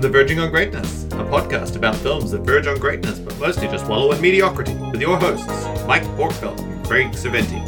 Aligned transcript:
Welcome 0.00 0.12
to 0.14 0.18
Verging 0.18 0.38
on 0.38 0.50
Greatness, 0.50 1.04
a 1.04 1.24
podcast 1.28 1.76
about 1.76 1.94
films 1.94 2.30
that 2.30 2.40
verge 2.40 2.66
on 2.66 2.78
greatness 2.78 3.18
but 3.18 3.38
mostly 3.38 3.68
just 3.68 3.86
wallow 3.86 4.12
in 4.12 4.20
mediocrity, 4.22 4.72
with 4.90 4.98
your 4.98 5.18
hosts, 5.18 5.46
Mike 5.86 6.04
Borkfeld 6.16 6.58
and 6.58 6.86
Craig 6.86 7.08
Saventi. 7.08 7.62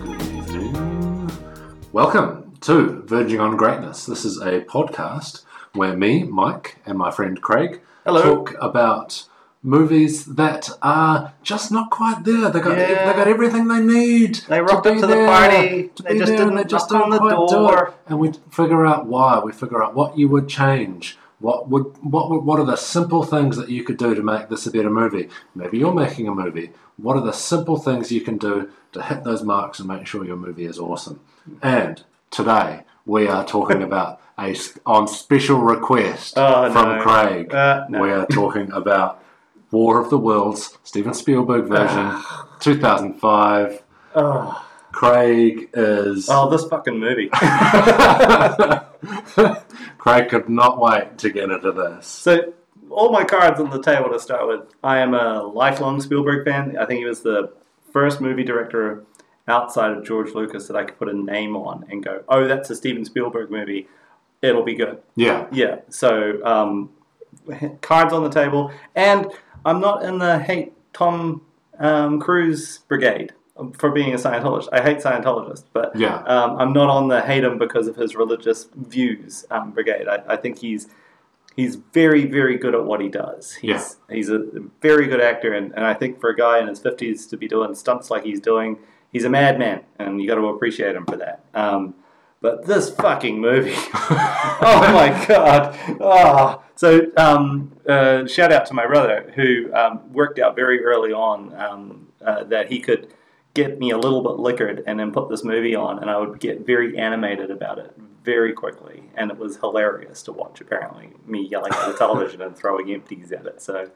Good 0.00 0.22
evening. 0.22 1.30
Welcome 1.92 2.56
to 2.62 3.02
Verging 3.02 3.40
on 3.40 3.58
Greatness. 3.58 4.06
This 4.06 4.24
is 4.24 4.40
a 4.40 4.62
podcast 4.62 5.44
where 5.74 5.94
me, 5.94 6.22
Mike, 6.24 6.78
and 6.86 6.96
my 6.96 7.10
friend 7.10 7.42
Craig 7.42 7.82
Hello. 8.06 8.22
talk 8.22 8.54
about 8.58 9.26
movies 9.68 10.24
that 10.40 10.70
are 10.82 11.32
just 11.42 11.70
not 11.70 11.90
quite 11.90 12.24
there. 12.24 12.50
They 12.50 12.60
got 12.60 12.76
Yeah. 12.78 13.06
they 13.12 13.16
got 13.18 13.28
everything 13.28 13.68
they 13.68 13.80
need. 13.80 14.36
They 14.48 14.60
rocked 14.60 14.84
to 14.84 14.92
up 14.94 15.00
to 15.00 15.06
the 15.06 15.26
party. 15.26 15.90
to 15.96 16.02
They 16.02 16.18
just 16.18 16.32
there, 16.32 16.42
and 16.48 16.56
didn't 16.56 16.72
knock 16.72 16.92
on 16.92 17.10
the 17.10 17.46
door. 17.56 17.94
And 18.08 18.18
we 18.18 18.32
figure 18.50 18.84
out 18.86 19.06
why. 19.06 19.40
We 19.44 19.52
figure 19.52 19.82
out 19.84 19.94
what 19.94 20.16
you 20.18 20.28
would 20.28 20.48
change. 20.48 21.18
What 21.40 21.68
would 21.68 21.86
what 22.02 22.30
would, 22.30 22.44
what 22.44 22.58
are 22.58 22.66
the 22.66 22.76
simple 22.76 23.22
things 23.22 23.56
that 23.58 23.68
you 23.68 23.84
could 23.84 23.96
do 23.98 24.14
to 24.14 24.22
make 24.22 24.48
this 24.48 24.66
a 24.66 24.70
better 24.72 24.90
movie? 24.90 25.28
Maybe 25.54 25.78
you're 25.78 25.94
making 25.94 26.26
a 26.28 26.34
movie. 26.34 26.72
What 26.96 27.16
are 27.16 27.22
the 27.22 27.32
simple 27.32 27.76
things 27.76 28.10
you 28.10 28.22
can 28.22 28.38
do 28.38 28.70
to 28.92 29.02
hit 29.02 29.22
those 29.22 29.44
marks 29.44 29.78
and 29.78 29.86
make 29.86 30.06
sure 30.06 30.24
your 30.24 30.36
movie 30.36 30.64
is 30.64 30.78
awesome? 30.80 31.20
And 31.62 32.02
today 32.30 32.82
we 33.06 33.28
are 33.28 33.44
talking 33.44 33.82
about 33.90 34.20
a 34.36 34.56
on 34.84 35.06
special 35.06 35.58
request 35.60 36.34
Oh, 36.36 36.72
from 36.72 36.96
no. 36.96 37.02
Craig. 37.02 37.54
Uh, 37.54 37.86
no. 37.88 38.00
We 38.02 38.10
are 38.10 38.26
talking 38.26 38.72
about 38.72 39.17
War 39.70 40.00
of 40.00 40.10
the 40.10 40.18
Worlds, 40.18 40.78
Steven 40.84 41.14
Spielberg 41.14 41.66
version, 41.66 42.20
2005. 42.60 43.82
Oh, 44.14 44.64
Craig 44.92 45.68
is. 45.74 46.28
oh, 46.30 46.48
this 46.48 46.64
fucking 46.64 46.98
movie. 46.98 47.28
Craig 49.98 50.28
could 50.28 50.48
not 50.48 50.80
wait 50.80 51.18
to 51.18 51.30
get 51.30 51.50
into 51.50 51.72
this. 51.72 52.06
so, 52.06 52.52
all 52.90 53.12
my 53.12 53.24
cards 53.24 53.60
on 53.60 53.70
the 53.70 53.82
table 53.82 54.08
to 54.10 54.18
start 54.18 54.48
with. 54.48 54.60
I 54.82 54.98
am 54.98 55.14
a 55.14 55.42
lifelong 55.42 56.00
Spielberg 56.00 56.46
fan. 56.46 56.76
I 56.78 56.86
think 56.86 57.00
he 57.00 57.04
was 57.04 57.20
the 57.20 57.52
first 57.92 58.20
movie 58.20 58.44
director 58.44 59.04
outside 59.46 59.90
of 59.90 60.04
George 60.04 60.32
Lucas 60.34 60.66
that 60.68 60.76
I 60.76 60.84
could 60.84 60.98
put 60.98 61.08
a 61.08 61.12
name 61.12 61.56
on 61.56 61.84
and 61.90 62.02
go, 62.02 62.22
oh, 62.28 62.46
that's 62.46 62.70
a 62.70 62.76
Steven 62.76 63.04
Spielberg 63.04 63.50
movie. 63.50 63.88
It'll 64.42 64.62
be 64.62 64.74
good. 64.74 64.98
Yeah. 65.16 65.46
Yeah. 65.52 65.80
So, 65.88 66.44
um, 66.44 66.90
cards 67.80 68.12
on 68.12 68.22
the 68.22 68.30
table. 68.30 68.72
And 68.94 69.26
I'm 69.68 69.80
not 69.80 70.02
in 70.02 70.18
the 70.18 70.38
hate 70.38 70.72
Tom 70.92 71.42
um, 71.78 72.20
Cruise 72.20 72.78
brigade 72.88 73.32
for 73.76 73.90
being 73.90 74.12
a 74.12 74.16
Scientologist. 74.16 74.68
I 74.72 74.80
hate 74.82 74.98
Scientologists, 74.98 75.64
but 75.72 75.94
Yeah. 75.94 76.22
um, 76.24 76.56
I'm 76.58 76.72
not 76.72 76.88
on 76.88 77.08
the 77.08 77.20
hate 77.20 77.44
him 77.44 77.58
because 77.58 77.86
of 77.86 77.96
his 77.96 78.14
religious 78.16 78.68
views 78.74 79.44
um, 79.50 79.72
brigade. 79.72 80.08
I, 80.08 80.22
I 80.26 80.36
think 80.36 80.58
he's 80.60 80.88
he's 81.56 81.74
very 81.74 82.24
very 82.24 82.56
good 82.56 82.74
at 82.74 82.84
what 82.84 83.00
he 83.00 83.08
does. 83.08 83.54
He's 83.54 83.96
he's 84.08 84.30
a 84.30 84.44
very 84.80 85.06
good 85.06 85.20
actor, 85.20 85.52
and, 85.52 85.72
and 85.74 85.84
I 85.84 85.94
think 85.94 86.20
for 86.20 86.30
a 86.30 86.36
guy 86.36 86.60
in 86.60 86.68
his 86.68 86.80
fifties 86.80 87.26
to 87.28 87.36
be 87.36 87.48
doing 87.48 87.74
stunts 87.74 88.10
like 88.10 88.24
he's 88.24 88.40
doing, 88.40 88.78
he's 89.12 89.24
a 89.24 89.30
madman, 89.30 89.82
and 89.98 90.20
you 90.22 90.26
got 90.28 90.36
to 90.36 90.46
appreciate 90.48 90.94
him 90.96 91.04
for 91.04 91.16
that. 91.16 91.44
Um, 91.54 91.94
but 92.40 92.66
this 92.66 92.90
fucking 92.90 93.40
movie, 93.40 93.74
oh 93.94 94.90
my 94.92 95.26
god! 95.26 95.78
Oh. 96.00 96.62
So 96.76 97.10
um, 97.16 97.72
uh, 97.88 98.26
shout 98.28 98.52
out 98.52 98.66
to 98.66 98.74
my 98.74 98.86
brother 98.86 99.32
who 99.34 99.72
um, 99.74 100.12
worked 100.12 100.38
out 100.38 100.54
very 100.54 100.84
early 100.84 101.12
on 101.12 101.52
um, 101.56 102.08
uh, 102.24 102.44
that 102.44 102.70
he 102.70 102.78
could 102.78 103.12
get 103.54 103.80
me 103.80 103.90
a 103.90 103.98
little 103.98 104.22
bit 104.22 104.38
liquored 104.38 104.84
and 104.86 105.00
then 105.00 105.10
put 105.10 105.28
this 105.28 105.42
movie 105.42 105.74
on, 105.74 105.98
and 105.98 106.08
I 106.08 106.18
would 106.18 106.38
get 106.38 106.64
very 106.64 106.96
animated 106.96 107.50
about 107.50 107.78
it 107.78 107.92
very 108.22 108.52
quickly, 108.52 109.10
and 109.16 109.32
it 109.32 109.38
was 109.38 109.56
hilarious 109.56 110.22
to 110.24 110.32
watch. 110.32 110.60
Apparently, 110.60 111.10
me 111.26 111.48
yelling 111.48 111.72
at 111.72 111.90
the 111.90 111.98
television 111.98 112.42
and 112.42 112.56
throwing 112.56 112.92
empties 112.92 113.32
at 113.32 113.46
it. 113.46 113.60
So 113.60 113.90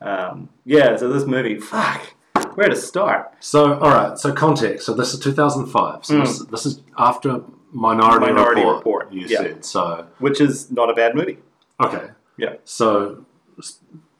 um, 0.00 0.48
yeah, 0.64 0.96
so 0.96 1.12
this 1.12 1.24
movie, 1.24 1.58
fuck, 1.58 2.14
where 2.54 2.68
to 2.68 2.76
start? 2.76 3.34
So, 3.40 3.74
all 3.78 3.90
right. 3.90 4.18
So, 4.18 4.32
context. 4.32 4.86
So, 4.86 4.94
this 4.94 5.14
is 5.14 5.20
2005. 5.20 6.04
So, 6.04 6.18
this, 6.20 6.44
this 6.46 6.66
is 6.66 6.82
after 6.96 7.42
Minority. 7.72 8.26
Minority 8.26 8.60
Report. 8.62 8.76
Report, 8.76 9.12
You 9.12 9.26
yeah. 9.26 9.38
said 9.38 9.64
so. 9.64 10.06
Which 10.18 10.40
is 10.40 10.70
not 10.70 10.90
a 10.90 10.94
bad 10.94 11.14
movie. 11.14 11.38
Okay. 11.80 12.08
Yeah. 12.36 12.54
So, 12.64 13.24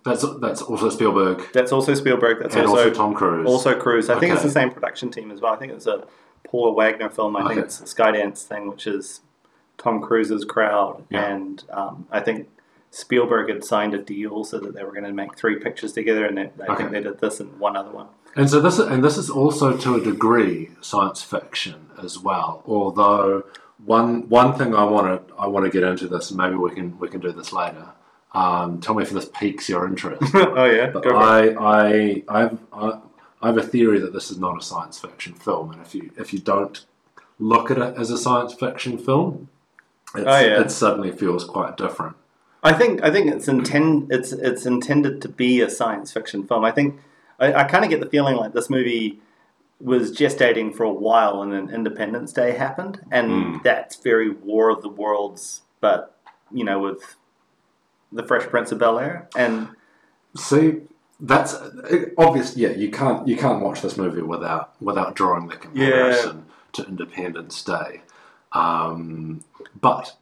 that's 0.04 0.24
that's 0.40 0.62
also 0.62 0.88
Spielberg 0.90 1.42
That's 1.52 1.72
also 1.72 1.94
Spielberg. 1.94 2.40
That's 2.42 2.56
also 2.56 2.68
also 2.70 2.90
Tom 2.90 3.14
Cruise. 3.14 3.46
Also 3.46 3.78
Cruise. 3.78 4.08
I 4.10 4.18
think 4.18 4.32
it's 4.32 4.42
the 4.42 4.50
same 4.50 4.70
production 4.70 5.10
team 5.10 5.30
as 5.30 5.40
well. 5.40 5.52
I 5.52 5.56
think 5.56 5.72
it's 5.72 5.86
a 5.86 6.06
Paula 6.44 6.72
Wagner 6.72 7.10
film. 7.10 7.36
I 7.36 7.46
think 7.48 7.60
it's 7.60 7.80
a 7.80 7.84
Skydance 7.84 8.42
thing, 8.44 8.68
which 8.68 8.86
is 8.86 9.20
Tom 9.76 10.00
Cruise's 10.00 10.44
crowd. 10.44 11.04
Yeah. 11.10 11.26
And 11.32 11.64
um, 11.70 12.06
I 12.10 12.20
think 12.20 12.48
Spielberg 12.90 13.50
had 13.50 13.64
signed 13.64 13.92
a 13.94 13.98
deal 13.98 14.44
so 14.44 14.58
that 14.60 14.74
they 14.74 14.82
were 14.82 14.92
going 14.92 15.04
to 15.04 15.12
make 15.12 15.36
three 15.36 15.56
pictures 15.56 15.92
together, 15.92 16.24
and 16.24 16.38
they, 16.38 16.50
I 16.62 16.72
Okay. 16.72 16.76
think 16.76 16.90
they 16.92 17.02
did 17.02 17.20
this 17.20 17.38
and 17.40 17.58
one 17.60 17.76
other 17.76 17.90
one. 17.90 18.06
And 18.36 18.48
so 18.48 18.60
this 18.60 18.78
is, 18.78 18.86
and 18.86 19.02
this 19.02 19.16
is 19.18 19.30
also 19.30 19.76
to 19.76 19.96
a 19.96 20.00
degree 20.00 20.70
science 20.80 21.22
fiction 21.22 21.86
as 22.02 22.18
well. 22.18 22.62
Although 22.66 23.44
one 23.84 24.28
one 24.28 24.54
thing 24.56 24.74
I 24.74 24.84
want 24.84 25.28
to 25.28 25.34
I 25.34 25.46
want 25.46 25.64
to 25.66 25.70
get 25.70 25.82
into 25.82 26.06
this, 26.08 26.30
and 26.30 26.38
maybe 26.38 26.54
we 26.54 26.70
can 26.70 26.98
we 26.98 27.08
can 27.08 27.20
do 27.20 27.32
this 27.32 27.52
later. 27.52 27.88
Um, 28.32 28.80
tell 28.80 28.94
me 28.94 29.02
if 29.02 29.10
this 29.10 29.28
piques 29.32 29.68
your 29.68 29.86
interest. 29.86 30.22
oh 30.34 30.64
yeah, 30.66 30.88
But 30.90 31.02
Go 31.04 31.10
for 31.10 31.16
it. 31.16 31.56
I 31.58 32.22
I 32.28 32.42
I've, 32.44 32.58
I 32.72 32.98
I 33.40 33.46
have 33.48 33.56
a 33.56 33.62
theory 33.62 33.98
that 34.00 34.12
this 34.12 34.30
is 34.30 34.38
not 34.38 34.58
a 34.58 34.62
science 34.62 34.98
fiction 34.98 35.34
film, 35.34 35.72
and 35.72 35.80
if 35.80 35.94
you 35.94 36.10
if 36.16 36.32
you 36.32 36.38
don't 36.38 36.84
look 37.38 37.70
at 37.70 37.78
it 37.78 37.96
as 37.96 38.10
a 38.10 38.18
science 38.18 38.52
fiction 38.54 38.98
film, 38.98 39.48
it's, 40.14 40.26
Oh, 40.26 40.40
yeah. 40.40 40.60
it 40.60 40.70
suddenly 40.70 41.10
feels 41.12 41.44
quite 41.44 41.76
different. 41.76 42.16
I 42.62 42.72
think 42.72 43.02
I 43.02 43.10
think 43.10 43.32
it's 43.32 43.48
intend 43.48 44.12
it's 44.12 44.32
it's 44.32 44.66
intended 44.66 45.22
to 45.22 45.28
be 45.28 45.60
a 45.60 45.70
science 45.70 46.12
fiction 46.12 46.46
film. 46.46 46.64
I 46.64 46.72
think 46.72 47.00
I, 47.38 47.52
I 47.52 47.64
kind 47.64 47.84
of 47.84 47.90
get 47.90 48.00
the 48.00 48.08
feeling 48.08 48.36
like 48.36 48.52
this 48.52 48.68
movie 48.70 49.20
was 49.80 50.10
gestating 50.12 50.74
for 50.74 50.82
a 50.84 50.92
while, 50.92 51.40
and 51.42 51.52
then 51.52 51.70
Independence 51.70 52.32
Day 52.32 52.52
happened, 52.52 53.00
and 53.12 53.30
Mm. 53.30 53.62
that's 53.62 53.96
very 53.96 54.30
War 54.30 54.70
of 54.70 54.82
the 54.82 54.88
Worlds, 54.88 55.62
but 55.80 56.14
you 56.50 56.64
know 56.64 56.78
with 56.80 57.16
the 58.10 58.22
Fresh 58.24 58.46
Prince 58.48 58.72
of 58.72 58.78
Bel 58.78 58.98
Air, 58.98 59.28
and 59.36 59.68
See, 60.36 60.80
that's 61.20 61.54
obvious. 62.16 62.56
Yeah, 62.56 62.70
you 62.70 62.90
can't 62.90 63.26
you 63.28 63.36
can't 63.36 63.62
watch 63.62 63.80
this 63.82 63.96
movie 63.96 64.22
without 64.22 64.74
without 64.80 65.14
drawing 65.14 65.48
the 65.48 65.56
comparison 65.56 66.46
to 66.72 66.84
Independence 66.86 67.62
Day. 67.62 68.02
Um, 68.52 69.42
but 69.80 70.16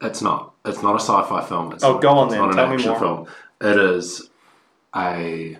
it's 0.00 0.22
not. 0.22 0.54
It's 0.64 0.82
not 0.82 0.92
a 0.96 1.00
sci-fi 1.00 1.44
film. 1.44 1.72
It's 1.72 1.82
Oh, 1.84 1.94
not, 1.94 2.02
go 2.02 2.08
on 2.10 2.26
it's 2.28 2.34
then. 2.34 2.42
Not 2.42 2.50
an 2.50 2.56
Tell 2.56 2.68
me 2.68 2.74
action 2.74 2.90
more. 2.90 2.98
film. 3.00 3.26
It 3.60 3.76
is 3.78 4.30
a 4.96 5.58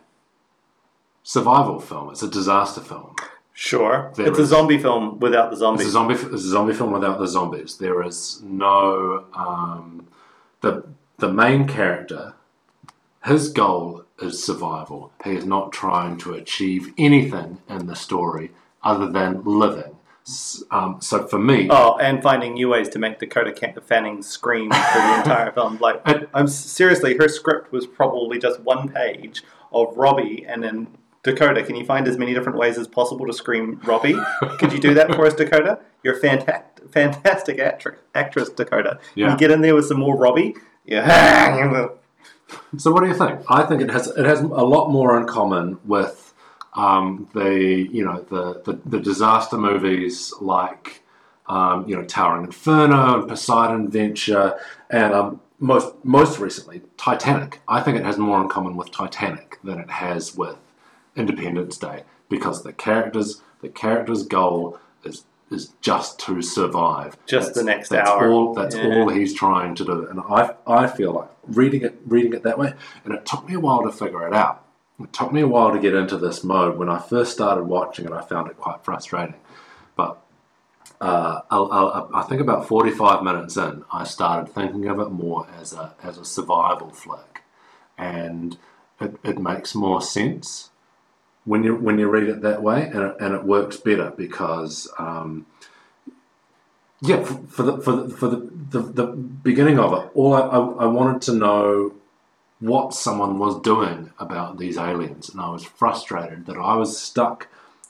survival 1.22 1.80
film. 1.80 2.10
It's 2.10 2.22
a 2.22 2.28
disaster 2.28 2.80
film. 2.80 3.14
sure, 3.52 4.12
There 4.16 4.26
it's 4.28 4.38
a 4.38 4.46
zombie 4.46 4.78
film 4.78 5.18
without 5.20 5.50
the 5.50 5.52
It's 5.54 5.60
zombies. 5.60 5.86
a 5.86 5.90
zombie. 5.90 6.14
It's 6.14 6.44
a 6.44 6.48
zombie 6.48 6.74
film 6.74 6.92
without 6.92 7.18
the 7.18 7.26
zombies. 7.28 7.76
There 7.78 8.02
is 8.02 8.40
no 8.42 9.24
um, 9.34 10.08
the 10.60 10.84
the 11.18 11.32
main 11.32 11.66
character. 11.66 12.34
His 13.24 13.50
goal 13.50 14.04
is 14.20 14.42
survival. 14.44 15.12
He 15.24 15.30
is 15.36 15.44
not 15.46 15.72
trying 15.72 16.16
to 16.18 16.34
achieve 16.34 16.92
anything 16.98 17.58
in 17.68 17.86
the 17.86 17.94
story 17.94 18.50
other 18.82 19.06
than 19.08 19.42
living. 19.44 19.96
Um, 20.70 20.96
so 21.00 21.26
for 21.26 21.38
me, 21.38 21.68
Oh, 21.70 21.96
and 21.98 22.20
finding 22.22 22.54
new 22.54 22.68
ways 22.68 22.88
to 22.90 22.98
make 22.98 23.18
Dakota 23.20 23.80
Fanning 23.80 24.22
scream 24.22 24.70
for 24.70 24.98
the 24.98 25.16
entire 25.18 25.52
film. 25.58 25.78
Like, 25.78 26.00
I'm 26.34 26.48
seriously, 26.48 27.16
her 27.16 27.28
script 27.28 27.70
was 27.72 27.86
probably 27.86 28.38
just 28.40 28.58
one 28.60 28.88
page 28.88 29.42
of 29.72 29.96
Robbie, 29.96 30.44
and 30.48 30.62
then 30.62 30.88
Dakota. 31.22 31.62
Can 31.62 31.76
you 31.76 31.84
find 31.84 32.08
as 32.08 32.18
many 32.18 32.34
different 32.34 32.58
ways 32.58 32.78
as 32.78 32.88
possible 32.88 33.26
to 33.26 33.32
scream 33.32 33.80
Robbie? 33.84 34.16
Could 34.58 34.72
you 34.72 34.78
do 34.80 34.94
that 34.94 35.14
for 35.14 35.26
us, 35.26 35.34
Dakota? 35.34 35.78
You're 36.02 36.16
a 36.16 36.20
fantastic, 36.20 36.90
fantastic 36.92 37.58
actress, 37.60 37.98
actress, 38.14 38.48
Dakota. 38.50 38.98
Can 39.14 39.22
Yeah. 39.22 39.32
you 39.32 39.38
get 39.38 39.50
in 39.50 39.60
there 39.60 39.74
with 39.74 39.86
some 39.86 39.98
more 40.00 40.16
Robbie? 40.16 40.56
Yeah. 40.84 41.88
So 42.76 42.90
what 42.92 43.02
do 43.02 43.08
you 43.08 43.14
think? 43.14 43.40
I 43.48 43.62
think 43.64 43.80
it 43.82 43.90
has 43.90 44.08
it 44.08 44.26
has 44.26 44.40
a 44.40 44.44
lot 44.46 44.90
more 44.90 45.16
in 45.18 45.26
common 45.26 45.78
with 45.84 46.34
um, 46.74 47.28
the 47.34 47.88
you 47.90 48.04
know 48.04 48.20
the, 48.28 48.60
the, 48.64 48.78
the 48.84 49.00
disaster 49.00 49.56
movies 49.56 50.34
like 50.40 51.02
um, 51.46 51.88
you 51.88 51.94
know 51.96 52.02
Towering 52.04 52.44
Inferno 52.44 53.20
and 53.20 53.28
Poseidon 53.28 53.86
Adventure 53.86 54.58
and 54.90 55.14
um, 55.14 55.40
most 55.60 55.94
most 56.04 56.40
recently 56.40 56.82
Titanic. 56.98 57.60
I 57.68 57.80
think 57.80 57.96
it 57.96 58.04
has 58.04 58.18
more 58.18 58.42
in 58.42 58.48
common 58.48 58.76
with 58.76 58.90
Titanic 58.90 59.58
than 59.64 59.78
it 59.78 59.90
has 59.90 60.36
with 60.36 60.56
Independence 61.16 61.76
Day 61.78 62.04
because 62.28 62.62
the 62.62 62.72
characters 62.72 63.42
the 63.60 63.68
character's 63.68 64.24
goal 64.24 64.78
is 65.04 65.24
is 65.50 65.74
just 65.82 66.18
to 66.20 66.40
survive. 66.42 67.16
Just 67.26 67.54
the 67.54 67.62
next 67.62 67.90
that's 67.90 68.08
hour. 68.10 68.30
All, 68.32 68.54
that's 68.54 68.74
Yeah. 68.74 68.86
all 69.00 69.08
he's 69.10 69.34
trying 69.34 69.74
to 69.76 69.84
do, 69.84 70.06
and 70.06 70.20
I 70.20 70.54
I 70.66 70.86
feel 70.86 71.12
like 71.12 71.28
reading 71.46 71.82
it 71.82 72.00
reading 72.06 72.32
it 72.32 72.42
that 72.44 72.58
way, 72.58 72.74
and 73.04 73.14
it 73.14 73.26
took 73.26 73.46
me 73.48 73.54
a 73.54 73.60
while 73.60 73.82
to 73.82 73.92
figure 73.92 74.26
it 74.26 74.34
out. 74.34 74.64
it 75.00 75.12
took 75.12 75.32
me 75.32 75.40
a 75.40 75.48
while 75.48 75.72
to 75.72 75.78
get 75.80 75.94
into 75.94 76.16
this 76.16 76.44
mode. 76.44 76.78
When 76.78 76.88
I 76.88 76.98
first 76.98 77.32
started 77.32 77.64
watching 77.64 78.04
it, 78.06 78.12
I 78.12 78.22
found 78.22 78.48
it 78.48 78.56
quite 78.56 78.84
frustrating. 78.84 79.34
But 79.96 80.22
uh, 81.00 81.40
I'll, 81.50 81.68
I'll, 81.72 82.10
I 82.14 82.22
think 82.22 82.40
about 82.40 82.68
45 82.68 83.24
minutes 83.24 83.56
in, 83.56 83.84
I 83.92 84.04
started 84.04 84.52
thinking 84.52 84.86
of 84.86 85.00
it 85.00 85.10
more 85.10 85.48
as 85.60 85.72
a, 85.72 85.94
as 86.02 86.18
a 86.18 86.24
survival 86.24 86.90
flick. 86.90 87.42
And 87.98 88.56
it, 89.00 89.16
it 89.24 89.38
makes 89.40 89.74
more 89.74 90.00
sense 90.00 90.70
when 91.44 91.64
you, 91.64 91.74
when 91.74 91.98
you 91.98 92.08
read 92.08 92.28
it 92.28 92.42
that 92.42 92.62
way, 92.62 92.84
and 92.84 93.02
it, 93.02 93.16
and 93.20 93.34
it 93.34 93.44
works 93.44 93.76
better 93.76 94.12
because. 94.16 94.88
Um, 94.98 95.46
yeah, 97.04 97.24
for, 97.24 97.34
for 97.48 97.62
the 97.64 97.78
for 97.78 97.92
the, 97.96 98.08
for 98.14 98.28
the, 98.28 98.48
the, 98.70 98.80
the 98.80 99.06
beginning 99.06 99.80
of 99.80 99.92
it, 99.92 100.10
all 100.14 100.34
I, 100.34 100.40
I, 100.42 100.58
I 100.84 100.86
wanted 100.86 101.20
to 101.22 101.32
know 101.32 101.94
what 102.60 102.94
someone 102.94 103.40
was 103.40 103.60
doing 103.60 104.12
about 104.20 104.56
these 104.58 104.78
aliens, 104.78 105.28
and 105.28 105.40
I 105.40 105.50
was 105.50 105.64
frustrated 105.64 106.46
that 106.46 106.56
I 106.56 106.76
was 106.76 106.96
stuck 106.96 107.48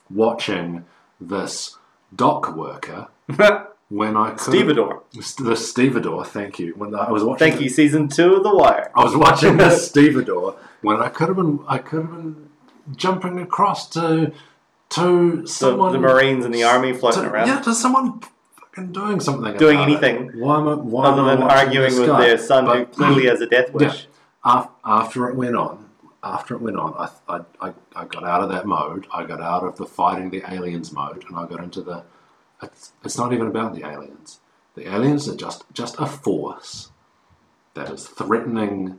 watching 0.09 0.87
this 1.21 1.77
dock 2.15 2.57
worker 2.57 3.09
when 3.91 4.17
I 4.17 4.31
could 4.31 4.41
Stevedore. 4.41 5.03
the 5.13 5.57
stevedore. 5.57 6.25
Thank 6.25 6.59
you. 6.59 6.73
When 6.75 6.95
I 6.95 7.11
was 7.11 7.23
watching, 7.23 7.51
Thank 7.51 7.61
you, 7.61 7.69
season 7.69 8.09
two 8.09 8.37
of 8.37 8.43
The 8.43 8.55
Wire. 8.55 8.91
I 8.95 9.05
was 9.05 9.15
watching 9.15 9.59
this 9.59 9.89
stevedore 9.91 10.57
when 10.81 11.03
I 11.03 11.11
could 11.11 11.29
have 11.29 11.37
been 11.37 11.61
I 11.69 11.77
could 11.77 12.01
have 12.01 12.11
been 12.11 12.49
jumping 12.97 13.39
across 13.39 13.89
to 13.91 14.33
to 14.91 15.43
The, 15.43 15.49
someone 15.49 15.93
the 15.93 15.99
Marines 15.99 16.45
and 16.45 16.55
the 16.55 16.65
Army 16.65 16.93
floating 16.93 17.23
to, 17.23 17.31
around. 17.31 17.49
Yeah, 17.49 17.61
to 17.61 17.75
someone 17.75 18.21
fucking 18.55 18.93
doing 18.93 19.21
something. 19.21 19.57
Doing 19.57 19.77
about 19.77 19.89
it. 19.89 19.93
anything 19.93 20.41
Why 20.41 20.59
am 20.59 20.69
I? 20.69 20.75
Why 20.75 21.07
Other 21.07 21.23
am 21.23 21.41
than 21.41 21.49
arguing 21.49 21.99
with 21.99 22.07
their 22.07 22.39
son 22.39 22.67
who 22.67 22.87
clearly 22.87 23.27
has 23.27 23.41
a 23.41 23.47
death 23.47 23.73
wish. 23.73 24.07
Af- 24.45 24.69
after 24.85 25.29
it 25.29 25.37
went 25.37 25.57
on, 25.57 25.89
after 26.23 26.55
it 26.55 26.61
went 26.61 26.77
on, 26.77 26.95
I, 26.95 27.09
I, 27.33 27.69
I, 27.69 27.73
I 27.95 28.05
got 28.05 28.25
out 28.25 28.43
of 28.43 28.49
that 28.51 28.67
mode. 28.67 29.07
I 29.13 29.25
got 29.25 29.41
out 29.41 29.63
of 29.63 29.77
the 29.77 29.87
fighting 29.87 30.31
the 30.31 30.43
aliens 30.53 30.93
mode, 30.93 31.25
and 31.29 31.37
I 31.37 31.47
got 31.47 31.63
into 31.63 31.81
the. 31.81 32.03
It's, 32.63 32.93
it's 33.05 33.17
not 33.17 33.33
even 33.33 33.47
about 33.47 33.75
the 33.75 33.87
aliens. 33.87 34.41
The 34.75 34.93
aliens 34.93 35.29
are 35.29 35.37
just 35.37 35.65
just 35.73 35.97
a 35.99 36.07
force 36.07 36.91
that 37.75 37.91
is 37.91 38.07
threatening, 38.07 38.99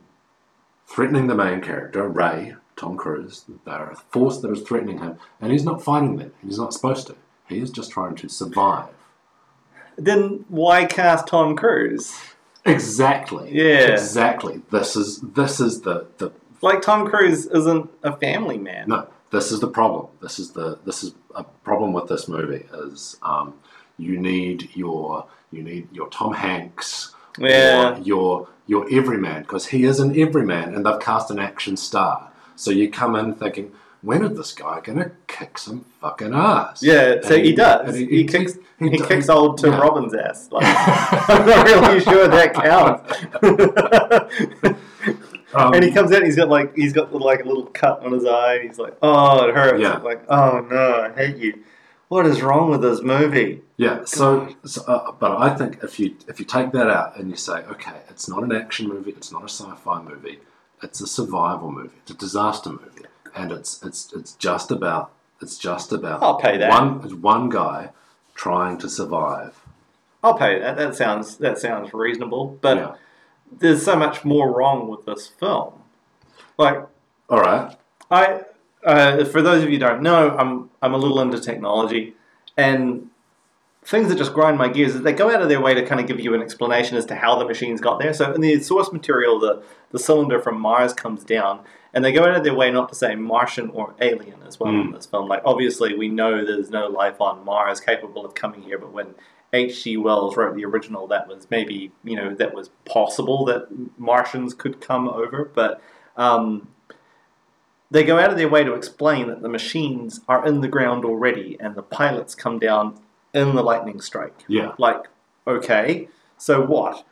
threatening 0.86 1.26
the 1.26 1.34
main 1.34 1.60
character 1.60 2.08
Ray 2.08 2.54
Tom 2.76 2.96
Cruise. 2.96 3.44
They're 3.64 3.90
a 3.90 3.96
force 3.96 4.38
that 4.40 4.50
is 4.50 4.62
threatening 4.62 4.98
him, 4.98 5.18
and 5.40 5.52
he's 5.52 5.64
not 5.64 5.82
fighting 5.82 6.16
them. 6.16 6.32
He's 6.44 6.58
not 6.58 6.72
supposed 6.72 7.06
to. 7.08 7.16
He 7.48 7.58
is 7.58 7.70
just 7.70 7.90
trying 7.90 8.16
to 8.16 8.28
survive. 8.28 8.88
Then 9.96 10.44
why 10.48 10.86
cast 10.86 11.28
Tom 11.28 11.54
Cruise? 11.56 12.12
Exactly. 12.64 13.50
Yeah. 13.52 13.92
Exactly. 13.92 14.62
This 14.70 14.96
is 14.96 15.20
this 15.20 15.60
is 15.60 15.82
the 15.82 16.06
the 16.18 16.32
Like 16.62 16.82
Tom 16.82 17.06
Cruise 17.06 17.46
isn't 17.46 17.90
a 18.02 18.16
family 18.16 18.58
man. 18.58 18.88
No, 18.88 19.06
this 19.30 19.52
is 19.52 19.60
the 19.60 19.68
problem. 19.68 20.08
This 20.22 20.38
is 20.38 20.52
the 20.52 20.78
this 20.84 21.04
is 21.04 21.14
a 21.34 21.44
problem 21.44 21.92
with 21.92 22.08
this 22.08 22.26
movie 22.26 22.66
is 22.86 23.16
um, 23.22 23.54
you 23.98 24.18
need 24.18 24.70
your 24.74 25.26
you 25.52 25.62
need 25.62 25.92
your 25.92 26.08
Tom 26.08 26.32
Hanks 26.32 27.14
Yeah. 27.38 27.92
or 27.96 27.98
your 28.00 28.48
your 28.66 28.86
everyman 28.90 29.42
because 29.42 29.66
he 29.66 29.84
is 29.84 30.00
an 30.00 30.18
everyman 30.18 30.74
and 30.74 30.84
they've 30.86 30.98
cast 30.98 31.30
an 31.30 31.38
action 31.38 31.76
star. 31.76 32.30
So 32.56 32.70
you 32.70 32.90
come 32.90 33.16
in 33.16 33.34
thinking, 33.34 33.72
when 34.02 34.24
is 34.24 34.36
this 34.36 34.52
guy 34.52 34.80
gonna 34.80 35.10
kick 35.26 35.58
some 35.58 35.84
fucking 36.00 36.34
ass? 36.34 36.82
Yeah, 36.82 37.20
so 37.22 37.34
And 37.34 37.44
he 37.44 37.52
does. 37.54 37.96
and 37.96 38.10
He, 38.10 38.24
kicks. 38.24 38.58
He, 38.80 38.90
do- 38.90 39.04
kicks 39.06 39.28
old 39.28 39.58
Tim 39.58 39.72
yeah. 39.72 39.78
Robbins' 39.78 40.14
ass. 40.14 40.48
Like, 40.50 40.64
I'm 41.30 41.46
not 41.46 41.64
really 41.66 42.00
sure 42.00 42.26
that 42.28 42.54
counts. 42.54 44.74
Um, 45.54 45.72
and 45.72 45.84
he 45.84 45.92
comes 45.92 46.10
out. 46.10 46.24
He's 46.24 46.34
got 46.34 46.48
like 46.48 46.74
he's 46.74 46.92
got 46.92 47.14
like 47.14 47.44
a 47.44 47.46
little 47.46 47.66
cut 47.66 48.04
on 48.04 48.10
his 48.12 48.26
eye. 48.26 48.58
He's 48.66 48.76
like, 48.76 48.96
oh, 49.02 49.46
it 49.48 49.54
hurts. 49.54 49.80
Yeah. 49.80 49.92
I'm 49.92 50.02
like, 50.02 50.24
oh 50.28 50.66
no, 50.68 51.02
I 51.02 51.12
hate 51.16 51.36
you. 51.36 51.62
What 52.08 52.26
is 52.26 52.42
wrong 52.42 52.70
with 52.70 52.82
this 52.82 53.02
movie? 53.02 53.62
Yeah, 53.76 54.04
so, 54.04 54.48
so 54.64 54.82
uh, 54.86 55.12
but 55.12 55.36
I 55.40 55.54
think 55.54 55.78
if 55.84 56.00
you 56.00 56.16
if 56.26 56.40
you 56.40 56.44
take 56.44 56.72
that 56.72 56.90
out 56.90 57.16
and 57.18 57.30
you 57.30 57.36
say, 57.36 57.58
okay, 57.70 58.00
it's 58.08 58.28
not 58.28 58.42
an 58.42 58.50
action 58.50 58.88
movie, 58.88 59.12
it's 59.12 59.30
not 59.30 59.42
a 59.42 59.48
sci-fi 59.48 60.02
movie, 60.02 60.40
it's 60.82 61.00
a 61.00 61.06
survival 61.06 61.70
movie, 61.70 61.96
it's 62.02 62.10
a 62.10 62.14
disaster 62.14 62.70
movie, 62.70 63.06
and 63.34 63.52
it's 63.52 63.82
it's 63.82 64.12
it's 64.12 64.32
just 64.32 64.70
about 64.70 65.12
it's 65.40 65.58
just 65.58 65.92
about 65.92 66.22
I'll 66.22 66.38
pay 66.38 66.56
that. 66.58 66.70
one 66.70 67.00
it's 67.04 67.14
one 67.14 67.48
guy 67.48 67.90
trying 68.34 68.78
to 68.78 68.88
survive. 68.88 69.60
I'll 70.22 70.38
pay 70.38 70.58
that. 70.58 70.76
That 70.76 70.94
sounds 70.94 71.36
that 71.38 71.58
sounds 71.58 71.92
reasonable. 71.94 72.58
But 72.60 72.76
Yeah. 72.78 72.94
there's 73.50 73.84
so 73.84 73.96
much 73.96 74.24
more 74.24 74.50
wrong 74.52 74.88
with 74.88 75.04
this 75.06 75.26
film. 75.28 75.74
Like 76.58 76.78
All 77.28 77.40
right. 77.40 77.76
I, 78.10 78.42
uh, 78.84 79.24
for 79.24 79.40
those 79.42 79.62
of 79.62 79.70
you 79.70 79.76
who 79.76 79.80
don't 79.80 80.02
know, 80.02 80.36
I'm 80.36 80.70
I'm 80.82 80.94
a 80.94 80.98
little 80.98 81.20
into 81.20 81.40
technology, 81.40 82.14
and 82.56 83.10
things 83.86 84.08
that 84.08 84.16
just 84.16 84.32
grind 84.32 84.56
my 84.56 84.68
gears 84.68 84.94
is 84.94 85.02
they 85.02 85.12
go 85.12 85.30
out 85.30 85.42
of 85.42 85.48
their 85.48 85.60
way 85.60 85.74
to 85.74 85.84
kind 85.84 86.00
of 86.00 86.06
give 86.06 86.18
you 86.18 86.34
an 86.34 86.40
explanation 86.42 86.96
as 86.96 87.04
to 87.06 87.14
how 87.14 87.38
the 87.38 87.44
machines 87.44 87.80
got 87.80 87.98
there. 87.98 88.14
So 88.14 88.32
in 88.32 88.40
the 88.40 88.58
source 88.60 88.92
material, 88.92 89.38
the 89.38 89.62
the 89.90 89.98
cylinder 89.98 90.40
from 90.40 90.58
Mars 90.60 90.92
comes 90.92 91.22
down, 91.24 91.60
and 91.92 92.04
they 92.04 92.10
go 92.12 92.24
out 92.24 92.34
of 92.34 92.44
their 92.44 92.54
way 92.54 92.70
not 92.70 92.88
to 92.88 92.94
say 92.94 93.14
Martian 93.14 93.70
or 93.70 93.94
alien 94.00 94.42
as 94.46 94.58
well 94.58 94.70
in 94.70 94.88
Mm. 94.88 94.94
this 94.94 95.06
film. 95.06 95.28
Like 95.28 95.42
obviously 95.44 95.94
we 95.94 96.08
know 96.08 96.44
there's 96.44 96.70
no 96.70 96.86
life 96.88 97.20
on 97.20 97.44
Mars 97.44 97.80
capable 97.80 98.24
of 98.24 98.34
coming 98.34 98.62
here, 98.62 98.78
but 98.78 98.92
when 98.92 99.14
H.G. 99.52 99.98
Wells 99.98 100.36
wrote 100.36 100.56
the 100.56 100.64
original, 100.64 101.06
that 101.08 101.28
was 101.28 101.46
maybe 101.50 101.92
you 102.02 102.16
know 102.16 102.34
that 102.34 102.54
was 102.54 102.70
possible 102.86 103.44
that 103.44 103.68
Martians 103.98 104.54
could 104.54 104.80
come 104.80 105.08
over, 105.08 105.50
but. 105.54 105.80
Um, 106.16 106.68
they 107.90 108.02
go 108.02 108.18
out 108.18 108.30
of 108.30 108.36
their 108.36 108.48
way 108.48 108.64
to 108.64 108.74
explain 108.74 109.28
that 109.28 109.42
the 109.42 109.48
machines 109.48 110.20
are 110.26 110.44
in 110.44 110.62
the 110.62 110.68
ground 110.68 111.04
already 111.04 111.56
and 111.60 111.76
the 111.76 111.82
pilots 111.82 112.34
come 112.34 112.58
down 112.58 112.98
in 113.34 113.54
the 113.54 113.62
lightning 113.62 114.00
strike. 114.00 114.44
Yeah. 114.48 114.72
Like, 114.78 115.04
okay, 115.46 116.08
so 116.38 116.64
what? 116.64 117.04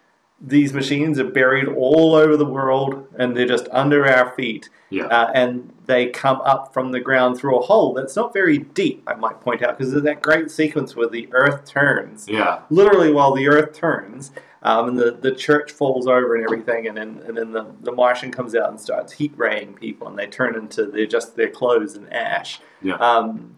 These 0.44 0.72
machines 0.72 1.20
are 1.20 1.24
buried 1.30 1.68
all 1.68 2.14
over 2.14 2.36
the 2.36 2.44
world 2.46 3.06
and 3.16 3.36
they're 3.36 3.46
just 3.46 3.68
under 3.70 4.06
our 4.06 4.30
feet. 4.34 4.68
Yeah. 4.90 5.04
Uh, 5.06 5.30
and 5.34 5.72
they 5.86 6.06
come 6.06 6.40
up 6.40 6.72
from 6.72 6.90
the 6.92 7.00
ground 7.00 7.38
through 7.38 7.58
a 7.58 7.62
hole 7.62 7.92
that's 7.94 8.16
not 8.16 8.32
very 8.32 8.58
deep, 8.58 9.02
I 9.06 9.14
might 9.14 9.40
point 9.40 9.62
out, 9.62 9.78
because 9.78 9.92
there's 9.92 10.02
that 10.04 10.20
great 10.22 10.50
sequence 10.50 10.96
where 10.96 11.08
the 11.08 11.28
Earth 11.32 11.64
turns 11.64 12.26
yeah. 12.28 12.60
literally 12.70 13.12
while 13.12 13.32
the 13.34 13.46
earth 13.48 13.72
turns 13.72 14.32
um, 14.64 14.88
and 14.90 14.98
the, 14.98 15.10
the 15.12 15.32
church 15.34 15.72
falls 15.72 16.06
over 16.06 16.34
and 16.36 16.44
everything 16.44 16.86
and 16.86 16.96
then, 16.96 17.22
and 17.26 17.36
then 17.36 17.52
the, 17.52 17.66
the 17.80 17.92
martian 17.92 18.30
comes 18.30 18.54
out 18.54 18.68
and 18.70 18.80
starts 18.80 19.12
heat 19.12 19.32
raying 19.36 19.74
people 19.74 20.06
and 20.08 20.18
they 20.18 20.26
turn 20.26 20.54
into 20.54 20.86
they're 20.86 21.06
just 21.06 21.36
their 21.36 21.50
clothes 21.50 21.94
and 21.96 22.12
ash 22.12 22.60
Yeah. 22.80 22.94
um, 22.94 23.56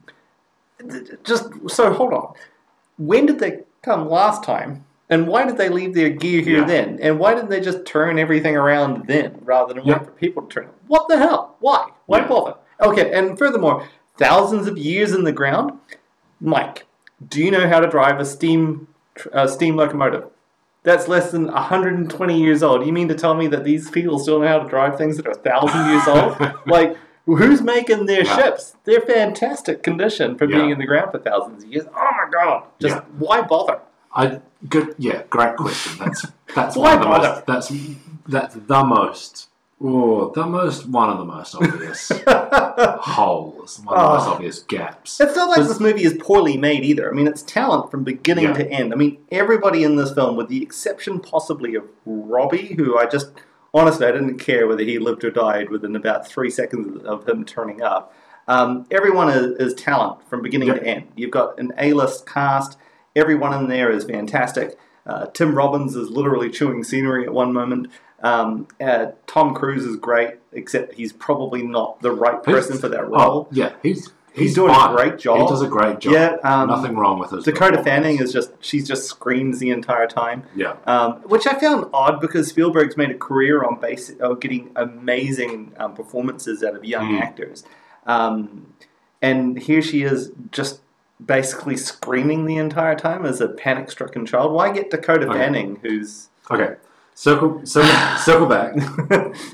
just 1.22 1.48
so 1.68 1.92
hold 1.92 2.12
on 2.12 2.34
when 2.96 3.26
did 3.26 3.38
they 3.38 3.60
come 3.82 4.08
last 4.08 4.42
time 4.44 4.84
and 5.10 5.26
why 5.28 5.44
did 5.44 5.58
they 5.58 5.68
leave 5.68 5.94
their 5.94 6.08
gear 6.10 6.40
here 6.42 6.58
Yeah. 6.60 6.64
then 6.66 6.98
and 7.02 7.18
why 7.18 7.34
didn't 7.34 7.50
they 7.50 7.60
just 7.60 7.84
turn 7.84 8.18
everything 8.18 8.56
around 8.56 9.06
then 9.06 9.38
rather 9.42 9.74
than 9.74 9.84
Yeah. 9.84 9.98
wait 9.98 10.04
for 10.06 10.12
people 10.12 10.42
to 10.42 10.48
turn 10.48 10.68
what 10.86 11.08
the 11.08 11.18
hell 11.18 11.56
why 11.60 11.88
why 12.06 12.18
Yeah. 12.20 12.28
bother 12.28 12.54
okay 12.80 13.12
and 13.12 13.38
furthermore 13.38 13.86
thousands 14.16 14.66
of 14.66 14.78
years 14.78 15.12
in 15.12 15.24
the 15.24 15.32
ground 15.32 15.72
mike 16.40 16.86
do 17.26 17.40
you 17.42 17.50
know 17.50 17.68
how 17.68 17.80
to 17.80 17.88
drive 17.88 18.18
a 18.20 18.24
steam 18.24 18.88
uh, 19.32 19.46
steam 19.46 19.76
locomotive? 19.76 20.24
That's 20.82 21.06
less 21.08 21.30
than 21.30 21.46
120 21.46 22.38
years 22.38 22.62
old. 22.62 22.84
You 22.84 22.92
mean 22.92 23.08
to 23.08 23.14
tell 23.14 23.34
me 23.34 23.46
that 23.46 23.64
these 23.64 23.88
people 23.90 24.18
still 24.18 24.40
know 24.40 24.48
how 24.48 24.58
to 24.58 24.68
drive 24.68 24.98
things 24.98 25.16
that 25.16 25.26
are 25.26 25.30
1,000 25.34 25.88
years 25.88 26.06
old? 26.08 26.52
Like, 26.66 26.96
who's 27.26 27.62
making 27.62 28.06
their 28.06 28.24
Yeah. 28.24 28.36
ships? 28.36 28.76
They're 28.84 29.00
fantastic 29.00 29.82
condition 29.82 30.36
for 30.36 30.46
being 30.46 30.70
in 30.70 30.78
the 30.78 30.86
ground 30.86 31.10
for 31.12 31.18
thousands 31.18 31.64
of 31.64 31.70
years. 31.72 31.84
Oh 31.94 32.10
my 32.16 32.30
god! 32.32 32.64
Just 32.80 32.96
Yeah. 32.96 33.02
why 33.18 33.42
bother? 33.42 33.80
I 34.14 34.40
good. 34.68 34.94
Yeah. 34.98 35.22
Great 35.30 35.56
question. 35.56 35.98
That's 36.04 36.26
that's 36.54 36.76
Why 36.82 36.96
the 36.96 37.04
bother? 37.04 37.28
most. 37.28 37.46
That's 37.46 37.72
that's 38.28 38.54
the 38.54 38.84
most. 38.84 39.48
Oh, 39.82 40.30
the 40.30 40.46
most 40.46 40.86
one 40.88 41.10
of 41.10 41.18
the 41.18 41.24
most 41.24 41.54
obvious 41.56 42.10
holes. 43.00 43.80
One 43.84 43.96
of 43.98 44.02
the 44.02 44.08
most 44.18 44.28
Oh. 44.28 44.32
obvious 44.34 44.60
gaps. 44.60 45.20
It's 45.20 45.36
not 45.36 45.48
like 45.48 45.66
this 45.66 45.80
movie 45.80 46.04
is 46.04 46.14
poorly 46.18 46.56
made 46.56 46.84
either. 46.84 47.10
I 47.10 47.12
mean, 47.12 47.26
it's 47.26 47.42
talent 47.42 47.90
from 47.90 48.04
beginning 48.04 48.44
Yeah. 48.44 48.52
to 48.54 48.70
end. 48.70 48.92
I 48.92 48.96
mean, 48.96 49.18
everybody 49.30 49.82
in 49.84 49.96
this 49.96 50.12
film, 50.14 50.36
with 50.36 50.48
the 50.48 50.62
exception 50.62 51.20
possibly 51.20 51.74
of 51.74 51.84
Robbie, 52.06 52.74
who 52.78 52.96
I 52.98 53.06
just 53.06 53.30
honestly 53.74 54.06
I 54.06 54.12
didn't 54.12 54.38
care 54.38 54.66
whether 54.66 54.84
he 54.84 54.98
lived 54.98 55.24
or 55.24 55.30
died 55.30 55.68
within 55.70 55.96
about 55.96 56.26
three 56.26 56.50
seconds 56.50 57.04
of 57.04 57.28
him 57.28 57.44
turning 57.44 57.82
up. 57.82 58.14
Um, 58.46 58.86
everyone 58.90 59.30
is, 59.30 59.56
is 59.58 59.74
talent 59.74 60.26
from 60.28 60.42
beginning 60.42 60.68
Yeah. 60.68 60.74
to 60.74 60.84
end. 60.86 61.08
You've 61.16 61.30
got 61.30 61.58
an 61.58 61.72
A-list 61.78 62.26
cast. 62.26 62.78
Everyone 63.16 63.52
in 63.54 63.68
there 63.68 63.90
is 63.90 64.04
fantastic. 64.04 64.78
Uh, 65.06 65.26
Tim 65.26 65.54
Robbins 65.54 65.96
is 65.96 66.10
literally 66.10 66.50
chewing 66.50 66.84
scenery 66.84 67.24
at 67.24 67.32
one 67.32 67.52
moment. 67.52 67.88
Um, 68.22 68.68
uh, 68.80 69.08
Tom 69.26 69.54
Cruise 69.54 69.84
is 69.84 69.96
great, 69.96 70.34
except 70.52 70.94
he's 70.94 71.12
probably 71.12 71.62
not 71.62 72.00
the 72.00 72.10
right 72.10 72.40
He's- 72.44 72.66
person 72.66 72.78
for 72.78 72.88
that 72.88 73.04
Oh, 73.04 73.08
role. 73.08 73.48
yeah, 73.50 73.72
he's 73.82 74.12
He's, 74.34 74.54
doing 74.54 74.74
fine. 74.74 74.92
a 74.92 74.96
great 74.96 75.18
job. 75.18 75.38
He 75.42 75.46
does 75.46 75.62
a 75.62 75.68
great 75.68 76.00
job. 76.00 76.12
Yeah, 76.12 76.36
um, 76.42 76.68
Nothing 76.68 76.96
wrong 76.96 77.18
with 77.20 77.30
his. 77.30 77.44
Dakota. 77.44 77.82
Fanning 77.84 78.18
is 78.20 78.32
just 78.32 78.50
she's 78.60 78.86
just 78.86 79.06
screams 79.06 79.60
the 79.60 79.70
entire 79.70 80.06
time, 80.08 80.42
Yeah. 80.56 80.74
um, 80.86 81.14
which 81.26 81.46
I 81.46 81.54
found 81.58 81.86
odd 81.92 82.20
because 82.20 82.48
Spielberg's 82.48 82.96
made 82.96 83.10
a 83.10 83.18
career 83.18 83.62
on 83.62 83.78
basic 83.78 84.18
of 84.20 84.40
getting 84.40 84.70
amazing 84.74 85.72
um, 85.78 85.94
performances 85.94 86.64
out 86.64 86.74
of 86.74 86.84
young 86.84 87.12
Mm. 87.12 87.20
actors, 87.20 87.62
um, 88.06 88.74
and 89.22 89.58
here 89.58 89.80
she 89.80 90.02
is 90.02 90.32
just 90.50 90.80
basically 91.24 91.76
screaming 91.76 92.44
the 92.46 92.56
entire 92.56 92.96
time 92.96 93.24
as 93.24 93.40
a 93.40 93.46
panic-stricken 93.48 94.26
child. 94.26 94.52
Why 94.52 94.72
get 94.72 94.90
Dakota 94.90 95.28
Okay. 95.28 95.38
Fanning, 95.38 95.78
who's 95.82 96.28
Okay. 96.50 96.74
Circle, 97.14 97.64
circle, 97.64 98.16
circle 98.18 98.46
back 98.46 98.74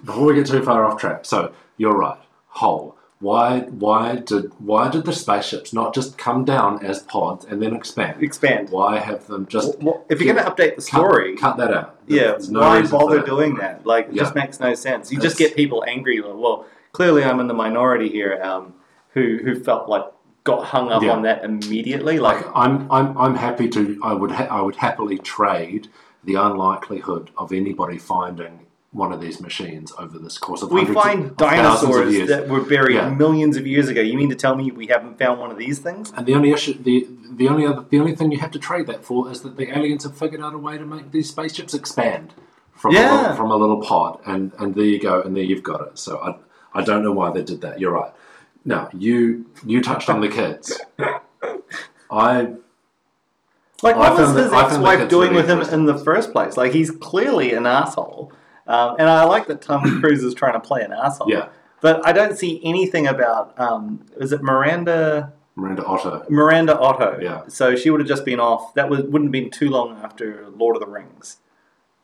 before 0.04 0.24
we 0.24 0.34
get 0.34 0.46
too 0.46 0.62
far 0.62 0.86
off 0.86 0.98
track. 0.98 1.26
So 1.26 1.52
you're 1.76 1.92
right. 1.96 2.18
Whole. 2.48 2.96
Why? 3.20 3.60
Why 3.60 4.16
did? 4.16 4.52
Why 4.58 4.88
did 4.90 5.04
the 5.04 5.12
spaceships 5.12 5.72
not 5.74 5.94
just 5.94 6.16
come 6.16 6.44
down 6.46 6.84
as 6.84 7.02
pods 7.02 7.44
and 7.44 7.60
then 7.62 7.74
expand? 7.76 8.22
expand? 8.22 8.70
Why 8.70 8.98
have 8.98 9.26
them 9.26 9.46
just? 9.46 9.78
Well, 9.80 10.04
if 10.08 10.20
you're 10.22 10.32
going 10.34 10.44
to 10.44 10.50
update 10.50 10.76
the 10.76 10.82
story, 10.82 11.36
cut, 11.36 11.56
cut 11.56 11.56
that 11.58 11.74
out. 11.74 12.00
Yeah, 12.06 12.32
There's 12.32 12.50
no 12.50 12.60
why 12.60 12.82
bother 12.86 13.20
doing 13.20 13.56
that? 13.56 13.86
Like, 13.86 14.08
it 14.08 14.14
just 14.14 14.34
makes 14.34 14.58
no 14.58 14.74
sense. 14.74 15.12
You 15.12 15.20
just 15.20 15.36
get 15.36 15.54
people 15.54 15.84
angry. 15.86 16.20
Like, 16.22 16.34
well, 16.34 16.66
clearly 16.92 17.22
I'm 17.22 17.40
in 17.40 17.46
the 17.46 17.54
minority 17.54 18.08
here, 18.08 18.40
um, 18.42 18.72
who 19.12 19.38
who 19.44 19.62
felt 19.62 19.86
like 19.88 20.04
got 20.44 20.64
hung 20.64 20.90
up 20.90 21.02
Yeah. 21.02 21.10
on 21.10 21.22
that 21.22 21.44
immediately. 21.44 22.18
Like, 22.18 22.42
Like 22.46 22.56
I'm, 22.56 22.90
I'm, 22.90 23.16
I'm 23.18 23.34
happy 23.34 23.68
to. 23.68 24.00
I 24.02 24.14
would, 24.14 24.30
ha- 24.30 24.48
I 24.50 24.62
would 24.62 24.76
happily 24.76 25.18
trade 25.18 25.88
the 26.24 26.36
unlikelihood 26.36 27.30
of 27.36 27.52
anybody 27.52 27.98
finding 27.98 28.60
one 28.92 29.12
of 29.12 29.20
these 29.20 29.40
machines 29.40 29.92
over 29.98 30.18
this 30.18 30.36
course 30.36 30.62
of 30.62 30.72
we 30.72 30.84
find 30.84 31.24
of 31.26 31.30
of 31.32 31.36
dinosaurs 31.36 32.12
years. 32.12 32.28
that 32.28 32.48
were 32.48 32.60
buried 32.60 32.94
Yeah. 32.96 33.08
millions 33.10 33.56
of 33.56 33.64
years 33.66 33.88
ago. 33.88 34.00
You 34.00 34.16
mean 34.16 34.30
to 34.30 34.34
tell 34.34 34.56
me 34.56 34.70
we 34.72 34.88
haven't 34.88 35.16
found 35.18 35.38
one 35.38 35.50
of 35.52 35.58
these 35.58 35.78
things? 35.78 36.12
And 36.16 36.26
the 36.26 36.34
only 36.34 36.50
issue, 36.50 36.74
the 36.74 37.06
the 37.32 37.46
only 37.48 37.64
other, 37.66 37.84
the 37.88 38.00
only 38.00 38.16
thing 38.16 38.32
you 38.32 38.38
have 38.38 38.50
to 38.50 38.58
trade 38.58 38.88
that 38.88 39.04
for 39.04 39.30
is 39.30 39.42
that 39.42 39.56
the 39.56 39.68
aliens 39.76 40.02
have 40.02 40.16
figured 40.16 40.40
out 40.42 40.54
a 40.54 40.58
way 40.58 40.76
to 40.76 40.84
make 40.84 41.12
these 41.12 41.28
spaceships 41.28 41.72
expand 41.72 42.34
from 42.72 42.90
a 42.96 42.98
Yeah. 42.98 43.14
little, 43.20 43.36
from 43.36 43.50
a 43.52 43.56
little 43.56 43.80
pod, 43.80 44.18
and 44.26 44.50
and 44.58 44.74
there 44.74 44.84
you 44.84 44.98
go, 45.00 45.22
and 45.22 45.36
there 45.36 45.44
you've 45.44 45.62
got 45.62 45.80
it. 45.82 45.96
So 45.98 46.18
I 46.18 46.34
I 46.80 46.82
don't 46.82 47.02
know 47.04 47.12
why 47.12 47.30
they 47.30 47.42
did 47.42 47.60
that. 47.60 47.78
You're 47.78 47.92
right. 47.92 48.12
Now 48.64 48.88
you 48.92 49.46
you 49.64 49.80
touched 49.82 50.10
on 50.10 50.20
the 50.20 50.28
kids. 50.28 50.80
I 52.10 52.54
Like, 53.82 53.94
I 53.96 53.98
what 53.98 54.18
was 54.18 54.36
his 54.36 54.52
I 54.52 54.68
found 54.68 54.84
the 54.84 54.88
ex-wife 54.88 55.08
doing 55.08 55.32
with 55.32 55.48
him 55.48 55.60
in 55.62 55.86
the 55.86 55.96
first 55.96 56.32
place? 56.32 56.56
Like, 56.56 56.72
he's 56.72 56.90
clearly 56.90 57.54
an 57.54 57.64
asshole. 57.66 58.30
Um, 58.70 58.96
and 58.98 59.08
I 59.08 59.24
like 59.24 59.46
that 59.48 59.60
Tom 59.62 59.82
Cruise 60.00 60.22
is 60.22 60.32
trying 60.34 60.52
to 60.52 60.60
play 60.60 60.82
an 60.82 60.92
asshole. 60.92 61.28
yeah, 61.30 61.48
But 61.80 62.06
I 62.06 62.12
don't 62.12 62.36
see 62.38 62.60
anything 62.64 63.06
about, 63.06 63.58
um, 63.58 64.06
is 64.16 64.32
it 64.32 64.42
Miranda? 64.42 65.32
Miranda 65.56 65.84
Otto. 65.84 66.24
Miranda 66.30 66.78
Otto. 66.78 67.18
Yeah. 67.20 67.42
So 67.48 67.74
she 67.74 67.90
would 67.90 68.00
have 68.00 68.08
just 68.08 68.24
been 68.24 68.38
off. 68.38 68.72
That 68.74 68.88
was, 68.88 69.00
wouldn't 69.02 69.24
have 69.24 69.32
been 69.32 69.50
too 69.50 69.70
long 69.70 69.98
after 70.02 70.46
Lord 70.56 70.76
of 70.76 70.80
the 70.80 70.86
Rings. 70.88 71.38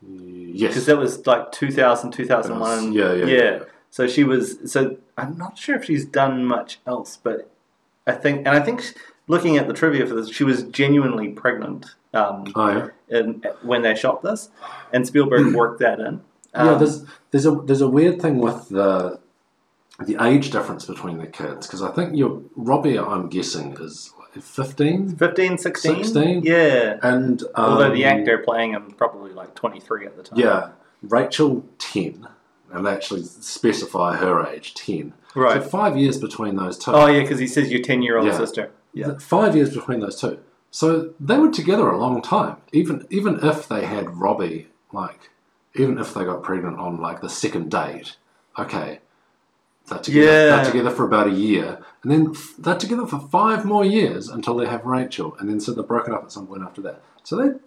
Yes, 0.01 0.71
Because 0.71 0.85
that 0.87 0.97
was 0.97 1.25
like 1.25 1.51
2000, 1.51 2.11
2001. 2.11 2.91
Yeah, 2.93 3.13
yeah, 3.13 3.25
yeah. 3.25 3.59
So 3.89 4.07
she 4.07 4.23
was. 4.23 4.57
So 4.71 4.97
I'm 5.17 5.37
not 5.37 5.57
sure 5.57 5.75
if 5.75 5.85
she's 5.85 6.05
done 6.05 6.45
much 6.45 6.79
else, 6.85 7.17
but 7.21 7.49
I 8.05 8.11
think, 8.11 8.39
and 8.39 8.49
I 8.49 8.59
think 8.59 8.93
looking 9.27 9.57
at 9.57 9.67
the 9.67 9.73
trivia 9.73 10.05
for 10.05 10.13
this, 10.15 10.29
she 10.29 10.43
was 10.43 10.63
genuinely 10.63 11.29
pregnant 11.29 11.95
um, 12.13 12.45
Oh 12.55 12.69
yeah. 12.69 13.17
in, 13.17 13.43
when 13.63 13.81
they 13.81 13.95
shot 13.95 14.21
this, 14.21 14.49
and 14.93 15.07
Spielberg 15.07 15.55
worked 15.55 15.79
that 15.79 15.99
in. 15.99 16.21
Yeah, 16.53 16.71
Um, 16.71 16.79
there's 16.79 17.03
there's 17.31 17.45
a 17.45 17.51
there's 17.51 17.81
a 17.81 17.87
weird 17.89 18.21
thing 18.21 18.39
with 18.39 18.69
the 18.69 19.19
the 20.03 20.17
age 20.23 20.51
difference 20.51 20.85
between 20.85 21.17
the 21.17 21.27
kids 21.27 21.65
because 21.67 21.81
I 21.81 21.89
think 21.91 22.15
your 22.15 22.41
Robbie, 22.55 22.99
I'm 22.99 23.29
guessing, 23.29 23.75
is 23.79 24.13
fifteen, 24.39 25.15
15, 25.15 25.57
16? 25.57 25.95
16? 26.03 26.43
Yeah. 26.43 26.99
and 27.01 27.41
um, 27.55 27.71
Although 27.73 27.91
the 27.93 28.05
actor 28.05 28.37
playing 28.37 28.71
him 28.73 28.91
probably 28.91 29.31
like 29.33 29.55
23 29.55 30.05
at 30.05 30.15
the 30.15 30.21
time. 30.23 30.37
yeah, 30.39 30.69
Rachel 31.01 31.65
ten, 31.79 32.27
and 32.71 32.85
they 32.85 32.91
actually 32.91 33.23
specify 33.23 34.15
her 34.17 34.45
age 34.45 34.73
ten. 34.75 35.13
Right. 35.35 35.61
So 35.63 35.67
five 35.69 35.97
years 35.97 36.17
between 36.19 36.55
those 36.55 36.77
two. 36.77 36.91
Oh, 36.91 37.07
yeah, 37.07 37.21
because 37.21 37.39
he 37.39 37.47
says 37.47 37.71
your 37.71 37.81
10 37.81 38.01
year 38.01 38.17
old 38.17 38.27
Yeah. 38.27 38.37
sister. 38.37 38.71
Yeah. 38.93 39.17
Five 39.19 39.55
years 39.55 39.71
between 39.73 39.99
those 39.99 40.19
two. 40.19 40.39
So 40.71 41.13
they 41.19 41.37
were 41.37 41.51
together 41.51 41.87
a 41.89 41.97
long 41.97 42.21
time. 42.21 42.57
Even 42.71 43.05
even 43.09 43.39
if 43.43 43.67
they 43.67 43.85
had 43.85 44.17
Robbie, 44.17 44.67
like, 44.91 45.29
even 45.77 45.97
if 45.97 46.13
they 46.13 46.23
got 46.25 46.43
pregnant 46.43 46.77
on 46.79 46.97
like 46.99 47.21
the 47.21 47.29
second 47.29 47.69
date, 47.71 48.15
okay, 48.57 48.99
they're 49.87 49.99
together. 49.99 50.25
Yeah. 50.25 50.55
They're 50.57 50.65
together 50.65 50.91
for 50.91 51.05
about 51.05 51.27
a 51.27 51.31
year, 51.31 51.79
and 52.03 52.11
then 52.11 52.35
they're 52.59 52.77
together 52.77 53.05
for 53.05 53.19
five 53.19 53.65
more 53.65 53.85
years 53.85 54.27
until 54.29 54.55
they 54.57 54.65
have 54.67 54.85
Rachel, 54.85 55.35
and 55.39 55.49
then 55.49 55.59
so 55.59 55.73
they're 55.73 55.83
broken 55.83 56.13
up 56.13 56.23
at 56.23 56.31
some 56.31 56.47
point 56.47 56.63
after 56.63 56.81
that. 56.81 57.01
So 57.23 57.35
they 57.35 57.57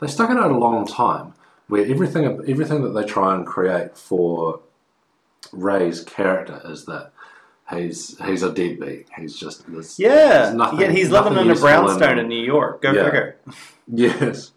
they 0.00 0.06
stuck 0.06 0.30
it 0.30 0.36
out 0.36 0.50
a 0.50 0.56
long 0.58 0.86
time, 0.86 1.34
where 1.68 1.84
everything 1.86 2.24
everything 2.48 2.82
that 2.82 2.90
they 2.90 3.04
try 3.04 3.34
and 3.34 3.46
create 3.46 3.96
for 3.96 4.60
Ray's 5.52 6.02
character 6.02 6.60
is 6.64 6.84
that. 6.86 7.10
He's 7.74 8.18
he's 8.22 8.42
a 8.42 8.52
deadbeat. 8.52 9.06
He's 9.18 9.34
just 9.34 9.66
this. 9.72 9.98
Yeah. 9.98 10.10
there's 10.42 10.54
nothing- 10.54 10.80
Yet 10.80 10.90
he's 10.90 11.08
living 11.08 11.32
in 11.32 11.38
a 11.38 11.44
useful 11.44 11.68
in 11.70 11.74
brownstone 11.84 12.18
in 12.18 12.28
New 12.28 12.44
York. 12.44 12.82
Go 12.82 12.92
Yeah. 12.92 13.04
figure. 13.06 13.36
Yes. 13.88 14.52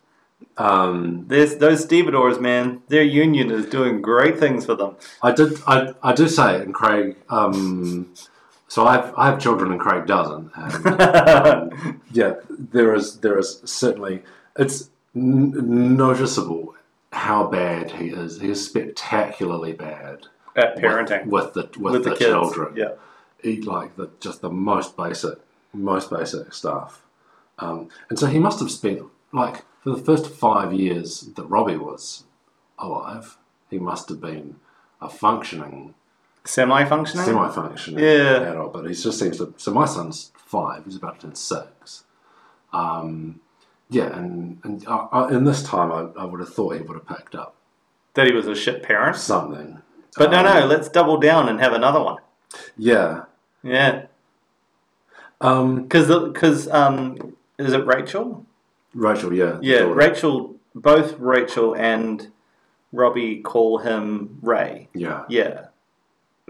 Um, 0.57 1.25
There's, 1.27 1.57
those 1.57 1.83
stevedores, 1.83 2.39
man, 2.39 2.81
their 2.87 3.03
union 3.03 3.51
is 3.51 3.65
doing 3.67 4.01
great 4.01 4.39
things 4.39 4.65
for 4.65 4.75
them. 4.75 4.95
I 5.21 5.31
did. 5.31 5.59
I, 5.67 5.93
I 6.01 6.13
do 6.13 6.27
say, 6.27 6.61
and 6.61 6.73
Craig. 6.73 7.15
Um, 7.29 8.13
so 8.67 8.85
I 8.87 8.93
have 8.93 9.13
I 9.15 9.27
have 9.27 9.39
children, 9.39 9.71
and 9.71 9.79
Craig 9.79 10.07
doesn't. 10.07 10.51
And, 10.55 11.01
um, 11.01 12.01
yeah, 12.11 12.35
there 12.49 12.93
is 12.95 13.19
there 13.19 13.37
is 13.37 13.61
certainly 13.65 14.23
it's 14.57 14.89
n- 15.15 15.95
noticeable 15.95 16.73
how 17.11 17.47
bad 17.47 17.91
he 17.91 18.07
is. 18.09 18.41
He 18.41 18.49
is 18.49 18.65
spectacularly 18.65 19.73
bad 19.73 20.25
At 20.55 20.75
with- 20.75 20.83
parenting. 20.83 21.27
with, 21.27 21.53
the 21.53 21.69
with, 21.79 21.93
With 21.93 22.03
the, 22.03 22.09
the 22.11 22.15
children. 22.15 22.75
Yeah. 22.75 22.93
He 23.43 23.61
like 23.61 23.95
the 23.95 24.09
just 24.19 24.41
the 24.41 24.49
most 24.49 24.97
basic 24.97 25.37
most 25.73 26.09
basic 26.09 26.51
stuff. 26.53 27.03
Um, 27.59 27.89
and 28.09 28.17
so 28.17 28.25
he 28.25 28.39
must 28.39 28.59
have 28.59 28.71
spent 28.71 29.03
like 29.31 29.63
for 29.87 29.95
the 29.97 30.03
first 30.03 30.29
five 30.29 30.73
years 30.73 31.21
that 31.35 31.45
Robbie 31.45 31.77
was 31.77 32.25
alive, 32.77 33.37
he 33.69 33.79
must 33.79 34.09
have 34.09 34.19
been 34.19 34.57
a 35.01 35.07
functioning, 35.09 35.93
Semi 36.43 36.83
functioning? 36.85 37.25
semi-functioning 37.25 38.03
Yeah. 38.03 38.51
adult. 38.51 38.73
But 38.73 38.85
he 38.85 38.93
just 38.93 39.19
seems 39.19 39.37
to. 39.37 39.53
So 39.57 39.71
my 39.71 39.85
son's 39.85 40.31
five; 40.37 40.83
he's 40.85 40.95
about 40.97 41.19
to 41.21 41.27
turn 41.27 41.35
six. 41.35 42.03
Um, 42.73 43.39
yeah, 43.89 44.07
and 44.17 44.59
and 44.63 44.85
uh, 44.87 45.07
uh, 45.11 45.27
in 45.31 45.45
this 45.45 45.63
time, 45.63 45.91
I, 45.91 46.21
I 46.21 46.25
would 46.25 46.39
have 46.41 46.53
thought 46.53 46.75
he 46.75 46.81
would 46.81 46.95
have 46.97 47.07
picked 47.07 47.35
up 47.35 47.55
That 48.15 48.27
he 48.27 48.33
was 48.33 48.47
a 48.47 48.55
shit 48.55 48.83
parent. 48.83 49.15
something. 49.17 49.81
But 50.17 50.31
no, 50.31 50.39
Um, 50.39 50.45
no, 50.45 50.65
let's 50.65 50.89
double 50.89 51.17
down 51.17 51.47
and 51.47 51.59
have 51.61 51.73
another 51.73 52.01
one. 52.01 52.17
Yeah. 52.77 53.23
Yeah. 53.63 54.05
Um, 55.39 55.83
Because, 55.83 56.07
because 56.29 56.67
um, 56.69 57.35
is 57.59 57.71
it 57.73 57.85
Rachel? 57.85 58.45
Rachel, 58.93 59.33
yeah. 59.33 59.59
Yeah, 59.61 59.79
daughter. 59.79 59.93
Rachel, 59.93 60.55
both 60.75 61.17
Rachel 61.19 61.75
and 61.75 62.31
Robbie 62.91 63.41
call 63.41 63.79
him 63.79 64.39
Ray. 64.41 64.89
Yeah, 64.93 65.23
Yeah. 65.29 65.67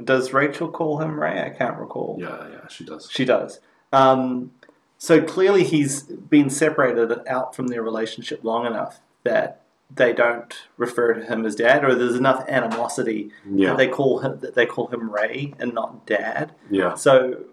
Does 0.04 0.32
Rachel 0.32 0.70
call 0.70 1.00
him 1.00 1.20
Ray? 1.20 1.42
I 1.42 1.50
can't 1.50 1.78
recall. 1.80 2.18
yeah, 2.20 2.48
yeah. 2.52 2.68
She 2.68 2.86
does. 2.86 3.10
She 3.12 3.26
does. 3.26 3.60
Um, 3.92 4.52
so 5.00 5.22
clearly 5.24 5.64
he's 5.64 6.04
been 6.04 6.52
separated 6.52 7.12
out 7.28 7.56
from 7.56 7.68
their 7.70 7.82
relationship 7.82 8.44
long 8.44 8.68
enough 8.68 9.00
that 9.24 9.62
they 9.94 10.14
don't 10.14 10.54
refer 10.78 11.14
to 11.14 11.26
him 11.26 11.46
as 11.48 11.56
dad, 11.56 11.84
or 11.84 11.96
there's 11.96 12.14
enough 12.16 12.46
animosity 12.48 13.32
Yeah, 13.50 13.70
that 13.70 13.78
they 13.78 13.88
call 13.88 14.20
him 14.20 14.40
that 14.42 14.54
they 14.54 14.66
call 14.68 14.88
him 14.88 15.10
Ray 15.10 15.54
and 15.58 15.74
not 15.74 16.06
dad. 16.06 16.54
yeah. 16.70 16.94
So 16.94 17.46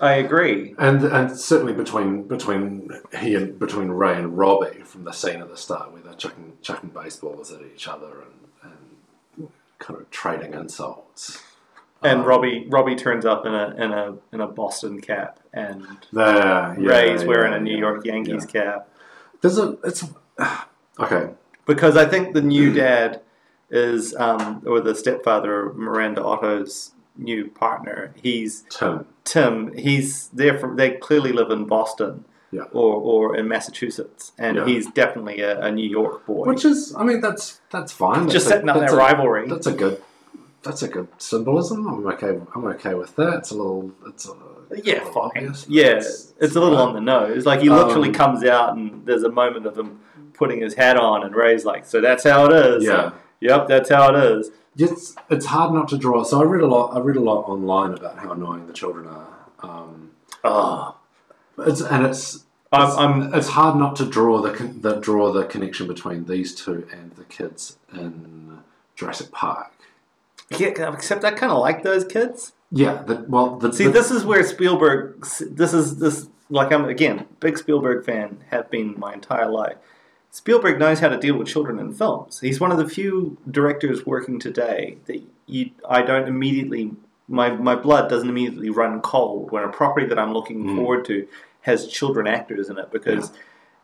I 0.00 0.14
agree. 0.14 0.74
And 0.78 1.04
and 1.04 1.38
certainly 1.38 1.72
between 1.72 2.24
between 2.24 2.90
he 3.18 3.34
and 3.34 3.58
between 3.58 3.88
Ray 3.88 4.16
and 4.16 4.36
Robbie 4.36 4.82
from 4.82 5.04
the 5.04 5.12
scene 5.12 5.40
at 5.40 5.48
the 5.48 5.56
start 5.56 5.92
where 5.92 6.02
they're 6.02 6.14
chucking 6.14 6.58
chucking 6.60 6.90
baseballs 6.90 7.50
at 7.50 7.62
each 7.62 7.88
other 7.88 8.22
and, 8.22 8.72
and 9.38 9.48
kind 9.78 10.00
of 10.00 10.10
trading 10.10 10.52
insults. 10.52 11.42
And 12.02 12.20
Um, 12.20 12.26
Robbie 12.26 12.66
Robbie 12.68 12.96
turns 12.96 13.24
up 13.24 13.46
in 13.46 13.54
a 13.54 13.74
in 13.76 13.92
a 13.92 14.16
in 14.32 14.40
a 14.40 14.46
Boston 14.46 15.00
cap, 15.00 15.40
and 15.52 15.86
There, 16.12 16.76
yeah, 16.78 16.88
Ray's 16.88 17.24
wearing 17.24 17.52
yeah, 17.52 17.58
a 17.58 17.60
New 17.60 17.72
yeah, 17.72 17.78
York 17.78 18.04
Yankees 18.04 18.46
yeah. 18.52 18.62
cap. 18.62 18.88
There's 19.40 19.58
a 19.58 19.78
it's 19.82 20.04
okay. 20.98 21.30
Because 21.64 21.96
I 21.96 22.04
think 22.04 22.34
the 22.34 22.42
new 22.42 22.72
dad 22.72 23.22
is, 23.70 24.14
um, 24.14 24.62
or 24.64 24.80
the 24.80 24.94
stepfather 24.94 25.66
of 25.66 25.76
Miranda 25.76 26.22
Otto's 26.22 26.92
new 27.18 27.48
partner. 27.48 28.12
He's 28.22 28.64
Tim. 28.70 29.06
Tim. 29.24 29.76
He's 29.76 30.28
there 30.28 30.56
from. 30.58 30.76
They 30.76 30.90
clearly 30.92 31.32
live 31.32 31.50
in 31.50 31.64
Boston, 31.64 32.24
Yeah. 32.50 32.62
or 32.72 32.94
or 32.94 33.36
in 33.36 33.48
Massachusetts, 33.48 34.32
and 34.38 34.56
Yeah. 34.56 34.64
he's 34.66 34.86
definitely 34.90 35.40
a, 35.40 35.60
a 35.60 35.70
New 35.70 35.88
York 35.88 36.26
boy. 36.26 36.44
Which 36.46 36.64
is, 36.64 36.94
I 36.96 37.04
mean, 37.04 37.20
that's 37.20 37.60
that's 37.70 37.92
fine. 37.92 38.28
just 38.28 38.46
a- 38.46 38.50
setting 38.50 38.68
up 38.68 38.78
that's 38.78 38.92
that 38.92 38.98
rivalry. 38.98 39.48
That's 39.48 39.66
a 39.66 39.72
good. 39.72 40.02
That's 40.62 40.82
a 40.82 40.88
good 40.88 41.06
symbolism. 41.18 41.86
I'm 41.86 42.06
okay. 42.14 42.40
I'm 42.54 42.64
okay 42.66 42.94
with 42.94 43.14
that. 43.16 43.34
It's 43.38 43.50
a 43.52 43.54
little. 43.56 43.92
It's 44.08 44.28
a, 44.28 44.32
Yeah, 44.82 44.98
fine. 45.04 45.14
obvious, 45.46 45.66
Yeah, 45.68 45.98
it's, 46.40 46.56
a 46.56 46.60
little 46.60 46.76
on 46.78 46.92
the 46.94 47.00
nose. 47.00 47.46
Like 47.46 47.60
he 47.60 47.70
literally 47.70 48.08
Um, 48.08 48.14
comes 48.14 48.42
out 48.44 48.76
and 48.76 49.06
there's 49.06 49.22
a 49.22 49.30
moment 49.30 49.66
of 49.66 49.78
him 49.78 50.00
putting 50.34 50.60
his 50.60 50.74
hat 50.74 50.96
on, 50.96 51.22
and 51.22 51.36
Ray's 51.36 51.64
like, 51.64 51.84
"So 51.86 52.00
that's 52.00 52.24
how 52.24 52.46
it 52.46 52.52
is." 52.52 52.84
Yeah. 52.84 53.12
Yep, 53.40 53.68
that's 53.68 53.90
how 53.90 54.12
it 54.12 54.24
is. 54.24 54.50
It's 54.78 55.14
it's 55.30 55.46
hard 55.46 55.72
not 55.72 55.88
to 55.88 55.98
draw. 55.98 56.22
So 56.24 56.40
I 56.40 56.44
read 56.44 56.62
a 56.62 56.66
lot. 56.66 56.94
I 56.96 57.00
read 57.00 57.16
a 57.16 57.20
lot 57.20 57.48
online 57.48 57.92
about 57.94 58.18
how 58.18 58.32
annoying 58.32 58.66
the 58.66 58.72
children 58.72 59.06
are. 59.06 59.28
Um, 59.62 60.10
Oh, 60.44 60.94
it's 61.58 61.80
and 61.80 62.04
it's 62.06 62.44
I'm, 62.72 62.86
it's, 62.88 62.96
I'm 62.96 63.34
it's 63.34 63.48
hard 63.48 63.76
not 63.76 63.96
to 63.96 64.04
draw 64.06 64.40
the 64.40 64.52
con- 64.52 64.80
the 64.80 64.96
draw 64.96 65.32
the 65.32 65.44
connection 65.44 65.86
between 65.88 66.26
these 66.26 66.54
two 66.54 66.86
and 66.92 67.12
the 67.16 67.24
kids 67.24 67.78
in 67.92 68.58
Jurassic 68.94 69.32
Park. 69.32 69.72
yeah, 70.56 70.92
except 70.92 71.24
I 71.24 71.30
kind 71.32 71.50
of 71.52 71.58
like 71.58 71.82
those 71.82 72.04
kids. 72.04 72.52
Yeah. 72.70 73.02
The, 73.02 73.24
well, 73.28 73.56
the, 73.56 73.72
See, 73.72 73.84
the- 73.84 73.90
this 73.90 74.10
is 74.10 74.24
where 74.24 74.42
Spielberg. 74.44 75.20
This 75.40 75.72
is 75.72 75.98
this 75.98 76.28
like 76.50 76.70
I'm 76.72 76.84
again 76.84 77.26
big 77.40 77.56
Spielberg 77.58 78.04
fan. 78.04 78.44
Have 78.50 78.70
been 78.70 78.94
my 78.98 79.14
entire 79.14 79.48
life. 79.50 79.76
Spielberg 80.30 80.78
knows 80.78 81.00
how 81.00 81.08
to 81.08 81.16
deal 81.18 81.36
with 81.36 81.48
children 81.48 81.78
in 81.78 81.92
films. 81.94 82.40
He's 82.40 82.60
one 82.60 82.70
of 82.72 82.78
the 82.78 82.88
few 82.88 83.38
directors 83.50 84.04
working 84.04 84.38
today 84.38 84.98
that 85.06 85.22
you 85.46 85.70
I 85.88 86.02
don't 86.02 86.28
immediately 86.28 86.92
my 87.28 87.50
my 87.50 87.74
blood 87.74 88.10
doesn't 88.10 88.28
immediately 88.28 88.70
run 88.70 89.00
cold 89.00 89.50
when 89.50 89.64
a 89.64 89.68
property 89.68 90.06
that 90.06 90.18
I'm 90.18 90.32
looking 90.32 90.64
Mm. 90.64 90.76
forward 90.76 91.04
to 91.06 91.26
has 91.62 91.86
children 91.88 92.26
actors 92.26 92.68
in 92.68 92.78
it 92.78 92.90
because 92.92 93.32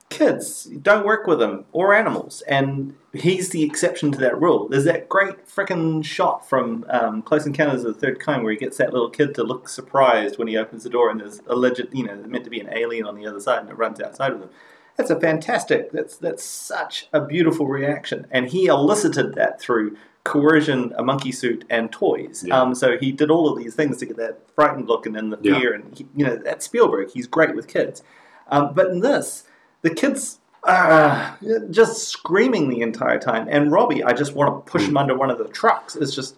kids 0.09 0.65
don't 0.65 1.07
work 1.07 1.27
with 1.27 1.39
them 1.39 1.65
or 1.73 1.95
animals 1.95 2.43
and 2.43 2.95
he's 3.15 3.49
the 3.49 3.63
exception 3.63 4.13
to 4.13 4.19
that 4.19 4.39
rule 4.39 4.69
there's 4.69 4.85
that 4.85 5.09
great 5.09 5.47
frickin' 5.49 6.05
shot 6.05 6.47
from 6.47 6.85
um, 6.91 7.23
close 7.23 7.47
encounters 7.47 7.83
of 7.83 7.95
the 7.95 7.99
third 8.01 8.21
kind 8.21 8.43
where 8.43 8.53
he 8.53 8.59
gets 8.59 8.77
that 8.77 8.93
little 8.93 9.09
kid 9.09 9.35
to 9.35 9.43
look 9.43 9.71
surprised 9.71 10.37
when 10.39 10.49
he 10.49 10.57
opens 10.57 10.85
the 10.85 10.91
door 10.91 11.09
and 11.09 11.19
there's 11.21 11.41
alleged 11.47 11.89
you 11.93 12.05
know 12.05 12.15
meant 12.27 12.45
to 12.45 12.51
be 12.51 12.61
an 12.61 12.69
alien 12.73 13.07
on 13.07 13.15
the 13.17 13.27
other 13.27 13.41
side 13.41 13.61
and 13.63 13.71
it 13.71 13.79
runs 13.79 14.01
outside 14.03 14.35
with 14.35 14.43
him 14.43 14.51
that's 14.97 15.11
a 15.11 15.19
fantastic 15.19 15.91
that's 15.93 16.17
that's 16.17 16.45
such 16.45 17.09
a 17.13 17.21
beautiful 17.21 17.67
reaction 17.67 18.27
and 18.31 18.49
he 18.49 18.67
elicited 18.67 19.35
that 19.35 19.61
through 19.61 19.97
coercion 20.25 20.93
a 20.97 21.03
monkey 21.03 21.33
suit 21.33 21.65
and 21.71 21.91
toys 21.91 22.45
Yeah. 22.47 22.61
um, 22.61 22.75
so 22.75 22.97
he 22.99 23.11
did 23.13 23.31
all 23.31 23.49
of 23.51 23.59
these 23.59 23.75
things 23.75 23.97
to 23.99 24.07
get 24.07 24.17
that 24.19 24.39
frightened 24.55 24.87
look 24.89 25.07
and 25.07 25.15
then 25.17 25.31
the 25.31 25.39
Yeah. 25.43 25.59
fear 25.59 25.73
and 25.75 25.97
he, 25.97 26.07
you 26.15 26.25
know 26.25 26.37
that's 26.37 26.65
spielberg 26.67 27.11
he's 27.11 27.27
great 27.27 27.55
with 27.55 27.67
kids 27.69 28.03
um, 28.49 28.73
but 28.75 28.89
in 28.89 29.01
this 29.01 29.45
the 29.83 29.91
kids 29.91 30.39
are 30.65 31.37
just 31.71 32.07
screaming 32.09 32.69
the 32.69 32.83
entire 32.83 33.19
time. 33.19 33.49
And 33.51 33.73
Robbie, 33.73 34.05
I 34.05 34.13
just 34.13 34.33
want 34.35 34.65
to 34.65 34.71
push 34.71 34.87
him 34.87 34.97
under 34.97 35.17
one 35.17 35.29
of 35.29 35.39
the 35.39 35.49
trucks. 35.49 35.97
It's 35.97 36.15
just, 36.15 36.37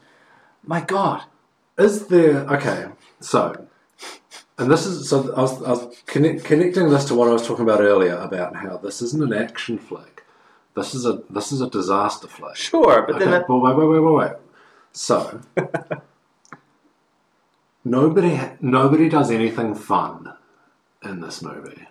my 0.67 0.81
God. 0.81 1.25
Is 1.77 2.07
there 2.07 2.39
okay? 2.49 2.87
So, 3.21 3.64
and 4.59 4.71
this 4.71 4.87
is 4.87 5.09
so 5.09 5.33
I 5.35 5.41
was, 5.43 5.63
I 5.63 5.71
was 5.71 6.03
connect, 6.07 6.45
connecting 6.45 6.89
this 6.91 7.05
to 7.07 7.15
what 7.15 7.29
I 7.29 7.33
was 7.33 7.47
talking 7.47 7.65
about 7.65 7.81
earlier 7.81 8.17
about 8.17 8.57
how 8.57 8.77
this 8.77 9.03
isn't 9.03 9.23
an 9.23 9.33
action 9.33 9.79
flick. 9.79 10.25
This 10.77 10.95
is 10.95 11.07
a 11.07 11.23
this 11.31 11.53
is 11.53 11.61
a 11.61 11.71
disaster 11.71 12.29
flick. 12.29 12.57
Sure, 12.57 13.03
but 13.03 13.17
Okay, 13.17 13.25
then 13.25 13.35
it, 13.43 13.49
well, 13.49 13.61
wait, 13.61 13.77
wait, 13.77 13.87
wait, 13.89 14.01
wait, 14.01 14.13
wait. 14.15 14.33
So, 14.93 15.41
nobody 17.85 18.41
nobody 18.61 19.09
does 19.09 19.31
anything 19.31 19.75
fun 19.75 20.33
in 21.05 21.21
this 21.21 21.43
movie 21.43 21.87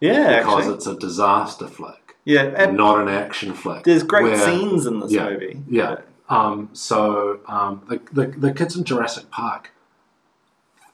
yeah, 0.00 0.38
because 0.38 0.58
actually. 0.64 0.74
it's 0.74 0.86
a 0.86 0.96
disaster 0.96 1.66
flick, 1.68 2.16
Yeah, 2.24 2.42
and 2.56 2.76
not 2.76 3.00
an 3.00 3.08
action 3.08 3.54
flick. 3.54 3.84
there's 3.84 4.02
great 4.02 4.24
where- 4.24 4.36
scenes 4.36 4.84
in 4.86 4.98
this 5.00 5.12
yeah, 5.12 5.30
movie. 5.30 5.62
Yeah. 5.70 5.96
Um, 6.28 6.70
so 6.72 7.40
um, 7.46 7.82
the, 7.88 8.00
the 8.12 8.26
the 8.38 8.52
kids 8.52 8.76
in 8.76 8.84
Jurassic 8.84 9.30
Park, 9.30 9.70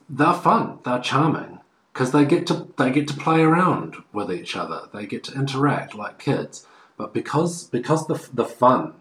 they're 0.09 0.35
fun. 0.35 0.79
They're 0.85 1.01
charming 1.01 1.61
because 1.93 2.13
they 2.13 2.25
get 2.25 2.47
to 2.49 2.69
they 2.77 2.91
get 2.91 3.09
to 3.09 3.15
play 3.15 3.41
around 3.41 3.97
with 4.13 4.33
each 4.33 4.57
other. 4.57 4.83
They 4.93 5.07
get 5.07 5.25
to 5.25 5.35
interact 5.35 5.95
like 5.95 6.19
kids. 6.19 6.67
But 6.97 7.13
because 7.15 7.65
because 7.65 8.07
the 8.07 8.29
the 8.33 8.45
fun, 8.45 8.95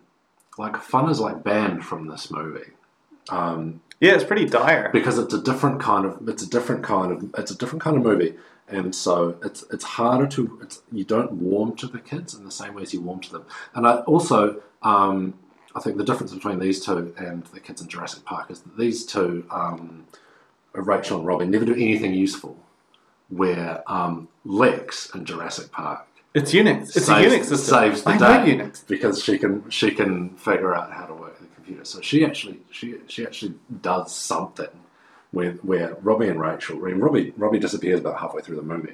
like 0.58 0.78
fun 0.78 1.10
is 1.10 1.20
like 1.20 1.44
banned 1.44 1.86
from 1.86 2.08
this 2.08 2.30
movie. 2.32 2.72
Um, 3.30 3.82
Yeah, 4.00 4.14
it's 4.14 4.24
pretty 4.24 4.46
dire. 4.46 4.90
because 4.92 5.18
it's 5.18 5.34
a 5.34 5.42
different 5.42 5.82
kind 5.82 6.06
of 6.06 6.28
it's 6.30 6.44
a 6.44 6.50
different 6.50 6.84
kind 6.84 7.12
of 7.12 7.30
it's 7.38 7.52
a 7.52 7.58
different 7.58 7.82
kind 7.82 7.98
of 7.98 8.04
movie 8.04 8.36
and 8.70 8.94
so 8.94 9.38
it's 9.44 9.64
it's 9.72 9.84
harder 9.84 10.28
to 10.28 10.60
it's 10.62 10.82
you 10.92 11.04
don't 11.04 11.32
warm 11.34 11.76
to 11.78 11.88
the 11.88 12.00
kids 12.00 12.34
in 12.34 12.44
the 12.46 12.52
same 12.52 12.74
way 12.74 12.84
as 12.84 12.94
you 12.94 13.02
warm 13.02 13.20
to 13.22 13.32
them 13.32 13.46
and 13.74 13.88
I 13.88 13.98
also 14.00 14.62
um, 14.84 15.34
I 15.76 15.80
think 15.80 15.98
the 15.98 16.04
difference 16.04 16.34
between 16.34 16.60
these 16.60 16.84
two 16.86 17.14
and 17.18 17.44
the 17.48 17.60
kids 17.60 17.82
in 17.82 17.88
Jurassic 17.88 18.24
Park 18.26 18.50
is 18.52 18.62
that 18.62 18.78
these 18.78 19.06
two 19.06 19.46
um, 19.52 20.06
Rachel 20.86 21.18
and 21.20 21.26
Robin 21.28 21.50
never 21.50 21.66
do 21.66 21.74
anything 21.74 22.14
useful 22.14 22.58
where 23.30 23.84
um, 23.88 24.28
Lex 24.46 25.10
in 25.16 25.26
Jurassic 25.26 25.72
Park 25.72 26.06
It's 26.34 26.54
Unix. 26.54 26.96
It's 26.96 27.06
saves, 27.06 27.34
a 27.34 27.38
Unix 27.38 27.46
system. 27.46 27.58
saves 27.58 28.04
the 28.04 28.10
I 28.12 28.18
day 28.18 28.56
know 28.56 28.64
Unix. 28.66 28.88
because 28.88 29.24
she 29.24 29.38
can 29.38 29.70
she 29.70 29.92
can 29.92 30.30
figure 30.38 30.74
out 30.76 30.92
how 30.92 31.06
to 31.06 31.14
work 31.14 31.40
the 31.40 31.46
computer. 31.56 31.84
So 31.86 32.02
she 32.02 32.24
actually 32.26 32.60
she 32.72 32.96
she 33.08 33.26
actually 33.26 33.56
does 33.82 34.16
something 34.16 34.70
where 35.32 35.54
where 35.64 35.96
Robbie 36.02 36.28
and 36.30 36.40
Rachel. 36.40 36.78
I 36.86 36.90
mean, 36.92 37.00
Robbie 37.00 37.34
Robbie 37.38 37.60
disappears 37.60 38.00
about 38.00 38.20
halfway 38.20 38.42
through 38.42 38.58
the 38.58 38.62
movie. 38.62 38.94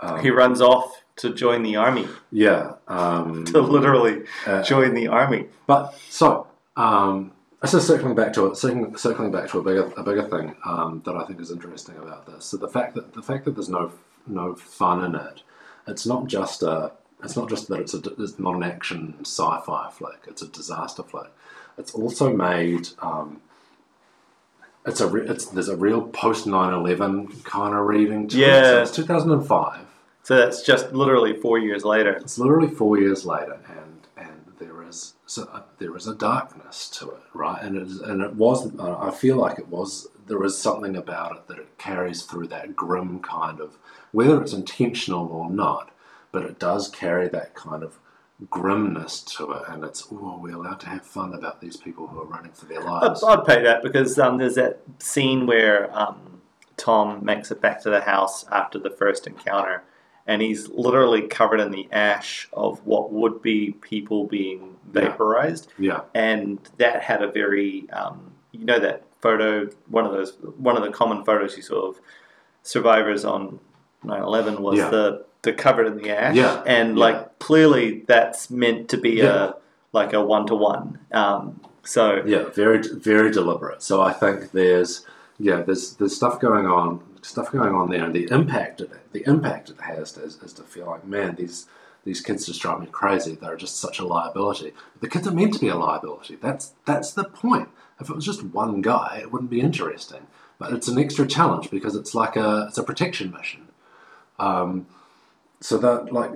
Um, 0.00 0.20
He 0.22 0.30
runs 0.30 0.62
off 0.62 1.02
to 1.16 1.34
join 1.34 1.62
the 1.62 1.76
army, 1.76 2.08
yeah, 2.32 2.72
um, 2.88 3.44
to 3.52 3.60
literally 3.60 4.22
uh, 4.46 4.62
join 4.62 4.94
the 4.94 5.08
army. 5.08 5.48
But 5.66 5.94
so, 6.08 6.46
um, 6.78 7.32
so 7.66 7.78
circling 7.78 8.14
back 8.14 8.32
to 8.34 8.46
it, 8.46 8.56
circling, 8.56 8.96
circling 8.96 9.30
back 9.30 9.50
to 9.50 9.58
a 9.58 9.62
bigger, 9.62 9.92
a 9.96 10.02
bigger 10.02 10.22
thing 10.28 10.56
um, 10.64 11.02
that 11.04 11.14
I 11.14 11.24
think 11.24 11.40
is 11.40 11.50
interesting 11.50 11.96
about 11.96 12.26
this. 12.26 12.46
So 12.46 12.56
the 12.56 12.68
fact 12.68 12.94
that 12.94 13.12
the 13.12 13.22
fact 13.22 13.44
that 13.44 13.54
there's 13.54 13.68
no 13.68 13.92
no 14.26 14.54
fun 14.54 15.04
in 15.04 15.14
it, 15.14 15.42
it's 15.86 16.06
not 16.06 16.26
just 16.26 16.62
a, 16.62 16.92
it's 17.22 17.36
not 17.36 17.48
just 17.48 17.68
that 17.68 17.80
it's 17.80 17.94
a, 17.94 17.98
it's 18.18 18.38
not 18.38 18.54
an 18.54 18.62
action 18.62 19.14
sci-fi 19.20 19.90
flick. 19.90 20.20
It's 20.26 20.42
a 20.42 20.48
disaster 20.48 21.02
flick. 21.02 21.30
It's 21.76 21.92
also 21.92 22.34
made. 22.34 22.88
Um, 23.00 23.42
it's 24.86 25.00
a 25.00 25.08
re- 25.08 25.28
it's 25.28 25.46
there's 25.46 25.68
a 25.68 25.76
real 25.76 26.02
post 26.02 26.46
9-11 26.46 27.44
kind 27.44 27.74
of 27.74 27.86
reading 27.86 28.28
to 28.28 28.36
it. 28.36 28.40
Yeah. 28.40 28.62
So 28.62 28.82
it's 28.82 28.90
2005. 28.92 29.86
So 30.22 30.36
that's 30.36 30.62
just 30.62 30.92
literally 30.92 31.34
four 31.34 31.58
years 31.58 31.84
later. 31.84 32.12
It's 32.12 32.38
literally 32.38 32.68
four 32.68 32.98
years 32.98 33.26
later, 33.26 33.58
and 33.68 34.06
and 34.16 34.44
there 34.58 34.82
is 34.88 35.14
so 35.30 35.48
uh, 35.52 35.62
there 35.78 35.96
is 35.96 36.08
a 36.08 36.14
darkness 36.14 36.88
to 36.88 37.08
it, 37.08 37.22
right? 37.34 37.62
And 37.62 37.76
it 37.76 37.82
is, 37.84 38.00
and 38.00 38.20
it 38.20 38.34
was. 38.34 38.76
Uh, 38.76 38.98
I 38.98 39.12
feel 39.12 39.36
like 39.36 39.60
it 39.60 39.68
was. 39.68 40.08
There 40.26 40.42
is 40.42 40.58
something 40.58 40.96
about 40.96 41.36
it 41.36 41.46
that 41.46 41.58
it 41.58 41.78
carries 41.78 42.22
through 42.22 42.48
that 42.48 42.74
grim 42.74 43.20
kind 43.20 43.60
of, 43.60 43.78
whether 44.10 44.42
it's 44.42 44.52
intentional 44.52 45.28
or 45.28 45.48
not, 45.48 45.92
but 46.32 46.42
it 46.42 46.58
does 46.58 46.88
carry 46.88 47.28
that 47.28 47.54
kind 47.54 47.84
of 47.84 48.00
grimness 48.50 49.20
to 49.36 49.52
it, 49.52 49.62
and 49.68 49.84
it's 49.84 50.08
oh, 50.10 50.40
we're 50.42 50.56
allowed 50.56 50.80
to 50.80 50.88
have 50.88 51.06
fun 51.06 51.32
about 51.32 51.60
these 51.60 51.76
people 51.76 52.08
who 52.08 52.20
are 52.20 52.26
running 52.26 52.50
for 52.50 52.66
their 52.66 52.80
I'd, 52.80 53.02
lives. 53.02 53.22
I'd 53.22 53.44
pay 53.44 53.62
that 53.62 53.84
because 53.84 54.18
um, 54.18 54.36
there's 54.36 54.56
that 54.56 54.80
scene 54.98 55.46
where 55.46 55.96
um, 55.96 56.40
Tom 56.76 57.24
makes 57.24 57.52
it 57.52 57.60
back 57.60 57.80
to 57.82 57.90
the 57.90 58.00
house 58.00 58.44
after 58.50 58.80
the 58.80 58.90
first 58.90 59.28
encounter, 59.28 59.84
and 60.26 60.42
he's 60.42 60.68
literally 60.70 61.28
covered 61.28 61.60
in 61.60 61.70
the 61.70 61.88
ash 61.92 62.48
of 62.52 62.84
what 62.84 63.12
would 63.12 63.40
be 63.42 63.70
people 63.80 64.26
being. 64.26 64.76
Vaporized, 64.92 65.72
Yeah, 65.78 66.00
and 66.14 66.58
that 66.78 67.02
had 67.02 67.22
a 67.22 67.30
very, 67.30 67.88
um, 67.90 68.32
you 68.52 68.64
know, 68.64 68.78
that 68.78 69.04
photo, 69.20 69.68
one 69.88 70.04
of 70.06 70.12
those, 70.12 70.36
one 70.58 70.76
of 70.76 70.82
the 70.82 70.90
common 70.90 71.24
photos 71.24 71.56
you 71.56 71.62
saw 71.62 71.88
of 71.90 72.00
survivors 72.62 73.24
on 73.24 73.58
9/11 74.04 74.60
was 74.60 74.78
Yeah. 74.78 74.90
the 74.90 75.24
the 75.42 75.52
covered 75.54 75.86
in 75.86 75.96
the 75.96 76.10
ash, 76.10 76.36
Yeah, 76.36 76.62
and 76.66 76.96
yeah. 76.98 77.04
like 77.04 77.38
clearly 77.38 78.04
that's 78.06 78.50
meant 78.50 78.88
to 78.90 78.98
be 78.98 79.12
Yeah. 79.12 79.44
a 79.44 79.52
like 79.92 80.12
a 80.12 80.22
one 80.22 80.46
to 80.46 80.54
one. 80.54 80.98
Um, 81.12 81.60
so 81.82 82.22
Yeah, 82.26 82.44
very 82.50 82.78
very 82.82 83.30
deliberate. 83.30 83.82
So 83.82 84.02
I 84.02 84.12
think 84.12 84.52
there's 84.52 85.06
yeah 85.38 85.62
there's 85.62 85.94
there's 85.94 86.14
stuff 86.14 86.40
going 86.40 86.66
on 86.66 87.00
stuff 87.22 87.50
going 87.52 87.74
on 87.74 87.90
there, 87.90 88.04
and 88.04 88.14
the 88.14 88.28
impact 88.30 88.80
of 88.82 88.92
it 88.92 89.00
the 89.12 89.22
impact 89.26 89.70
it 89.70 89.80
has 89.80 90.16
is, 90.18 90.36
is 90.42 90.52
to 90.54 90.62
feel 90.62 90.86
like 90.86 91.06
man 91.06 91.36
these 91.36 91.66
these 92.04 92.20
kids 92.20 92.46
just 92.46 92.60
drive 92.62 92.80
me 92.80 92.86
crazy. 92.86 93.34
They're 93.34 93.56
just 93.56 93.78
such 93.78 93.98
a 93.98 94.06
liability. 94.06 94.72
The 95.00 95.08
kids 95.08 95.26
are 95.28 95.32
meant 95.32 95.54
to 95.54 95.60
be 95.60 95.68
a 95.68 95.76
liability. 95.76 96.36
That's 96.36 96.72
that's 96.86 97.12
the 97.12 97.24
point. 97.24 97.68
If 98.00 98.08
it 98.08 98.16
was 98.16 98.24
just 98.24 98.42
one 98.42 98.80
guy, 98.80 99.18
it 99.22 99.30
wouldn't 99.32 99.50
be 99.50 99.60
interesting. 99.60 100.26
But 100.58 100.72
it's 100.72 100.88
an 100.88 100.98
extra 100.98 101.26
challenge 101.26 101.70
because 101.70 101.94
it's 101.96 102.14
like 102.14 102.36
a 102.36 102.66
it's 102.68 102.78
a 102.78 102.82
protection 102.82 103.30
mission. 103.30 103.68
Um, 104.38 104.86
so 105.60 105.76
that 105.78 106.12
like 106.12 106.30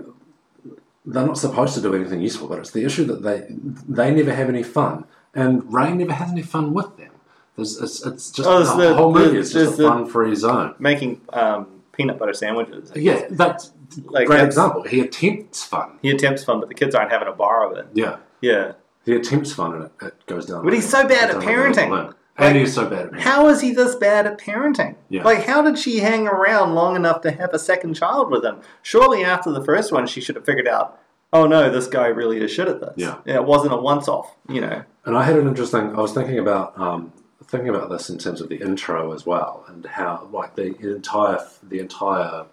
they're 1.07 1.27
not 1.27 1.39
supposed 1.39 1.75
to 1.75 1.81
do 1.83 1.95
anything 1.95 2.21
useful, 2.21 2.49
but 2.49 2.59
it's 2.59 2.71
the 2.71 2.85
issue 2.85 3.05
that 3.05 3.23
they 3.23 3.47
they 3.89 4.11
never 4.15 4.35
have 4.35 4.49
any 4.49 4.63
fun, 4.63 5.05
and 5.35 5.73
Ray 5.73 5.93
never 5.93 6.13
has 6.13 6.31
any 6.31 6.43
fun 6.43 6.75
with 6.75 6.97
them. 6.97 7.11
There's, 7.57 7.81
it's, 7.81 8.05
it's 8.05 8.31
just 8.33 8.49
Oh, 8.49 8.65
the, 8.65 8.89
the- 8.89 8.95
whole 8.95 9.13
movie 9.15 9.39
is 9.39 9.53
just 9.53 9.79
a 9.79 9.87
fun-free 9.89 10.35
zone. 10.35 10.75
making 10.81 11.21
um, 11.33 11.69
peanut 11.93 12.19
butter 12.19 12.33
sandwiches. 12.33 12.91
I 12.91 12.99
Yeah, 12.99 13.21
guess. 13.21 13.31
that's 13.31 13.73
Like, 14.05 14.27
great 14.27 14.45
example. 14.45 14.83
He 14.83 15.01
attempts 15.01 15.65
fun. 15.65 15.99
He 16.03 16.11
attempts 16.11 16.45
fun, 16.45 16.61
but 16.61 16.69
the 16.69 16.75
kids 16.75 16.95
aren't 16.95 17.11
having 17.11 17.29
a 17.29 17.33
bar 17.33 17.71
of 17.71 17.77
it. 17.77 17.87
Yeah, 17.95 18.17
Yeah. 18.41 18.73
he 19.05 19.15
attempts 19.15 19.53
fun, 19.53 19.75
and 19.75 19.85
it, 19.85 19.93
it 20.03 20.27
goes 20.27 20.47
down. 20.47 20.65
But 20.65 20.73
he's 20.75 20.89
so 20.89 21.07
bad 21.07 21.31
at 21.31 21.39
like 21.39 21.47
parenting. 21.49 21.89
balloon. 21.91 22.15
and 22.37 22.57
he's 22.57 22.75
so 22.75 22.89
bad 22.89 23.07
at 23.09 23.13
it. 23.15 23.21
How 23.21 23.49
is 23.49 23.61
he 23.61 23.73
this 23.73 23.95
bad 23.97 24.27
at 24.27 24.39
parenting? 24.39 24.97
Yeah. 25.09 25.23
Like, 25.25 25.45
how 25.47 25.63
did 25.63 25.79
she 25.79 25.99
hang 26.01 26.27
around 26.27 26.75
long 26.75 26.97
enough 26.97 27.21
to 27.23 27.31
have 27.31 27.51
a 27.53 27.59
second 27.59 27.95
child 27.95 28.31
with 28.31 28.45
him? 28.45 28.61
Surely 28.83 29.23
after 29.25 29.51
the 29.53 29.63
first 29.65 29.93
one, 29.93 30.07
she 30.07 30.21
should 30.21 30.35
have 30.37 30.45
figured 30.45 30.67
out, 30.69 30.99
oh 31.33 31.47
no, 31.47 31.71
this 31.71 31.87
guy 31.87 32.07
really 32.07 32.43
is 32.43 32.51
shit 32.51 32.69
at 32.69 32.81
this. 32.81 32.95
Yeah. 32.97 33.19
it 33.25 33.45
wasn't 33.45 33.73
a 33.73 33.77
once 33.77 34.09
off, 34.09 34.35
you 34.49 34.61
know. 34.61 34.83
And 35.05 35.17
I 35.17 35.23
had 35.25 35.37
an 35.37 35.47
interesting. 35.47 35.95
I 35.95 36.01
was 36.01 36.13
thinking 36.13 36.39
about 36.39 36.79
um, 36.81 37.13
thinking 37.47 37.69
about 37.69 37.91
this 37.91 38.09
in 38.09 38.19
terms 38.19 38.41
of 38.41 38.49
the 38.49 38.57
intro 38.57 39.13
as 39.13 39.27
well, 39.27 39.65
and 39.69 39.85
how 39.85 40.29
like 40.33 40.55
the 40.57 40.75
entire 40.95 41.39
the 41.63 41.79
entire 41.79 42.47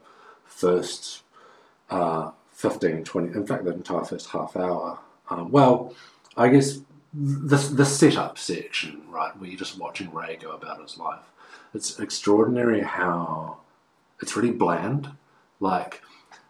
first 0.44 1.21
uh, 1.92 2.32
15, 2.54 3.04
20, 3.04 3.28
in 3.36 3.46
fact, 3.46 3.64
the 3.66 3.72
entire 3.74 4.04
first 4.06 4.30
half 4.30 4.56
hour. 4.56 5.00
Um, 5.30 5.52
well, 5.52 5.94
I 6.38 6.48
guess 6.50 6.80
the 7.14 7.58
the 7.58 7.86
setup 7.86 8.38
section, 8.38 9.02
right, 9.10 9.38
where 9.38 9.50
you're 9.50 9.60
just 9.60 9.78
watching 9.78 10.14
Ray 10.14 10.38
go 10.42 10.52
about 10.52 10.82
his 10.82 10.98
life. 10.98 11.24
It's 11.74 12.00
extraordinary 12.00 12.82
how 12.82 13.58
it's 14.22 14.36
really 14.36 14.52
bland. 14.52 15.10
Like 15.60 16.02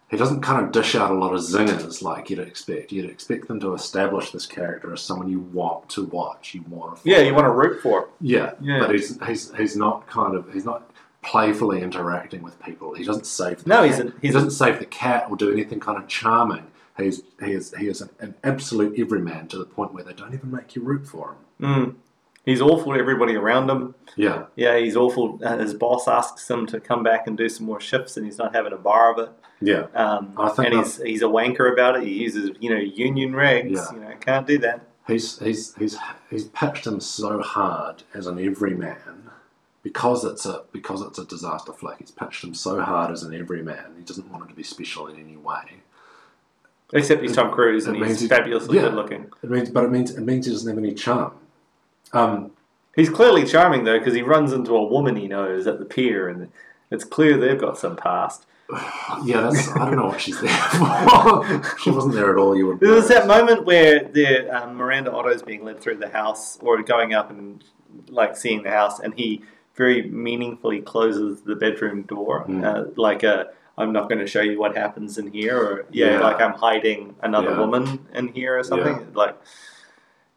he 0.09 0.17
doesn't 0.17 0.41
kind 0.41 0.63
of 0.65 0.71
dish 0.71 0.93
out 0.95 1.09
a 1.11 1.13
lot 1.15 1.33
of 1.33 1.41
zingers 1.41 2.01
like 2.01 2.29
you'd 2.29 2.39
expect. 2.39 2.91
You'd 2.91 3.09
expect 3.09 3.47
them 3.47 3.59
to 3.61 3.73
establish 3.73 4.31
this 4.31 4.45
character 4.45 4.93
as 4.93 5.01
someone 5.01 5.29
you 5.29 5.39
want 5.39 5.89
to 5.89 6.05
watch. 6.05 6.53
You 6.53 6.63
want 6.67 7.01
to. 7.03 7.09
Yeah, 7.09 7.19
you 7.19 7.33
want 7.33 7.45
to 7.45 7.51
root 7.51 7.81
for. 7.81 8.09
Yeah, 8.19 8.53
Yeah. 8.61 8.79
but 8.79 8.91
he's 8.91 9.19
he's 9.25 9.53
he's 9.55 9.75
not 9.75 10.07
kind 10.07 10.35
of 10.35 10.51
he's 10.53 10.65
not 10.65 10.89
playfully 11.23 11.81
interacting 11.81 12.41
with 12.41 12.59
people. 12.63 12.93
He 12.95 13.03
doesn't 13.03 13.25
save. 13.25 13.63
The 13.63 13.69
No, 13.69 13.75
cat. 13.77 13.85
he's 13.85 13.99
a- 13.99 14.03
he 14.03 14.11
he's 14.21 14.31
a- 14.31 14.33
doesn't 14.33 14.51
save 14.51 14.79
the 14.79 14.85
cat 14.85 15.27
or 15.29 15.35
do 15.35 15.51
anything 15.51 15.79
kind 15.79 15.97
of 15.97 16.07
charming. 16.07 16.65
He's 16.97 17.21
he 17.43 17.51
is 17.53 17.73
he 17.77 17.87
is 17.87 18.01
an, 18.01 18.09
an 18.19 18.35
absolute 18.43 18.99
everyman 18.99 19.47
to 19.49 19.57
the 19.57 19.65
point 19.65 19.93
where 19.93 20.03
they 20.03 20.13
don't 20.13 20.33
even 20.33 20.51
make 20.51 20.75
you 20.75 20.81
root 20.83 21.07
for 21.07 21.35
him. 21.59 21.65
Mm. 21.67 21.95
He's 22.45 22.59
awful 22.61 22.93
to 22.93 22.99
everybody 22.99 23.35
around 23.35 23.69
him. 23.69 23.93
Yeah, 24.15 24.45
Yeah, 24.55 24.75
he's 24.79 24.95
awful. 24.97 25.39
Uh, 25.43 25.57
his 25.59 25.75
boss 25.75 26.07
asks 26.07 26.49
him 26.49 26.65
to 26.67 26.79
come 26.79 27.03
back 27.03 27.27
and 27.27 27.37
do 27.37 27.47
some 27.47 27.67
more 27.67 27.79
shifts, 27.79 28.17
and 28.17 28.25
he's 28.25 28.39
not 28.39 28.55
having 28.55 28.73
a 28.73 28.77
bar 28.77 29.11
of 29.13 29.19
it. 29.19 29.29
yeah, 29.61 29.85
Um, 29.93 30.33
I 30.37 30.49
think 30.49 30.69
and 30.73 30.77
he's 30.79 30.97
he's 31.01 31.21
a 31.21 31.25
wanker 31.27 31.71
about 31.71 31.97
it. 31.97 32.03
He 32.03 32.13
uses 32.13 32.49
you 32.59 32.71
know 32.71 32.79
union 32.79 33.33
regs. 33.33 33.75
Yeah. 33.75 33.93
You 33.93 33.99
know, 34.01 34.13
can't 34.19 34.47
do 34.47 34.57
that. 34.59 34.81
he's 35.07 35.37
he's 35.39 35.75
he's 35.75 35.97
he's 36.29 36.45
pitched 36.45 36.85
him 36.87 36.99
so 36.99 37.41
hard 37.41 38.03
as 38.15 38.25
an 38.27 38.37
everyman 38.39 39.29
because 39.83 40.23
it's 40.25 40.45
a 40.45 40.63
because 40.71 41.01
it's 41.01 41.19
a 41.19 41.25
disaster 41.25 41.73
flick. 41.73 41.97
He's 41.99 42.11
pitched 42.11 42.43
him 42.43 42.53
so 42.53 42.81
hard 42.81 43.11
as 43.11 43.23
an 43.23 43.33
everyman. 43.33 43.95
He 43.97 44.03
doesn't 44.03 44.29
want 44.29 44.43
him 44.43 44.49
to 44.49 44.55
be 44.55 44.63
special 44.63 45.07
in 45.07 45.19
any 45.19 45.37
way. 45.37 45.81
Except 46.93 47.21
he's 47.21 47.35
Tom 47.35 47.51
Cruise 47.51 47.87
and 47.87 47.95
he's 47.97 48.19
he- 48.19 48.27
fabulously 48.27 48.75
yeah. 48.75 48.83
good 48.83 48.95
looking. 48.95 49.31
It 49.41 49.49
means, 49.49 49.69
but 49.69 49.85
it 49.85 49.91
means 49.91 50.11
it 50.11 50.21
means 50.21 50.45
he 50.45 50.51
doesn't 50.51 50.69
have 50.69 50.77
any 50.77 50.93
charm. 50.93 51.33
Um, 52.13 52.51
He's 52.95 53.09
clearly 53.09 53.45
charming 53.45 53.85
though 53.85 53.97
because 53.97 54.13
he 54.13 54.21
runs 54.21 54.51
into 54.51 54.75
a 54.75 54.83
woman 54.83 55.15
he 55.15 55.27
knows 55.27 55.65
at 55.67 55.79
the 55.79 55.85
pier, 55.85 56.27
and 56.27 56.51
it's 56.89 57.03
clear 57.03 57.37
they've 57.37 57.59
got 57.59 57.77
some 57.77 57.95
past. 57.95 58.45
Yeah, 59.23 59.41
that's. 59.41 59.67
I 59.69 59.85
don't 59.85 59.97
know 59.97 60.07
what 60.07 60.21
she's 60.21 60.39
there 60.39 60.49
for. 60.57 61.77
she 61.79 61.91
wasn't 61.91 62.15
there 62.15 62.31
at 62.31 62.37
all. 62.37 62.55
You 62.55 62.67
would. 62.67 62.79
There 62.79 62.93
was 62.93 63.07
that 63.09 63.27
moment 63.27 63.65
where 63.65 64.05
the 64.05 64.49
um, 64.49 64.75
Miranda 64.75 65.11
Otto's 65.11 65.43
being 65.43 65.63
led 65.65 65.79
through 65.81 65.97
the 65.97 66.07
house 66.09 66.57
or 66.61 66.81
going 66.81 67.13
up 67.13 67.29
and 67.29 67.63
like 68.07 68.37
seeing 68.37 68.63
the 68.63 68.71
house, 68.71 68.99
and 68.99 69.13
he 69.13 69.43
very 69.75 70.03
meaningfully 70.03 70.81
closes 70.81 71.41
the 71.41 71.55
bedroom 71.55 72.03
door, 72.03 72.45
Mm. 72.47 72.63
uh, 72.63 72.89
like 72.95 73.23
a. 73.23 73.47
I'm 73.77 73.93
not 73.93 74.09
going 74.09 74.19
to 74.19 74.27
show 74.27 74.41
you 74.41 74.59
what 74.59 74.75
happens 74.77 75.17
in 75.17 75.31
here, 75.31 75.57
or 75.57 75.85
yeah, 75.91 76.11
Yeah. 76.11 76.19
like 76.19 76.41
I'm 76.41 76.53
hiding 76.53 77.15
another 77.21 77.51
Yeah. 77.51 77.59
woman 77.59 78.05
in 78.13 78.27
here 78.27 78.59
or 78.59 78.63
something. 78.63 79.07
Like 79.13 79.35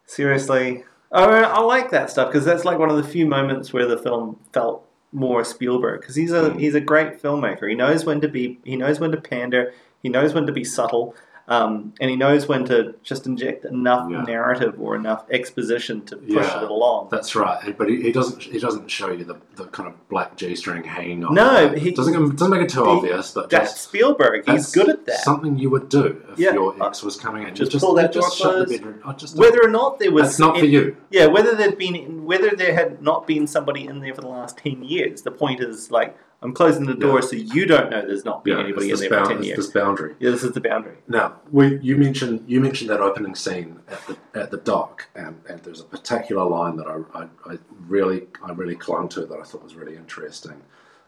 seriously, 0.05 0.83
I, 1.11 1.23
I 1.43 1.59
like 1.59 1.91
that 1.91 2.09
stuff 2.09 2.29
because 2.29 2.45
that's 2.45 2.65
like 2.65 2.79
one 2.79 2.89
of 2.89 2.97
the 2.97 3.03
few 3.03 3.25
moments 3.25 3.73
where 3.73 3.85
the 3.85 3.97
film 3.97 4.39
felt 4.53 4.83
more 5.11 5.43
Spielberg 5.43 6.01
because 6.01 6.15
he's 6.15 6.31
a 6.31 6.49
Mm. 6.51 6.59
he's 6.59 6.75
a 6.75 6.81
great 6.81 7.21
filmmaker. 7.21 7.69
He 7.69 7.75
knows 7.75 8.05
when 8.05 8.21
to 8.21 8.27
be 8.27 8.59
he 8.63 8.75
knows 8.75 8.99
when 8.99 9.11
to 9.11 9.17
pander. 9.21 9.73
He 10.01 10.09
knows 10.09 10.33
when 10.33 10.45
to 10.45 10.51
be 10.53 10.63
subtle. 10.63 11.15
Um, 11.47 11.93
and 12.01 12.09
he 12.09 12.15
knows 12.15 12.47
when 12.47 12.65
to 12.65 12.95
just 13.03 13.27
inject 13.27 13.65
enough 13.65 14.09
Yeah. 14.09 14.23
narrative 14.23 14.75
or 14.79 14.95
enough 14.95 15.25
exposition 15.29 16.01
to 16.05 16.15
push 16.17 16.27
Yeah. 16.33 16.63
it 16.63 16.71
along. 16.71 17.09
That's 17.11 17.35
right, 17.35 17.77
but 17.77 17.87
he, 17.87 18.01
he 18.01 18.11
doesn't. 18.11 18.41
He 18.41 18.57
doesn't 18.57 18.89
show 18.89 19.11
you 19.11 19.23
the, 19.25 19.37
the 19.55 19.65
kind 19.65 19.87
of 19.87 20.09
black 20.09 20.37
G 20.37 20.55
string 20.55 20.83
hanging 20.83 21.23
on. 21.23 21.35
No, 21.35 21.69
he- 21.69 21.91
doesn't 21.91 22.35
doesn't 22.35 22.49
make 22.51 22.61
it 22.61 22.69
too 22.69 22.83
he- 22.83 22.89
obvious, 22.89 23.31
but 23.31 23.51
That's 23.51 23.73
just 23.73 23.83
Spielberg. 23.83 24.43
He's 24.47 24.71
that's 24.71 24.71
good 24.73 24.89
at 24.89 25.05
that. 25.05 25.19
Something 25.19 25.59
you 25.59 25.69
would 25.69 25.87
do 25.89 26.23
if 26.31 26.39
Yeah. 26.39 26.53
your 26.53 26.75
ex 26.83 27.03
was 27.03 27.15
coming 27.15 27.47
in. 27.47 27.53
Just 27.53 27.73
You 27.73 27.79
pull 27.79 27.93
that 27.93 28.11
just 28.11 28.37
shut 28.37 28.67
the 28.67 28.77
bedroom. 28.77 29.01
I 29.05 29.13
just 29.13 29.37
Whether 29.37 29.63
or 29.63 29.69
not 29.69 29.99
there 29.99 30.11
was 30.11 30.23
that's 30.23 30.39
not 30.39 30.57
for 30.57 30.65
you. 30.65 30.97
Yeah, 31.11 31.27
whether 31.27 31.53
there'd 31.53 31.77
been 31.77 32.25
whether 32.25 32.55
there 32.55 32.73
had 32.73 33.03
not 33.03 33.27
been 33.27 33.45
somebody 33.45 33.85
in 33.85 33.99
there 33.99 34.15
for 34.15 34.21
the 34.21 34.27
last 34.27 34.57
ten 34.57 34.83
years. 34.83 35.21
The 35.21 35.31
point 35.31 35.59
is 35.61 35.91
like 35.91 36.17
I'm 36.41 36.53
closing 36.53 36.85
the 36.85 36.93
door 36.93 37.15
Yeah. 37.21 37.27
so 37.27 37.35
you 37.35 37.65
don't 37.65 37.89
know 37.89 38.05
there's 38.05 38.25
not 38.25 38.43
been 38.43 38.57
Yeah, 38.57 38.63
anybody 38.65 38.91
in 38.91 38.99
there 38.99 39.09
this, 39.09 39.19
for 39.19 39.33
ten 39.33 39.43
years. 39.43 39.57
this 39.57 39.67
boundary. 39.67 40.15
Yeah, 40.19 40.31
this 40.31 40.43
is 40.43 40.51
the 40.51 40.61
boundary. 40.61 40.97
Now, 41.07 41.35
we, 41.51 41.79
you 41.79 41.95
mentioned 41.97 42.43
you 42.47 42.59
mentioned 42.61 42.89
that 42.91 42.99
opening 43.01 43.35
scene 43.35 43.79
at 43.87 44.01
the 44.07 44.17
at 44.39 44.51
the 44.51 44.57
dock, 44.57 45.07
and, 45.15 45.41
and 45.49 45.61
there's 45.63 45.79
a 45.81 45.85
particular 45.85 46.45
line 46.45 46.75
that 46.77 46.87
I, 46.87 46.97
I, 47.19 47.27
I 47.51 47.57
really 47.87 48.27
I 48.43 48.51
really 48.51 48.75
clung 48.75 49.09
to 49.09 49.25
that 49.25 49.39
I 49.39 49.43
thought 49.43 49.63
was 49.63 49.75
really 49.75 49.95
interesting, 49.95 50.61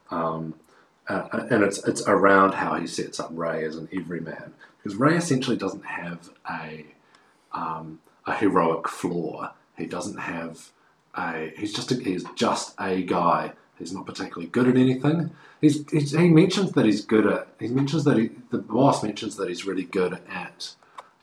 um, 0.09 0.55
uh, 1.07 1.27
and 1.51 1.63
it's 1.63 1.83
it's 1.85 2.01
around 2.07 2.53
how 2.55 2.75
he 2.75 2.87
sets 2.87 3.19
up 3.19 3.29
Ray 3.31 3.63
as 3.65 3.75
an 3.75 3.89
everyman 3.93 4.53
because 4.77 4.95
Ray 4.97 5.15
essentially 5.17 5.57
doesn't 5.57 5.85
have 5.85 6.29
a 6.49 6.85
um, 7.53 7.99
a 8.25 8.33
heroic 8.33 8.87
flaw. 8.87 9.51
He 9.77 9.85
doesn't 9.85 10.17
have 10.17 10.71
a 11.15 11.51
he's 11.57 11.73
just 11.73 11.91
a, 11.91 11.95
he's 11.95 12.23
just 12.35 12.73
a 12.79 13.03
guy. 13.03 13.53
He's 13.79 13.93
not 13.93 14.05
particularly 14.05 14.47
good 14.47 14.67
at 14.67 14.75
anything. 14.77 15.31
He's, 15.61 15.89
he's, 15.91 16.11
he 16.11 16.29
mentions 16.29 16.71
that 16.73 16.85
he's 16.85 17.05
good 17.05 17.27
at. 17.27 17.47
He 17.59 17.67
mentions 17.67 18.03
that 18.05 18.17
he, 18.17 18.31
the 18.51 18.57
boss 18.57 19.03
mentions 19.03 19.35
that 19.37 19.49
he's 19.49 19.65
really 19.65 19.83
good 19.83 20.19
at, 20.29 20.75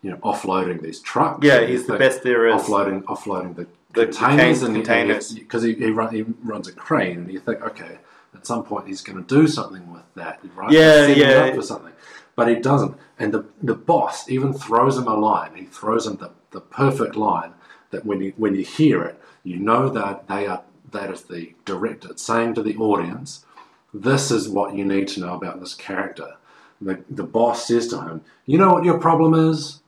you 0.03 0.11
know, 0.11 0.17
offloading 0.19 0.81
these 0.83 1.01
trucks. 1.01 1.45
Yeah, 1.45 1.67
he's 1.67 1.87
the 1.87 1.97
best 1.99 2.23
there 2.23 2.47
is. 2.47 2.62
Offloading, 2.62 3.03
offloading 3.05 3.57
the, 3.57 3.67
The 3.93 4.07
containers 4.07 4.61
contain- 4.61 4.77
and 4.77 4.85
containers. 4.85 5.33
because 5.33 5.62
he 5.62 5.75
he, 5.75 5.90
run, 5.90 6.14
he 6.14 6.23
runs 6.45 6.69
a 6.69 6.73
crane, 6.73 7.19
and 7.19 7.33
you 7.33 7.40
think, 7.40 7.61
okay, 7.62 7.99
at 8.35 8.47
some 8.47 8.64
point 8.64 8.87
he's 8.88 9.01
going 9.03 9.25
to 9.25 9.35
do 9.35 9.47
something 9.49 9.93
with 9.93 10.03
that, 10.14 10.40
right? 10.55 10.71
Yeah, 10.73 11.07
yeah. 11.07 11.27
up 11.47 11.55
for 11.55 11.62
something, 11.62 11.93
but 12.37 12.49
he 12.49 12.57
doesn't. 12.57 12.97
And 13.19 13.33
the 13.33 13.45
the 13.62 13.75
boss 13.77 14.29
even 14.29 14.53
throws 14.53 14.97
him 14.99 15.07
a 15.07 15.14
line. 15.17 15.53
He 15.55 15.64
throws 15.67 16.07
him 16.07 16.17
the, 16.17 16.31
the 16.51 16.61
perfect 16.61 17.14
line 17.17 17.53
that 17.90 18.05
when 18.05 18.21
you 18.21 18.33
when 18.37 18.55
you 18.57 18.64
hear 18.64 19.03
it, 19.05 19.21
you 19.45 19.57
know 19.59 19.88
that 19.90 20.27
they 20.29 20.47
are 20.49 20.62
that 20.94 21.11
is 21.11 21.22
the 21.22 21.52
director 21.66 22.09
saying 22.16 22.54
to 22.54 22.62
the 22.62 22.76
audience, 22.76 23.44
"This 23.92 24.30
is 24.30 24.48
what 24.48 24.74
you 24.74 24.85
need 24.85 25.09
to 25.09 25.20
know 25.20 25.35
about 25.35 25.61
this 25.61 25.74
character." 25.74 26.37
The 26.80 27.04
the 27.11 27.24
boss 27.24 27.66
says 27.68 27.88
to 27.88 28.00
him, 28.00 28.22
"You 28.46 28.59
know 28.59 28.72
what 28.72 28.85
your 28.85 28.98
problem 28.98 29.35
is." 29.35 29.80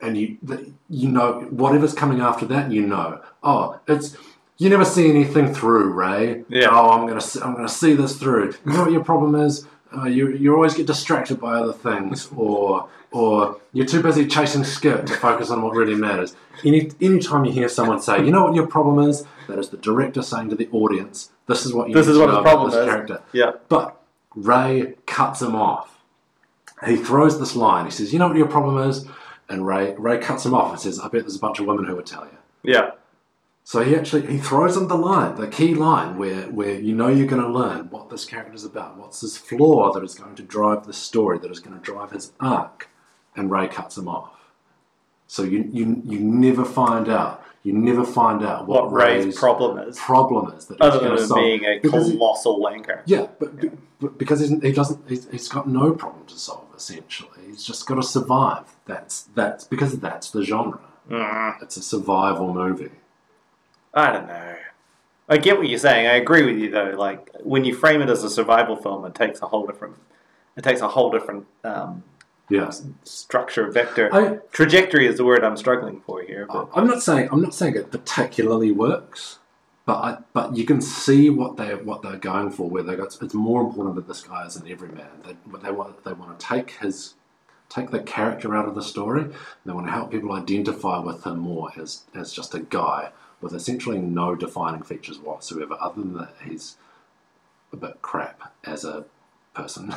And 0.00 0.16
you, 0.16 0.36
the, 0.42 0.70
you 0.88 1.08
know, 1.08 1.40
whatever's 1.50 1.92
coming 1.92 2.20
after 2.20 2.46
that, 2.46 2.70
you 2.70 2.86
know. 2.86 3.20
Oh, 3.42 3.80
it's 3.88 4.16
you 4.58 4.68
never 4.68 4.84
see 4.84 5.08
anything 5.08 5.54
through, 5.54 5.92
Ray. 5.92 6.44
Yeah. 6.48 6.68
Oh, 6.70 6.90
I'm 6.90 7.06
gonna, 7.06 7.20
see, 7.20 7.40
I'm 7.40 7.54
gonna 7.54 7.68
see 7.68 7.94
this 7.94 8.16
through. 8.16 8.54
You 8.66 8.72
know 8.72 8.82
what 8.82 8.92
your 8.92 9.04
problem 9.04 9.34
is? 9.36 9.66
Uh, 9.96 10.04
you, 10.04 10.32
you 10.32 10.54
always 10.54 10.74
get 10.74 10.86
distracted 10.86 11.40
by 11.40 11.54
other 11.54 11.72
things, 11.72 12.28
or, 12.36 12.88
or 13.10 13.60
you're 13.72 13.86
too 13.86 14.02
busy 14.02 14.26
chasing 14.26 14.64
Skip 14.64 15.06
to 15.06 15.14
focus 15.14 15.50
on 15.50 15.62
what 15.62 15.74
really 15.74 15.94
matters. 15.94 16.36
Any, 16.64 16.90
anytime 17.00 17.44
you 17.44 17.52
hear 17.52 17.68
someone 17.68 18.00
say, 18.00 18.24
"You 18.24 18.30
know 18.30 18.44
what 18.44 18.54
your 18.54 18.66
problem 18.66 19.08
is," 19.08 19.24
that 19.48 19.58
is 19.58 19.70
the 19.70 19.76
director 19.76 20.22
saying 20.22 20.50
to 20.50 20.56
the 20.56 20.68
audience, 20.72 21.30
"This 21.46 21.64
is 21.64 21.72
what 21.72 21.88
you 21.88 21.94
This 21.94 22.06
need 22.06 22.12
is 22.12 22.18
to 22.18 22.24
what 22.24 22.32
know 22.32 22.40
about 22.40 22.50
problem 22.50 22.70
this 22.70 22.80
is." 22.80 22.86
character." 22.86 23.22
Yeah. 23.32 23.52
But 23.68 24.00
Ray 24.34 24.94
cuts 25.06 25.40
him 25.40 25.54
off. 25.54 25.98
He 26.86 26.96
throws 26.96 27.38
this 27.38 27.56
line. 27.56 27.86
He 27.86 27.90
says, 27.90 28.12
"You 28.12 28.18
know 28.18 28.28
what 28.28 28.36
your 28.36 28.46
problem 28.46 28.88
is," 28.88 29.06
and 29.48 29.66
Ray 29.66 29.94
Ray 29.98 30.18
cuts 30.18 30.44
him 30.44 30.54
off 30.54 30.70
and 30.70 30.80
says, 30.80 31.00
"I 31.00 31.08
bet 31.08 31.22
there's 31.22 31.36
a 31.36 31.40
bunch 31.40 31.60
of 31.60 31.66
women 31.66 31.86
who 31.86 31.96
would 31.96 32.06
tell 32.06 32.24
you." 32.24 32.38
Yeah. 32.62 32.90
So 33.64 33.82
he 33.82 33.94
actually 33.94 34.26
he 34.26 34.38
throws 34.38 34.76
him 34.78 34.88
the 34.88 34.96
line, 34.96 35.34
the 35.36 35.46
key 35.46 35.74
line, 35.74 36.16
where 36.16 36.44
where 36.44 36.80
you 36.80 36.94
know 36.94 37.08
you're 37.08 37.26
going 37.26 37.42
to 37.42 37.48
learn 37.48 37.88
what 37.90 38.08
this 38.08 38.24
character 38.24 38.54
is 38.54 38.64
about, 38.64 38.96
what's 38.96 39.20
his 39.20 39.36
flaw 39.36 39.92
that 39.92 40.02
is 40.02 40.14
going 40.14 40.36
to 40.36 40.42
drive 40.42 40.86
the 40.86 40.94
story, 40.94 41.38
that 41.38 41.50
is 41.50 41.60
going 41.60 41.78
to 41.78 41.82
drive 41.82 42.12
his 42.12 42.32
arc, 42.40 42.88
and 43.38 43.50
Ray 43.50 43.68
cuts 43.68 43.96
him 43.96 44.08
off. 44.08 44.30
So 45.26 45.42
you 45.42 45.68
you 45.72 46.02
you 46.04 46.18
never 46.18 46.64
find 46.64 47.08
out. 47.08 47.44
You 47.64 47.72
never 47.74 48.04
find 48.04 48.42
out 48.44 48.66
what, 48.66 48.84
What 48.84 48.92
Ray's 48.92 49.24
Ray's 49.26 49.38
problem 49.38 49.78
is, 49.88 49.98
problem 49.98 50.54
is 50.56 50.66
that 50.66 50.80
other 50.80 51.00
going 51.00 51.16
than 51.16 51.26
solve. 51.26 51.40
being 51.40 51.64
a 51.64 51.78
because 51.80 52.06
he- 52.06 52.16
colossal 52.16 52.60
wanker. 52.60 53.02
yeah, 53.04 53.26
but, 53.38 53.50
but 54.00 54.16
because 54.16 54.40
he's, 54.40 54.50
he 54.62 54.72
doesn't, 54.72 55.06
he's, 55.08 55.28
he's 55.30 55.48
got 55.48 55.68
no 55.68 55.92
problem 55.92 56.24
to 56.26 56.38
solve. 56.38 56.64
Essentially, 56.76 57.40
he's 57.46 57.64
just 57.64 57.86
got 57.86 57.96
to 57.96 58.02
survive. 58.02 58.64
That's 58.86 59.22
that's 59.34 59.64
because 59.64 59.98
that's 59.98 60.30
the 60.30 60.42
genre. 60.44 60.80
Mm, 61.10 61.60
It's 61.62 61.76
a 61.76 61.82
survival 61.82 62.54
movie. 62.54 62.90
I 63.92 64.12
don't 64.12 64.28
know. 64.28 64.56
I 65.28 65.36
get 65.36 65.58
what 65.58 65.68
you're 65.68 65.78
saying. 65.78 66.06
I 66.06 66.14
agree 66.14 66.44
with 66.46 66.56
you 66.58 66.70
though. 66.70 66.94
Like 66.96 67.30
when 67.42 67.64
you 67.64 67.74
frame 67.74 68.00
it 68.00 68.08
as 68.08 68.22
a 68.24 68.30
survival 68.30 68.76
film, 68.76 69.04
it 69.04 69.14
takes 69.14 69.42
a 69.42 69.46
whole 69.46 69.66
different. 69.66 69.96
It 70.56 70.62
takes 70.64 70.80
a 70.80 70.88
whole 70.88 71.10
different 71.10 71.46
um, 71.64 72.02
Yeah. 72.50 72.70
structure, 73.04 73.70
vector. 73.70 74.14
I, 74.14 74.38
Trajectory 74.52 75.06
is 75.06 75.18
the 75.18 75.24
word 75.24 75.44
I'm 75.44 75.56
struggling 75.56 76.00
for 76.00 76.22
here. 76.22 76.46
But 76.50 76.70
I'm 76.74 76.86
not 76.86 77.02
saying 77.02 77.28
I'm 77.30 77.42
not 77.42 77.54
saying 77.54 77.76
it 77.76 77.90
particularly 77.90 78.72
works, 78.72 79.38
but 79.84 79.96
I, 79.96 80.18
but 80.32 80.56
you 80.56 80.64
can 80.64 80.80
see 80.80 81.28
what 81.30 81.56
they 81.56 81.74
what 81.74 82.02
they're 82.02 82.16
going 82.16 82.50
for. 82.50 82.68
Where 82.68 82.82
they 82.82 82.96
got 82.96 83.16
it's 83.20 83.34
more 83.34 83.60
important 83.62 83.96
that 83.96 84.08
this 84.08 84.22
guy 84.22 84.46
is 84.46 84.56
an 84.56 84.68
everyman. 84.70 85.08
They 85.24 85.36
they 85.62 85.70
want 85.72 86.04
they 86.04 86.12
want 86.14 86.38
to 86.38 86.46
take 86.46 86.72
his 86.72 87.14
take 87.68 87.90
the 87.90 88.00
character 88.00 88.56
out 88.56 88.66
of 88.66 88.74
the 88.74 88.82
story. 88.82 89.26
They 89.66 89.72
want 89.72 89.86
to 89.86 89.92
help 89.92 90.10
people 90.10 90.32
identify 90.32 90.98
with 90.98 91.26
him 91.26 91.38
more 91.40 91.70
as 91.78 92.04
as 92.14 92.32
just 92.32 92.54
a 92.54 92.60
guy 92.60 93.10
with 93.40 93.54
essentially 93.54 93.98
no 93.98 94.34
defining 94.34 94.82
features 94.82 95.18
whatsoever, 95.18 95.76
other 95.80 96.00
than 96.00 96.14
that 96.14 96.34
he's 96.44 96.76
a 97.72 97.76
bit 97.76 98.00
crap 98.02 98.52
as 98.64 98.84
a 98.84 99.04
person. 99.58 99.92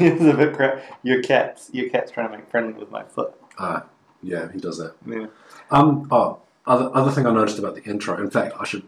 it's 0.00 0.24
a 0.24 0.36
bit 0.36 0.54
crap. 0.56 0.82
Your 1.02 1.22
cat's 1.22 1.70
your 1.72 1.88
cat's 1.90 2.10
trying 2.10 2.30
to 2.30 2.36
make 2.38 2.50
friendly 2.50 2.72
with 2.72 2.90
my 2.90 3.02
foot. 3.04 3.34
uh, 3.58 3.80
yeah, 4.22 4.50
he 4.52 4.58
does 4.58 4.78
that. 4.78 4.94
Yeah. 5.06 5.26
Um, 5.70 6.06
oh, 6.10 6.40
other, 6.66 6.90
other 6.94 7.10
thing 7.10 7.26
I 7.26 7.32
noticed 7.32 7.58
about 7.58 7.74
the 7.74 7.82
intro, 7.84 8.20
in 8.20 8.30
fact, 8.30 8.54
I 8.60 8.64
should 8.64 8.82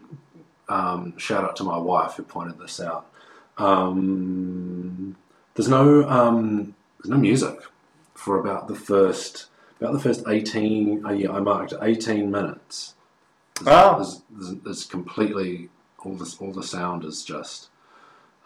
um, 0.69 1.17
shout 1.17 1.43
out 1.43 1.55
to 1.57 1.63
my 1.63 1.77
wife 1.77 2.13
who 2.13 2.23
pointed 2.23 2.59
this 2.59 2.79
out. 2.79 3.07
Um, 3.57 5.15
there's 5.55 5.67
no 5.69 6.07
um, 6.09 6.75
there's 6.99 7.09
no 7.09 7.17
music 7.17 7.59
for 8.15 8.39
about 8.39 8.67
the 8.67 8.75
first 8.75 9.47
about 9.79 9.93
the 9.93 9.99
first 9.99 10.23
eighteen. 10.27 11.05
Uh, 11.05 11.11
yeah, 11.11 11.31
I 11.31 11.39
marked 11.39 11.73
eighteen 11.81 12.31
minutes. 12.31 12.95
There's, 13.61 13.75
Oh. 13.77 13.95
there's, 13.97 14.21
there's, 14.31 14.63
there's 14.63 14.83
completely 14.85 15.69
all 15.99 16.15
this 16.15 16.37
all 16.39 16.51
the 16.51 16.63
sound 16.63 17.05
is 17.05 17.23
just. 17.23 17.69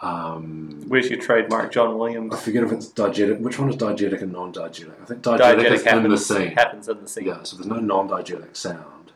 Um, 0.01 0.83
Where's 0.87 1.09
your 1.09 1.19
trademark, 1.19 1.71
John 1.71 1.97
Williams? 1.97 2.33
I 2.33 2.37
forget 2.37 2.63
if 2.63 2.71
it's 2.71 2.87
diegetic. 2.87 3.39
Which 3.39 3.57
one 3.57 3.69
is 3.69 3.75
diegetic 3.75 4.21
and 4.21 4.31
non-diegetic? 4.31 5.01
I 5.01 5.05
think 5.05 5.21
diegetic, 5.23 5.39
Diegetic 5.39 5.73
is 5.73 5.81
in 5.81 5.85
the 5.85 5.91
happens, 5.91 6.25
scene. 6.25 6.51
happens 6.51 6.89
in 6.89 7.01
the 7.01 7.07
scene. 7.07 7.25
Yeah, 7.25 7.43
so 7.43 7.57
there's 7.57 7.67
no 7.67 7.79
non-diegetic 7.79 8.55
sound 8.55 9.11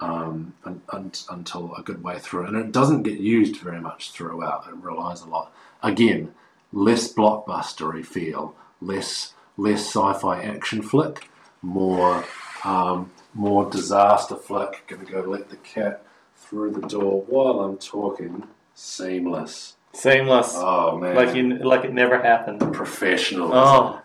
um, 0.00 0.54
un, 0.64 0.82
un, 0.90 1.12
until 1.30 1.74
a 1.76 1.82
good 1.82 2.02
way 2.02 2.18
through, 2.18 2.46
and 2.46 2.56
it 2.56 2.72
doesn't 2.72 3.02
get 3.04 3.20
used 3.20 3.56
very 3.56 3.80
much 3.80 4.10
throughout. 4.12 4.66
It 4.68 4.74
relies 4.76 5.20
a 5.20 5.28
lot. 5.28 5.54
Again, 5.82 6.34
less 6.72 7.12
blockbustery 7.12 8.04
feel, 8.04 8.56
less 8.80 9.34
less 9.56 9.80
sci-fi 9.86 10.42
action 10.42 10.82
flick, 10.82 11.28
more 11.62 12.24
um, 12.64 13.12
more 13.34 13.70
disaster 13.70 14.36
flick. 14.36 14.84
Gonna 14.88 15.04
go 15.04 15.20
let 15.20 15.50
the 15.50 15.56
cat 15.56 16.04
through 16.36 16.72
the 16.72 16.86
door 16.86 17.22
while 17.22 17.60
I'm 17.60 17.78
talking. 17.78 18.48
Seamless. 18.74 19.76
Seamless. 19.94 20.52
Oh 20.56 20.98
man, 20.98 21.14
like 21.14 21.34
you, 21.34 21.54
like 21.58 21.84
it 21.84 21.92
never 21.92 22.20
happened. 22.20 22.60
professional. 22.72 23.52
Oh, 23.54 24.00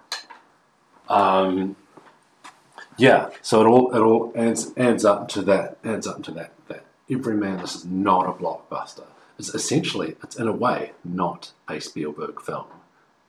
Um, 1.08 1.75
yeah, 2.97 3.30
so 3.41 3.62
it 3.62 3.65
all 3.67 3.95
it 3.95 3.99
all 3.99 4.32
adds 4.36 4.71
adds 4.78 5.04
up 5.04 5.28
to 5.30 5.41
that 5.43 5.78
adds 5.84 6.06
up 6.06 6.21
to 6.23 6.32
that 6.32 6.54
that 6.67 6.86
every 7.10 7.36
man 7.36 7.58
this 7.58 7.75
is 7.75 7.86
not 7.86 8.28
a 8.28 8.32
blockbuster. 8.34 9.08
It's 9.39 9.54
essentially 9.54 10.15
it's 10.21 10.36
in 10.36 10.47
a 10.47 10.52
way 10.52 10.91
not 11.04 11.52
a 11.67 11.80
Spielberg 11.80 12.41
film, 12.41 12.65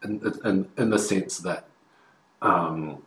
in 0.05 0.21
in, 0.45 0.69
in 0.77 0.91
the 0.91 0.99
sense 0.99 1.39
that 1.39 1.65
um, 2.43 3.03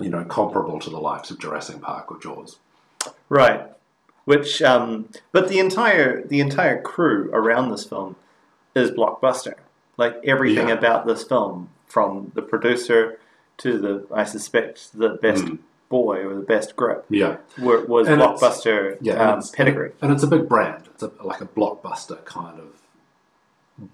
you 0.00 0.08
know 0.08 0.24
comparable 0.24 0.80
to 0.80 0.90
the 0.90 0.98
likes 0.98 1.30
of 1.30 1.38
Jurassic 1.38 1.80
Park 1.80 2.10
or 2.10 2.18
Jaws. 2.18 2.58
right. 3.28 3.70
Which, 4.24 4.62
um, 4.62 5.10
but 5.32 5.48
the 5.50 5.58
entire 5.58 6.26
the 6.26 6.40
entire 6.40 6.80
crew 6.80 7.30
around 7.34 7.70
this 7.70 7.84
film 7.84 8.16
is 8.74 8.90
blockbuster. 8.90 9.54
Like 9.96 10.20
everything 10.24 10.68
Yeah. 10.68 10.74
about 10.74 11.06
this 11.06 11.22
film, 11.24 11.68
from 11.86 12.32
the 12.34 12.42
producer 12.42 13.18
to 13.58 13.78
the, 13.78 14.06
I 14.12 14.24
suspect, 14.24 14.92
the 14.98 15.10
best 15.10 15.44
Mm. 15.44 15.58
boy 15.88 16.24
or 16.26 16.34
the 16.34 16.40
best 16.40 16.74
grip, 16.74 17.04
Yeah, 17.08 17.36
were, 17.60 17.84
was 17.84 18.08
And 18.08 18.20
blockbuster 18.20 18.96
yeah, 19.00 19.12
and 19.12 19.22
um, 19.22 19.28
it's- 19.38 19.50
pedigree. 19.52 19.92
and 20.02 20.10
it's 20.12 20.24
a 20.24 20.26
big 20.26 20.48
brand. 20.48 20.84
It's 20.92 21.02
a, 21.04 21.12
like 21.22 21.40
a 21.40 21.46
blockbuster 21.46 22.24
kind 22.24 22.58
of 22.58 23.88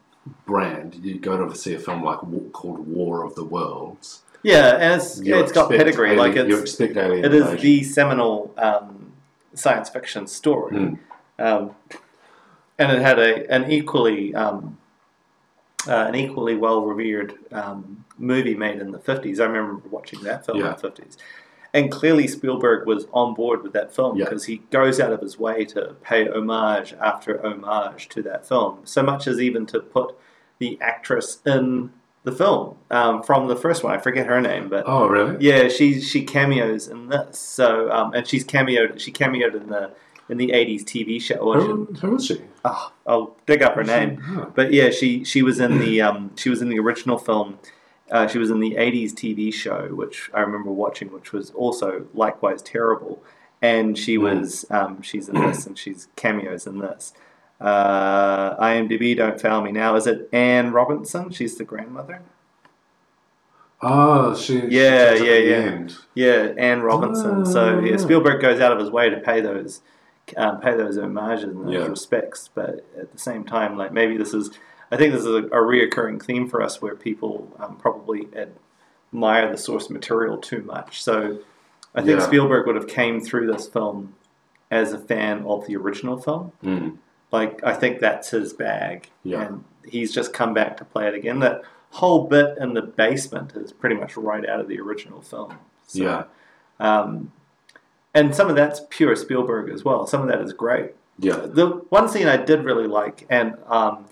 brand. 0.47 0.95
You 1.03 1.19
go 1.19 1.47
to 1.47 1.55
see 1.55 1.75
a 1.75 1.79
film 1.79 2.03
like 2.03 2.21
called 2.53 2.87
War 2.87 3.23
of 3.25 3.35
the 3.35 3.45
Worlds. 3.45 4.23
Yeah, 4.43 4.77
and 4.77 5.01
it's 5.03 5.21
you 5.21 5.37
it's 5.39 5.53
got 5.53 5.69
pedigree. 5.71 6.13
alien- 6.13 6.19
like 6.19 6.35
you 6.49 6.57
it's 6.59 6.71
expect 6.71 6.97
alien 6.97 7.25
it 7.27 7.35
is 7.35 7.61
the 7.61 7.83
seminal 7.85 8.55
um, 8.57 9.13
science 9.55 9.91
fiction 9.91 10.27
story, 10.27 10.77
Mm. 10.77 10.99
um, 11.39 11.71
and 12.81 12.91
it 12.91 13.01
had 13.03 13.19
a 13.19 13.49
an 13.53 13.71
equally 13.71 14.35
um, 14.35 14.79
uh, 15.87 16.07
an 16.09 16.15
equally 16.15 16.57
well 16.57 16.83
revered 16.85 17.35
um, 17.53 18.05
movie 18.19 18.55
made 18.55 18.81
in 18.81 18.91
the 18.91 18.99
fifties. 18.99 19.39
I 19.41 19.45
remember 19.47 19.81
watching 19.89 20.23
that 20.25 20.45
film 20.45 20.59
in 20.59 20.65
the 20.67 20.75
fifties, 20.77 21.17
and 21.73 21.91
clearly 21.91 22.27
Spielberg 22.27 22.87
was 22.87 23.07
on 23.13 23.35
board 23.35 23.63
with 23.63 23.73
that 23.75 23.95
film 23.95 24.17
Yeah. 24.17 24.25
because 24.25 24.45
he 24.47 24.59
goes 24.71 24.99
out 25.01 25.13
of 25.13 25.21
his 25.21 25.39
way 25.39 25.65
to 25.67 25.95
pay 26.03 26.29
homage 26.29 26.93
after 26.95 27.45
homage 27.47 28.09
to 28.11 28.23
that 28.23 28.47
film, 28.47 28.81
so 28.85 29.03
much 29.03 29.27
as 29.27 29.41
even 29.41 29.67
to 29.67 29.81
put 29.81 30.15
the 30.59 30.79
actress 30.81 31.39
in 31.47 31.93
the 32.23 32.33
film 32.33 32.77
um, 32.91 33.23
from 33.23 33.49
the 33.49 33.57
first 33.57 33.83
one. 33.83 33.95
I 33.95 33.99
forget 33.99 34.27
her 34.27 34.43
name, 34.43 34.69
but 34.69 34.85
Oh, 34.87 35.09
really? 35.09 35.37
yeah, 35.41 35.69
she 35.69 36.01
she 36.03 36.23
cameos 36.25 36.87
in 36.89 37.09
this. 37.09 37.39
So 37.39 37.91
um, 37.91 38.13
and 38.13 38.27
she's 38.27 38.45
cameoed 38.45 39.01
she 39.01 39.11
cameoed 39.13 39.55
in 39.55 39.69
the 39.71 39.93
in 40.31 40.39
the 40.39 40.53
eighties 40.53 40.85
TV 40.85 41.21
show. 41.21 41.53
Who, 41.53 41.85
who 42.01 42.17
is 42.17 42.27
she? 42.27 42.41
oh, 42.65 42.93
I'll 43.07 43.37
dig 43.47 43.63
up 43.63 43.75
her 43.75 43.85
name. 43.85 44.23
Oh. 44.39 44.53
But 44.55 44.73
yeah, 44.73 44.91
she 44.91 45.25
she 45.25 45.43
was 45.43 45.61
in 45.61 45.79
the 45.79 46.01
um, 46.09 46.31
she 46.37 46.49
was 46.51 46.63
in 46.63 46.69
the 46.69 46.79
original 46.79 47.19
film. 47.19 47.59
Uh, 48.11 48.27
she 48.27 48.39
was 48.39 48.51
in 48.51 48.61
the 48.61 48.73
'80s 48.75 49.13
TV 49.13 49.53
show, 49.53 49.89
which 49.95 50.31
I 50.35 50.41
remember 50.41 50.71
watching, 50.73 51.13
which 51.13 51.33
was 51.33 51.51
also 51.53 52.07
likewise 52.15 52.63
terrible. 52.63 53.23
And 53.63 53.97
she 53.99 54.17
Mm. 54.17 54.23
was 54.23 54.65
um, 54.71 55.03
she's 55.03 55.29
in 55.29 55.35
this, 55.41 55.67
and 55.67 55.77
she's 55.79 56.09
cameos 56.17 56.67
in 56.67 56.79
this. 56.79 57.13
Uh, 57.61 58.57
IMDb, 58.57 59.15
don't 59.15 59.39
fail 59.39 59.61
me 59.61 59.71
now. 59.71 59.95
Is 59.95 60.07
it 60.07 60.29
Ann 60.33 60.73
Robinson? 60.73 61.31
She's 61.31 61.57
the 61.59 61.65
grandmother. 61.65 62.23
Oh, 63.83 64.35
she. 64.35 64.61
she 64.61 64.67
Yeah, 64.69 65.13
at 65.15 65.25
yeah, 65.25 65.35
yeah. 65.35 65.57
end. 65.57 65.97
Yeah, 66.15 66.53
Ann 66.59 66.83
Robinson. 66.83 67.47
so 67.47 67.81
yeah, 67.81 67.95
Ah. 67.95 67.97
Spielberg 67.99 68.41
goes 68.41 68.61
out 68.61 68.73
of 68.73 68.79
his 68.79 68.91
way 68.91 69.09
to 69.11 69.19
pay 69.19 69.41
those, 69.41 69.81
um, 70.37 70.61
pay 70.61 70.75
those 70.77 70.97
homages 70.99 71.45
and 71.45 71.67
those 71.67 71.73
Yeah. 71.75 71.87
respects. 71.87 72.49
But 72.55 72.85
at 72.99 73.13
the 73.13 73.19
same 73.19 73.45
time, 73.45 73.77
like 73.77 73.93
maybe 73.93 74.17
this 74.17 74.33
is, 74.35 74.51
I 74.91 74.97
think 74.97 75.13
this 75.13 75.23
is 75.23 75.27
a, 75.29 75.45
a 75.47 75.61
reoccurring 75.63 76.23
theme 76.23 76.49
for 76.49 76.63
us 76.63 76.81
where 76.83 76.95
people 76.95 77.49
um, 77.59 77.77
probably 77.77 78.29
admire 79.13 79.51
the 79.51 79.57
source 79.57 79.91
material 79.91 80.39
too 80.39 80.63
much. 80.63 81.03
So 81.03 81.39
I 81.95 82.03
think 82.03 82.19
Yeah. 82.21 82.27
Spielberg 82.27 82.67
would 82.67 82.77
have 82.77 82.87
came 82.89 83.21
through 83.21 83.47
this 83.51 83.69
film 83.69 84.15
as 84.71 84.93
a 84.93 84.99
fan 84.99 85.45
of 85.47 85.67
the 85.67 85.77
original 85.77 86.17
film. 86.17 86.53
Mm. 86.65 86.99
Like 87.33 87.63
I 87.65 87.75
think 87.75 88.01
that's 88.01 88.31
his 88.31 88.53
bag, 88.53 89.11
Yeah. 89.25 89.43
and 89.43 89.65
he's 89.85 90.13
just 90.13 90.33
come 90.33 90.55
back 90.55 90.77
to 90.79 90.85
play 90.85 91.07
it 91.09 91.15
again. 91.15 91.41
That 91.41 91.63
whole 91.91 92.27
bit 92.29 92.57
in 92.59 92.75
the 92.75 92.83
basement 92.83 93.53
is 93.57 93.73
pretty 93.73 93.97
much 93.97 94.17
right 94.17 94.49
out 94.49 94.61
of 94.61 94.69
the 94.69 94.81
original 94.81 95.21
film. 95.21 95.55
So, 95.87 96.03
Yeah. 96.03 96.25
um, 96.79 97.33
and 98.15 98.35
some 98.35 98.49
of 98.49 98.57
that's 98.57 98.81
pure 98.91 99.15
Spielberg 99.17 99.71
as 99.71 99.85
well. 99.85 100.07
Some 100.07 100.23
of 100.23 100.29
that 100.29 100.41
is 100.41 100.53
great. 100.53 100.93
Yeah. 101.19 101.37
The 101.47 101.67
one 101.91 102.09
scene 102.09 102.27
I 102.29 102.37
did 102.37 102.65
really 102.65 102.87
like, 102.87 103.27
and 103.29 103.57
um, 103.67 104.07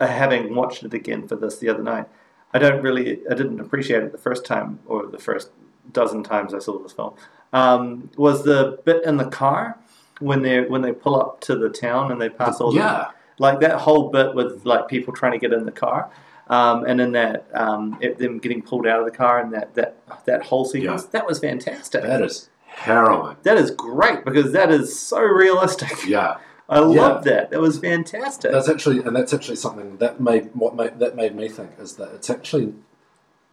uh, 0.00 0.06
having 0.06 0.54
watched 0.54 0.82
it 0.82 0.92
again 0.94 1.26
for 1.28 1.36
this 1.36 1.58
the 1.58 1.68
other 1.68 1.82
night, 1.82 2.06
I 2.52 2.58
don't 2.58 2.82
really, 2.82 3.20
I 3.30 3.34
didn't 3.34 3.60
appreciate 3.60 4.02
it 4.02 4.12
the 4.12 4.18
first 4.18 4.44
time 4.44 4.80
or 4.86 5.06
the 5.06 5.18
first 5.18 5.50
dozen 5.92 6.22
times 6.24 6.52
I 6.54 6.58
saw 6.58 6.78
this 6.82 6.92
film. 6.92 7.14
Um, 7.52 8.10
was 8.16 8.44
the 8.44 8.80
bit 8.84 9.04
in 9.04 9.16
the 9.16 9.26
car 9.26 9.78
when 10.18 10.42
they 10.42 10.62
when 10.62 10.82
they 10.82 10.92
pull 10.92 11.20
up 11.20 11.40
to 11.42 11.54
the 11.56 11.68
town 11.68 12.10
and 12.10 12.20
they 12.20 12.28
pass 12.28 12.60
all 12.60 12.72
the 12.72 12.78
Yeah. 12.78 13.10
like 13.38 13.60
that 13.60 13.80
whole 13.80 14.10
bit 14.10 14.34
with 14.34 14.64
like 14.66 14.88
people 14.88 15.12
trying 15.12 15.32
to 15.32 15.38
get 15.38 15.52
in 15.52 15.64
the 15.64 15.72
car, 15.72 16.10
um, 16.48 16.84
and 16.84 16.98
then 16.98 17.12
that 17.12 17.46
um, 17.54 17.96
it, 18.00 18.18
them 18.18 18.38
getting 18.38 18.60
pulled 18.60 18.86
out 18.88 18.98
of 18.98 19.04
the 19.04 19.16
car 19.16 19.38
and 19.40 19.52
that 19.52 19.74
that 19.74 19.96
that 20.24 20.42
whole 20.46 20.64
sequence 20.64 21.04
that 21.06 21.26
was 21.26 21.38
fantastic. 21.38 22.02
That 22.02 22.22
is 22.22 22.48
harrowing. 22.74 23.36
that 23.44 23.56
is 23.56 23.70
great 23.70 24.24
because 24.24 24.52
that 24.52 24.70
is 24.70 24.98
so 24.98 25.20
realistic. 25.20 26.06
Yeah. 26.06 26.38
I 26.68 26.78
love 26.78 27.24
that. 27.24 27.50
That 27.50 27.60
was 27.60 27.78
fantastic. 27.78 28.50
That's 28.50 28.68
actually, 28.68 29.00
and 29.00 29.14
that's 29.14 29.34
actually 29.34 29.56
something 29.56 29.98
that 29.98 30.18
made 30.20 30.50
what 30.54 30.74
made 30.74 30.98
that 30.98 31.14
made 31.14 31.34
me 31.36 31.48
think 31.48 31.72
is 31.78 31.96
that 31.96 32.14
it's 32.14 32.30
actually, 32.30 32.72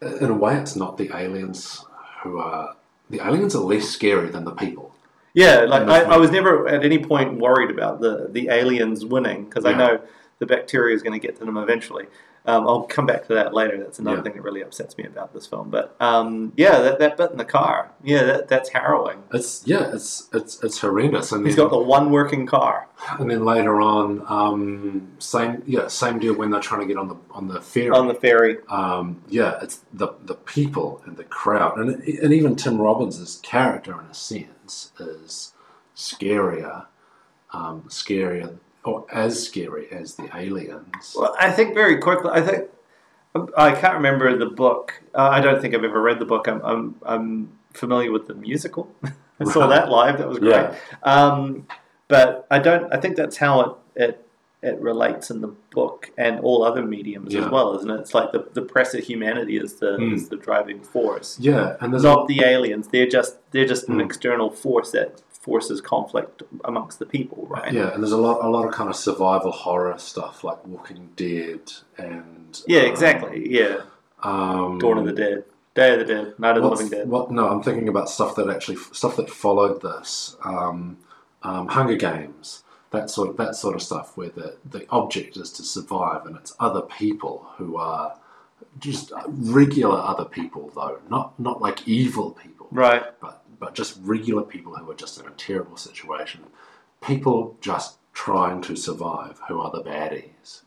in 0.01 0.29
a 0.29 0.33
way, 0.33 0.55
it's 0.57 0.77
not 0.77 0.97
the 0.97 1.11
aliens 1.13 1.83
who 2.23 2.37
are 2.39 2.75
the 3.09 3.19
aliens 3.19 3.53
are 3.53 3.63
less 3.63 3.89
scary 3.89 4.29
than 4.29 4.45
the 4.45 4.51
people. 4.51 4.95
yeah, 5.33 5.61
like 5.61 5.87
I, 5.89 6.03
I 6.03 6.17
was 6.17 6.31
never 6.31 6.67
at 6.69 6.85
any 6.85 6.99
point 6.99 7.37
worried 7.37 7.69
about 7.69 7.99
the 7.99 8.27
the 8.29 8.47
aliens 8.47 9.03
winning 9.05 9.43
because 9.45 9.65
I 9.65 9.73
know 9.73 9.99
the 10.39 10.45
bacteria 10.45 10.95
is 10.95 11.03
going 11.03 11.19
to 11.19 11.25
get 11.25 11.37
to 11.39 11.45
them 11.45 11.57
eventually. 11.57 12.05
Um, 12.43 12.67
I'll 12.67 12.81
come 12.83 13.05
back 13.05 13.27
to 13.27 13.35
that 13.35 13.53
later. 13.53 13.77
That's 13.77 13.99
another 13.99 14.17
Yeah. 14.17 14.23
thing 14.23 14.33
that 14.33 14.41
really 14.41 14.61
upsets 14.61 14.97
me 14.97 15.03
about 15.05 15.31
this 15.31 15.45
film. 15.45 15.69
But 15.69 15.95
um, 15.99 16.53
yeah, 16.57 16.79
that, 16.81 16.97
that 16.97 17.15
bit 17.15 17.29
in 17.31 17.37
the 17.37 17.45
car, 17.45 17.91
yeah, 18.03 18.23
that, 18.23 18.47
that's 18.47 18.69
harrowing. 18.69 19.21
It's 19.31 19.61
yeah, 19.67 19.91
it's 19.93 20.27
it's 20.33 20.61
it's 20.63 20.79
horrendous. 20.79 21.31
And 21.31 21.45
He's 21.45 21.55
then, 21.55 21.65
got 21.65 21.71
the 21.71 21.77
one 21.83 22.09
working 22.09 22.47
car. 22.47 22.87
and 23.19 23.29
then 23.29 23.45
later 23.45 23.79
on, 23.79 24.23
um, 24.27 25.11
same 25.19 25.61
yeah, 25.67 25.87
same 25.87 26.17
deal 26.17 26.33
when 26.33 26.49
they're 26.49 26.61
trying 26.61 26.81
to 26.81 26.87
get 26.87 26.97
on 26.97 27.09
the 27.09 27.17
on 27.29 27.47
the 27.47 27.61
ferry. 27.61 27.89
on 27.91 28.07
the 28.07 28.15
ferry. 28.15 28.57
um, 28.69 29.21
yeah, 29.29 29.59
it's 29.61 29.81
the 29.93 30.07
the 30.23 30.35
people 30.35 31.01
and 31.05 31.17
the 31.17 31.23
crowd, 31.23 31.77
and 31.77 32.01
and 32.03 32.33
even 32.33 32.55
Tim 32.55 32.81
Robbins' 32.81 33.39
character, 33.43 33.93
in 34.01 34.07
a 34.07 34.13
sense, 34.15 34.91
is 34.99 35.53
scarier, 35.95 36.85
um, 37.53 37.83
scarier 37.87 38.57
or 38.83 39.05
as 39.11 39.41
scary 39.43 39.87
as 39.91 40.15
the 40.15 40.29
aliens. 40.35 41.15
Well, 41.17 41.35
I 41.39 41.51
think 41.51 41.73
very 41.73 41.97
quickly. 41.99 42.31
I 42.33 42.41
think 42.41 42.69
I 43.55 43.71
can't 43.73 43.95
remember 43.95 44.35
the 44.37 44.47
book. 44.47 45.01
Uh, 45.15 45.29
I 45.31 45.39
don't 45.41 45.61
think 45.61 45.73
I've 45.73 45.83
ever 45.83 46.01
read 46.01 46.19
the 46.19 46.25
book. 46.25 46.47
I'm 46.47 46.61
I'm, 46.63 46.95
I'm 47.03 47.51
familiar 47.73 48.11
with 48.11 48.27
the 48.27 48.33
musical. 48.35 48.91
I 49.39 49.45
saw 49.45 49.67
that 49.67 49.89
live. 49.89 50.17
That 50.17 50.27
was 50.27 50.39
great. 50.39 50.51
Yeah. 50.51 50.75
Um, 51.03 51.67
but 52.07 52.45
I 52.51 52.59
don't. 52.59 52.91
I 52.93 52.99
think 52.99 53.15
that's 53.15 53.37
how 53.37 53.61
it 53.61 54.03
it 54.03 54.27
it 54.63 54.79
relates 54.79 55.31
in 55.31 55.41
the 55.41 55.47
book 55.71 56.11
and 56.19 56.39
all 56.41 56.63
other 56.63 56.83
mediums 56.85 57.33
Yeah. 57.33 57.45
as 57.45 57.49
well, 57.51 57.75
isn't 57.77 57.89
it? 57.89 57.99
It's 58.01 58.13
like 58.13 58.31
the 58.31 58.47
the 58.53 58.61
press 58.61 58.93
of 58.93 59.03
humanity 59.03 59.57
is 59.57 59.75
the 59.75 59.95
Hmm. 59.97 60.13
is 60.13 60.29
the 60.29 60.35
driving 60.35 60.81
force. 60.81 61.37
Yeah, 61.39 61.77
and 61.79 61.91
there's 61.93 62.03
Not 62.03 62.27
the 62.27 62.43
aliens. 62.43 62.89
They're 62.89 63.07
just 63.07 63.37
they're 63.51 63.65
just 63.65 63.87
an 63.89 63.95
Hmm. 63.95 64.01
external 64.01 64.49
force 64.51 64.91
that 64.91 65.21
forces 65.41 65.81
conflict 65.81 66.43
amongst 66.65 66.99
the 66.99 67.05
people, 67.05 67.45
right? 67.49 67.73
Yeah, 67.73 67.93
and 67.93 68.01
there's 68.01 68.11
a 68.11 68.17
lot, 68.17 68.43
a 68.45 68.49
lot 68.49 68.65
of 68.67 68.73
kind 68.73 68.89
of 68.89 68.95
survival 68.95 69.51
horror 69.51 69.97
stuff 69.97 70.43
like 70.43 70.65
Walking 70.65 71.09
Dead 71.15 71.71
and 71.97 72.61
Yeah, 72.67 72.81
um, 72.81 72.85
exactly. 72.91 73.51
Yeah. 73.51 73.81
Um, 74.23 74.77
Dawn 74.77 74.99
of 74.99 75.05
the 75.05 75.13
Dead, 75.13 75.45
Day 75.73 75.93
of 75.93 75.99
the 75.99 76.05
Dead, 76.05 76.39
Night 76.39 76.57
of 76.57 76.63
the 76.63 76.69
Living 76.69 76.89
Dead. 76.89 77.09
What? 77.09 77.31
No, 77.31 77.49
I'm 77.49 77.63
thinking 77.63 77.89
about 77.89 78.07
stuff 78.09 78.35
that 78.35 78.49
actually 78.49 78.77
stuff 78.91 79.15
that 79.15 79.29
followed 79.31 79.81
this. 79.81 80.35
Um, 80.45 80.97
um, 81.41 81.67
Hunger 81.69 81.95
Games, 81.95 82.63
that 82.91 83.09
sort 83.09 83.29
of 83.29 83.37
that 83.37 83.55
sort 83.55 83.73
of 83.75 83.81
stuff, 83.81 84.15
where 84.15 84.29
the 84.29 84.57
the 84.63 84.85
object 84.91 85.37
is 85.37 85.51
to 85.53 85.63
survive, 85.63 86.27
and 86.27 86.35
it's 86.37 86.53
other 86.59 86.81
people 86.81 87.47
who 87.57 87.77
are 87.77 88.15
just 88.79 89.11
regular 89.25 89.97
other 89.97 90.25
people, 90.25 90.71
though 90.75 90.99
not 91.09 91.39
not 91.39 91.59
like 91.61 91.87
evil 91.87 92.29
people, 92.29 92.67
Right. 92.69 93.03
but 93.19 93.40
but 93.61 93.75
just 93.75 93.97
regular 94.01 94.41
people 94.41 94.75
who 94.75 94.89
are 94.91 94.95
just 94.95 95.17
in 95.19 95.27
a 95.27 95.31
terrible 95.31 95.77
situation. 95.77 96.41
People 96.99 97.55
just 97.61 97.97
trying 98.11 98.61
to 98.63 98.75
survive 98.75 99.39
who 99.47 99.61
are 99.61 99.71
the 99.71 99.83
baddies. 99.83 100.63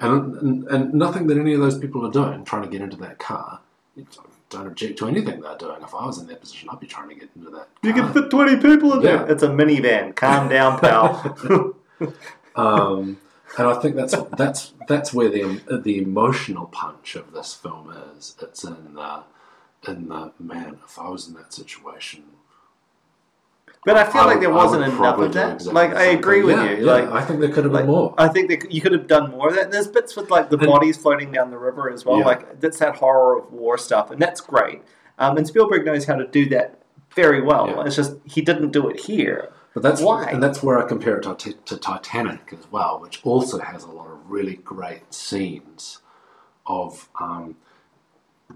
And, 0.00 0.34
and, 0.36 0.68
and 0.68 0.94
nothing 0.94 1.28
that 1.28 1.38
any 1.38 1.54
of 1.54 1.60
those 1.60 1.78
people 1.78 2.06
are 2.06 2.10
doing, 2.10 2.44
trying 2.44 2.62
to 2.62 2.68
get 2.68 2.82
into 2.82 2.96
that 2.98 3.18
car, 3.18 3.60
don't 4.50 4.66
object 4.66 4.98
to 4.98 5.06
anything 5.08 5.40
they're 5.40 5.56
doing. 5.56 5.80
If 5.82 5.94
I 5.94 6.06
was 6.06 6.18
in 6.18 6.26
their 6.26 6.36
position, 6.36 6.68
I'd 6.70 6.80
be 6.80 6.86
trying 6.86 7.08
to 7.08 7.14
get 7.14 7.30
into 7.36 7.50
that 7.50 7.68
You 7.82 7.92
car. 7.94 8.02
can 8.02 8.12
fit 8.12 8.30
20 8.30 8.56
people 8.56 8.94
in 8.94 9.02
there. 9.02 9.30
It's 9.30 9.42
a 9.42 9.48
minivan. 9.48 10.14
Calm 10.16 10.48
down, 10.48 10.78
pal. 10.80 11.36
um, 12.56 13.18
and 13.56 13.66
I 13.66 13.74
think 13.80 13.96
that's 13.96 14.14
that's 14.36 14.72
that's 14.86 15.12
where 15.12 15.30
the 15.30 15.80
the 15.82 15.98
emotional 15.98 16.66
punch 16.66 17.16
of 17.16 17.32
this 17.32 17.54
film 17.54 17.92
is. 18.16 18.36
It's 18.40 18.62
in 18.62 18.94
the 18.94 19.22
in 19.86 20.08
the 20.08 20.32
man. 20.40 20.78
If 20.84 20.98
I 20.98 21.08
was 21.08 21.28
in 21.28 21.34
that 21.34 21.52
situation, 21.52 22.24
but 23.84 23.96
I 23.96 24.04
feel 24.04 24.22
I 24.22 24.24
like 24.24 24.34
would- 24.36 24.42
there 24.42 24.52
wasn't 24.52 24.84
enough 24.84 25.18
of 25.18 25.32
that. 25.34 25.52
exactly 25.54 25.72
like, 25.74 25.94
I 25.94 26.04
agree 26.06 26.42
with 26.42 26.56
Yeah, 26.56 26.70
you. 26.72 26.84
yeah, 26.84 26.92
Like, 26.92 27.08
I 27.10 27.22
think 27.24 27.40
there 27.40 27.48
could 27.50 27.64
have 27.64 27.72
been 27.72 27.86
more. 27.86 28.12
I 28.18 28.28
think 28.28 28.48
that 28.50 28.70
you 28.72 28.80
could 28.80 28.92
have 28.92 29.06
done 29.06 29.30
more 29.30 29.48
of 29.48 29.54
that. 29.54 29.70
There's 29.70 29.86
bits 29.86 30.16
with 30.16 30.30
like 30.30 30.50
the 30.50 30.58
And- 30.58 30.66
bodies 30.66 30.96
floating 30.96 31.30
down 31.30 31.50
the 31.50 31.58
river 31.58 31.90
as 31.90 32.04
well. 32.04 32.18
Yeah. 32.18 32.24
Like 32.26 32.60
that's 32.60 32.78
that 32.80 32.96
horror 32.96 33.38
of 33.38 33.52
war 33.52 33.78
stuff, 33.78 34.10
and 34.10 34.20
that's 34.20 34.40
great. 34.40 34.82
Um, 35.18 35.36
and 35.36 35.46
Spielberg 35.46 35.86
knows 35.86 36.04
how 36.06 36.16
to 36.16 36.26
do 36.26 36.48
that 36.50 36.82
very 37.14 37.40
well. 37.40 37.80
It's 37.82 37.96
just 37.96 38.16
he 38.24 38.40
didn't 38.42 38.70
do 38.72 38.88
it 38.88 39.00
here. 39.00 39.50
But 39.74 39.82
that's 39.82 40.00
Why? 40.00 40.24
and 40.24 40.42
that's 40.42 40.62
where 40.62 40.82
I 40.82 40.88
compare 40.88 41.18
it 41.18 41.22
to, 41.38 41.52
to 41.52 41.76
Titanic 41.76 42.52
as 42.52 42.70
well, 42.72 42.98
which 43.00 43.20
also 43.24 43.58
has 43.60 43.84
a 43.84 43.90
lot 43.90 44.08
of 44.10 44.18
really 44.28 44.56
great 44.56 45.14
scenes 45.14 45.98
of 46.66 47.08
um, 47.20 47.54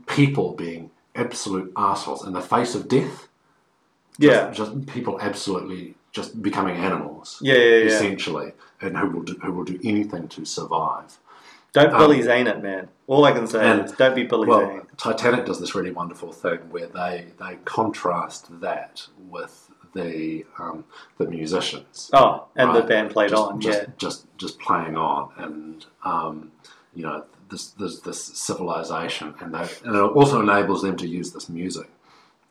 people 0.07 0.53
being 0.55 0.91
absolute 1.15 1.73
assholes 1.77 2.27
in 2.27 2.33
the 2.33 2.41
face 2.41 2.75
of 2.75 2.89
death. 2.89 3.29
Yeah. 4.19 4.51
just 4.51 4.87
people 4.87 5.19
absolutely 5.21 5.95
just 6.13 6.43
becoming 6.43 6.77
animals, 6.77 7.39
Yeah, 7.41 7.55
yeah, 7.55 7.61
yeah. 7.61 7.85
essentially, 7.87 8.53
and 8.81 8.97
who 8.99 9.09
will 9.09 9.23
do 9.23 9.39
who 9.43 9.53
will 9.53 9.65
do 9.65 9.81
anything 9.83 10.29
to 10.29 10.45
survive. 10.45 11.19
Don't 11.73 11.93
Um, 11.95 11.99
Billy 11.99 12.21
Zane 12.21 12.47
it, 12.47 12.63
man. 12.63 12.89
All 13.07 13.25
I 13.25 13.33
can 13.33 13.47
say 13.47 13.65
and- 13.65 13.87
is 13.87 13.93
don't 13.93 14.15
be 14.15 14.25
Billy 14.25 14.47
Well, 14.47 14.61
Zane. 14.61 14.83
Titanic 14.99 15.47
does 15.47 15.59
this 15.59 15.75
really 15.75 15.91
wonderful 15.91 16.31
thing 16.33 16.59
where 16.71 16.87
they 16.87 17.29
they 17.39 17.57
contrast 17.65 18.61
that 18.61 19.07
with 19.31 19.71
the 19.95 20.45
um, 20.59 20.85
the 21.17 21.27
musicians. 21.27 22.11
Oh, 22.13 22.47
and 22.57 22.75
the 22.75 22.83
band 22.83 23.11
played 23.11 23.31
just, 23.31 23.43
on. 23.43 23.61
just, 23.61 23.81
yeah. 23.81 23.87
just 23.97 24.27
just 24.37 24.59
playing 24.59 24.97
on, 24.99 25.31
and 25.39 25.87
um, 26.05 26.53
you 26.95 27.05
know 27.05 27.25
this 27.53 27.71
this 27.83 28.01
this 28.01 28.21
civilization, 28.25 29.35
and 29.41 29.55
they, 29.55 29.67
and 29.85 29.95
it 29.95 30.01
also 30.01 30.41
enables 30.41 30.83
them 30.83 30.97
to 30.97 31.07
use 31.07 31.33
this 31.33 31.49
music 31.49 31.89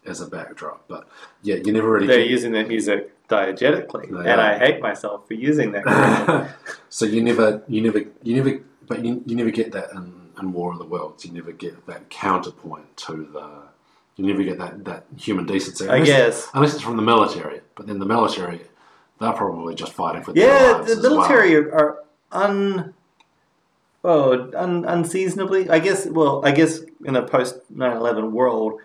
as 0.06 0.22
a 0.22 0.28
backdrop. 0.28 0.88
But 0.88 1.08
yeah, 1.44 1.56
you 1.56 1.72
never 1.74 1.92
really. 1.92 2.08
They're 2.08 2.20
get- 2.20 2.30
using 2.30 2.52
that 2.54 2.68
music 2.70 3.12
diegetically, 3.28 4.08
and 4.10 4.28
are. 4.28 4.40
I 4.40 4.58
hate 4.58 4.82
myself 4.82 5.28
for 5.28 5.34
using 5.34 5.72
that. 5.74 6.52
so 6.90 7.06
you 7.06 7.22
never 7.22 7.64
you 7.68 7.82
never 7.82 8.00
you 8.24 8.36
never 8.42 8.60
but 8.88 9.04
you, 9.06 9.24
you 9.26 9.36
never 9.36 9.52
get 9.52 9.72
that 9.74 9.92
in, 9.92 10.30
in 10.40 10.54
War 10.54 10.72
of 10.74 10.78
the 10.80 10.86
Worlds. 10.86 11.26
You 11.26 11.32
never 11.34 11.52
get 11.52 11.86
that 11.88 12.10
counterpoint 12.10 12.96
to 13.08 13.14
the. 13.34 13.48
You 14.18 14.28
never 14.28 14.44
get 14.44 14.58
that, 14.60 14.84
that 14.86 15.06
human 15.18 15.46
decency. 15.46 15.88
I 15.88 15.94
Unless- 15.96 16.08
guess. 16.08 16.48
Unless 16.54 16.74
it's 16.76 16.84
from 16.84 16.98
the 16.98 17.02
military, 17.02 17.62
but 17.76 17.88
then 17.88 17.98
the 17.98 18.06
military, 18.06 18.60
they're 19.20 19.32
probably 19.32 19.74
just 19.74 19.94
fighting 19.94 20.22
for 20.22 20.34
their 20.34 20.48
Yeah, 20.48 20.72
lives 20.78 20.96
the 21.02 21.10
well. 21.10 21.20
military 21.20 21.56
are, 21.56 21.72
are 21.74 21.98
un. 22.34 22.94
Oh, 24.04 24.50
un, 24.56 24.86
unseasonably. 24.86 25.70
I 25.70 25.80
guess. 25.80 26.06
Well, 26.08 26.42
I 26.44 26.52
guess 26.52 26.80
in 27.06 27.16
a 27.16 27.22
post 27.22 27.56
9-11 27.74 28.32
world, 28.32 28.80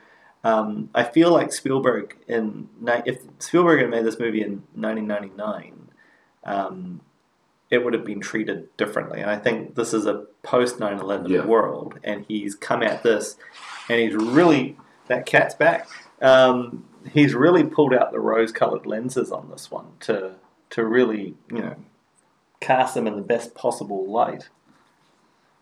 um, 0.44 0.90
I 0.94 1.04
feel 1.04 1.32
like 1.32 1.52
Spielberg 1.52 2.16
in 2.28 2.68
if 3.06 3.20
Spielberg 3.38 3.80
had 3.80 3.90
made 3.90 4.04
this 4.04 4.18
movie 4.18 4.42
in 4.42 4.62
nineteen 4.74 5.06
ninety 5.06 5.30
nine, 5.36 5.88
um, 6.44 7.00
it 7.70 7.84
would 7.84 7.94
have 7.94 8.04
been 8.04 8.20
treated 8.20 8.74
differently. 8.76 9.20
And 9.20 9.30
I 9.30 9.36
think 9.38 9.74
this 9.74 9.92
is 9.92 10.06
a 10.06 10.26
post 10.44 10.78
9-11 10.78 11.28
Yeah. 11.28 11.44
world, 11.46 11.98
and 12.04 12.24
he's 12.28 12.54
come 12.54 12.82
at 12.82 13.02
this, 13.02 13.36
and 13.88 13.98
he's 14.00 14.14
really 14.14 14.76
that 15.08 15.26
cat's 15.26 15.54
back. 15.54 15.88
Um, 16.22 16.84
he's 17.12 17.34
really 17.34 17.64
pulled 17.64 17.92
out 17.94 18.12
the 18.12 18.20
rose-colored 18.20 18.86
lenses 18.86 19.32
on 19.32 19.50
this 19.50 19.70
one 19.70 19.86
to 20.00 20.34
to 20.70 20.84
really 20.84 21.34
you 21.50 21.58
know 21.62 21.74
cast 22.60 22.94
them 22.94 23.06
in 23.06 23.16
the 23.16 23.22
best 23.22 23.54
possible 23.54 24.06
light. 24.10 24.48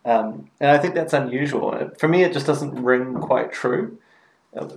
Um, 0.05 0.51
and 0.61 0.71
I 0.71 0.79
think 0.79 0.95
that's 0.95 1.13
unusual. 1.13 1.91
For 1.99 2.09
me, 2.09 2.23
it 2.25 2.33
just 2.33 2.47
doesn't 2.47 2.83
ring 2.83 3.15
quite 3.15 3.53
true. 3.53 3.99
Uh, 4.57 4.69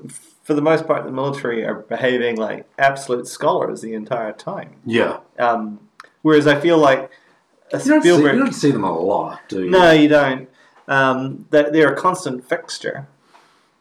For 0.44 0.54
the 0.54 0.62
most 0.62 0.88
part, 0.88 1.04
the 1.06 1.12
military 1.12 1.66
are 1.66 1.76
behaving 1.76 2.38
like 2.38 2.66
absolute 2.80 3.28
scholars 3.28 3.82
the 3.82 3.94
entire 3.94 4.32
time. 4.32 4.76
Yeah. 4.86 5.20
Um, 5.38 5.80
whereas 6.22 6.48
I 6.48 6.60
feel 6.60 6.78
like 6.78 7.12
a 7.74 7.80
You 7.80 7.90
don't, 7.90 8.02
see, 8.04 8.10
you 8.10 8.22
don't 8.32 8.54
see 8.54 8.72
them 8.72 8.86
a 8.86 8.98
lot, 8.98 9.42
do 9.50 9.64
you? 9.66 9.70
No, 9.70 9.92
you 9.92 10.08
don't. 10.08 10.50
Um, 10.88 11.46
they're, 11.50 11.70
they're 11.70 11.92
a 11.94 11.98
constant 11.98 12.48
fixture, 12.48 13.08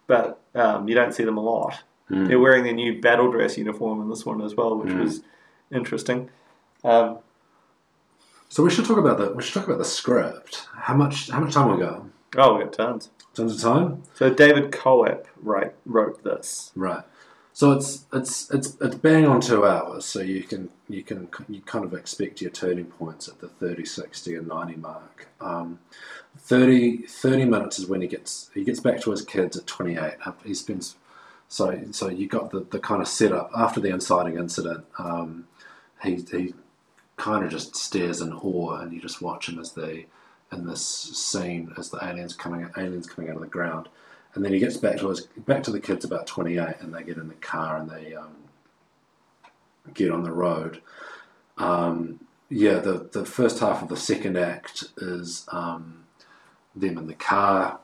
but 0.09 0.41
um, 0.57 0.89
you 0.89 0.95
don't 0.97 1.15
see 1.15 1.23
them 1.23 1.37
a 1.39 1.41
lot. 1.43 1.85
Hmm. 2.09 2.25
They're 2.27 2.41
wearing 2.41 2.65
their 2.65 2.73
new 2.73 3.01
battle 3.01 3.31
dress 3.31 3.57
uniform 3.57 4.03
in 4.03 4.09
this 4.11 4.27
one 4.27 4.43
as 4.43 4.57
well, 4.57 4.77
which 4.77 4.93
Mm. 4.93 5.01
was 5.05 5.23
interesting. 5.71 6.31
Um, 6.83 7.19
So 8.49 8.63
we 8.63 8.71
should 8.71 8.85
talk 8.85 8.99
about 8.99 9.19
the 9.19 9.33
we 9.33 9.43
should 9.43 9.55
talk 9.55 9.67
about 9.67 9.79
the 9.79 9.85
script. 9.85 10.69
How 10.75 10.95
much 10.95 11.31
how 11.31 11.41
much 11.41 11.55
time 11.55 11.73
we 11.73 11.83
got? 11.83 12.05
oh, 12.37 12.57
we 12.57 12.65
got 12.65 12.73
tons. 12.73 13.11
Tons 13.35 13.55
of 13.55 13.61
time? 13.61 14.03
So 14.15 14.31
David 14.31 14.71
Koepp 14.71 15.25
write, 15.43 15.75
wrote 15.85 16.23
this. 16.25 16.73
Right. 16.75 17.05
So 17.53 17.73
it's 17.73 18.05
it's 18.13 18.51
it's 18.51 18.77
it's 18.81 18.97
bang 18.97 19.27
on 19.27 19.41
two 19.41 19.65
hours. 19.65 20.05
So 20.05 20.21
you 20.21 20.43
can 20.43 20.71
you 20.89 21.03
can 21.03 21.29
you 21.49 21.63
kind 21.63 21.85
of 21.85 21.95
expect 21.95 22.41
your 22.41 22.51
turning 22.51 22.87
points 22.87 23.29
at 23.29 23.41
the 23.41 23.49
30, 23.49 23.85
60 23.85 24.35
and 24.37 24.47
90 24.47 24.77
mark. 24.77 25.29
Um, 25.41 25.79
30, 26.39 26.99
30 27.07 27.45
minutes 27.47 27.79
is 27.79 27.87
when 27.87 28.03
he 28.03 28.09
gets 28.09 28.51
he 28.53 28.63
gets 28.63 28.81
back 28.81 29.01
to 29.03 29.11
his 29.11 29.23
kids 29.23 29.57
at 29.57 29.67
28. 29.67 30.15
He 30.45 30.55
spends 30.55 30.97
so 31.49 31.81
so 31.93 32.09
you 32.09 32.29
got 32.29 32.51
the, 32.51 32.61
the 32.61 32.79
kind 32.79 33.01
of 33.01 33.09
setup 33.09 33.51
after 33.57 33.81
the 33.81 33.89
inciting 33.89 34.37
incident. 34.37 34.85
Um, 34.99 35.47
he 36.03 36.17
he 36.31 36.55
kind 37.17 37.45
of 37.45 37.51
just 37.51 37.75
stares 37.77 38.21
in 38.21 38.33
awe, 38.33 38.77
and 38.77 38.93
you 38.93 39.01
just 39.01 39.23
watch 39.23 39.49
him 39.49 39.59
as 39.59 39.73
they 39.73 40.07
in 40.53 40.67
this 40.67 40.85
scene 40.85 41.73
as 41.77 41.91
the 41.91 41.99
aliens 42.05 42.35
coming 42.35 42.69
aliens 42.77 43.07
coming 43.07 43.31
out 43.31 43.37
of 43.37 43.43
the 43.43 43.49
ground, 43.49 43.89
and 44.35 44.45
then 44.45 44.53
he 44.53 44.59
gets 44.59 44.77
back 44.77 44.99
to 44.99 45.09
his 45.09 45.23
back 45.23 45.63
to 45.65 45.73
the 45.73 45.81
kids 45.81 46.05
about 46.05 46.27
twenty 46.27 46.59
eight, 46.59 46.77
and 46.81 46.95
they 46.95 47.03
get 47.03 47.17
in 47.17 47.29
the 47.29 47.35
car 47.35 47.77
and 47.79 47.91
they 47.91 48.15
um, 48.15 48.37
get 49.95 50.11
on 50.11 50.23
the 50.23 50.33
road. 50.33 50.81
Um, 51.59 52.21
yeah, 52.49 52.79
the 52.79 53.09
the 53.13 53.25
first 53.25 53.59
half 53.59 53.83
of 53.83 53.89
the 53.89 53.97
second 53.97 54.37
act 54.37 54.85
is 54.99 55.47
um, 55.49 56.05
them 56.75 56.99
in 56.99 57.07
the 57.07 57.15
car. 57.15 57.81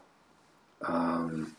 Um, 0.83 1.57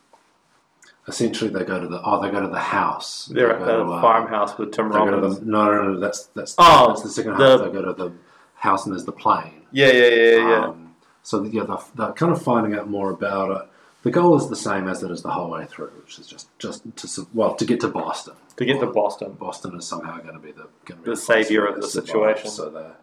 essentially, 1.07 1.49
they 1.49 1.63
go 1.63 1.79
to 1.79 1.87
the 1.87 2.01
oh, 2.03 2.21
they 2.21 2.29
go 2.31 2.41
to 2.41 2.47
the 2.47 2.59
house. 2.59 3.25
They're 3.25 3.47
They 3.47 3.53
at 3.53 3.59
the 3.59 3.83
to, 3.83 3.91
uh, 3.91 4.01
farmhouse 4.01 4.57
with 4.57 4.71
Tim 4.71 4.89
They 4.89 4.97
Robbins. 4.97 5.39
the, 5.39 5.45
no, 5.45 5.65
no, 5.65 5.91
no, 5.93 5.99
that's 5.99 6.25
that's 6.27 6.55
Oh, 6.57 6.87
that's 6.89 7.01
the 7.03 7.09
second 7.09 7.37
the- 7.37 7.57
half. 7.57 7.59
They 7.65 7.71
go 7.71 7.81
to 7.83 7.93
the 7.93 8.11
house 8.55 8.85
and 8.85 8.93
there's 8.93 9.05
the 9.05 9.11
plane. 9.11 9.61
Yeah, 9.71 9.87
yeah, 9.91 10.07
yeah, 10.07 10.47
yeah. 10.49 10.65
Um, 10.65 10.95
so 11.23 11.43
yeah, 11.43 11.63
they're, 11.63 11.77
they're 11.95 12.13
kind 12.13 12.31
of 12.31 12.41
finding 12.41 12.77
out 12.77 12.89
more 12.89 13.09
about 13.11 13.51
it. 13.51 13.69
The 14.03 14.11
goal 14.11 14.35
is 14.35 14.49
the 14.49 14.55
same 14.57 14.87
as 14.89 15.01
it 15.01 15.11
is 15.11 15.21
the 15.21 15.31
whole 15.31 15.49
way 15.49 15.65
through, 15.65 15.91
which 16.01 16.19
is 16.19 16.27
just 16.27 16.47
just 16.59 16.83
to 16.97 17.27
well 17.33 17.55
to 17.55 17.65
get 17.65 17.79
to 17.81 17.87
Boston. 17.87 18.33
to 18.57 18.65
get 18.65 18.79
to 18.81 18.85
Boston. 18.87 19.31
Boston 19.39 19.75
is 19.77 19.85
somehow 19.87 20.17
going 20.19 20.33
to 20.33 20.39
be 20.41 20.51
the 20.51 20.67
going 20.85 21.01
to 21.01 21.05
The 21.05 21.11
be 21.11 21.15
place 21.15 21.19
saviour 21.47 21.65
of 21.67 21.81
the 21.81 21.87
situation. 21.87 22.49
So 22.49 22.69
they're 22.69 22.95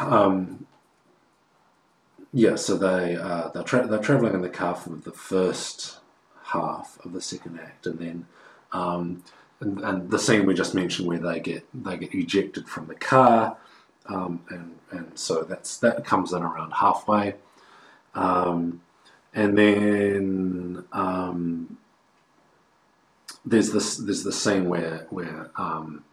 um, 0.00 0.66
yeah, 2.32 2.54
so 2.56 2.76
they 2.76 3.16
uh, 3.16 3.48
they're 3.48 3.62
tra- 3.64 3.86
they're 3.86 3.98
traveling 3.98 4.34
in 4.34 4.42
the 4.42 4.48
car 4.48 4.74
for 4.74 4.90
the 4.90 5.12
first 5.12 5.98
half 6.54 6.98
of 7.04 7.12
the 7.12 7.20
second 7.20 7.60
act, 7.60 7.86
and 7.86 7.98
then 7.98 8.26
um, 8.72 9.22
and, 9.60 9.80
and 9.80 10.10
the 10.10 10.18
scene 10.18 10.46
we 10.46 10.54
just 10.54 10.74
mentioned 10.74 11.06
where 11.08 11.18
they 11.18 11.40
get 11.40 11.66
they 11.74 11.96
get 11.96 12.14
ejected 12.14 12.68
from 12.68 12.86
the 12.86 12.94
car, 12.94 13.56
um, 14.06 14.40
and 14.48 14.78
and 14.90 15.18
so 15.18 15.42
that's 15.42 15.78
that 15.78 16.04
comes 16.04 16.32
in 16.32 16.42
around 16.42 16.72
halfway, 16.72 17.34
um, 18.14 18.80
and 19.34 19.58
then 19.58 20.84
um, 20.92 21.78
there's 23.44 23.72
this 23.72 23.96
there's 23.96 24.24
the 24.24 24.32
scene 24.32 24.68
where 24.68 25.06
where 25.10 25.50
um, 25.56 26.04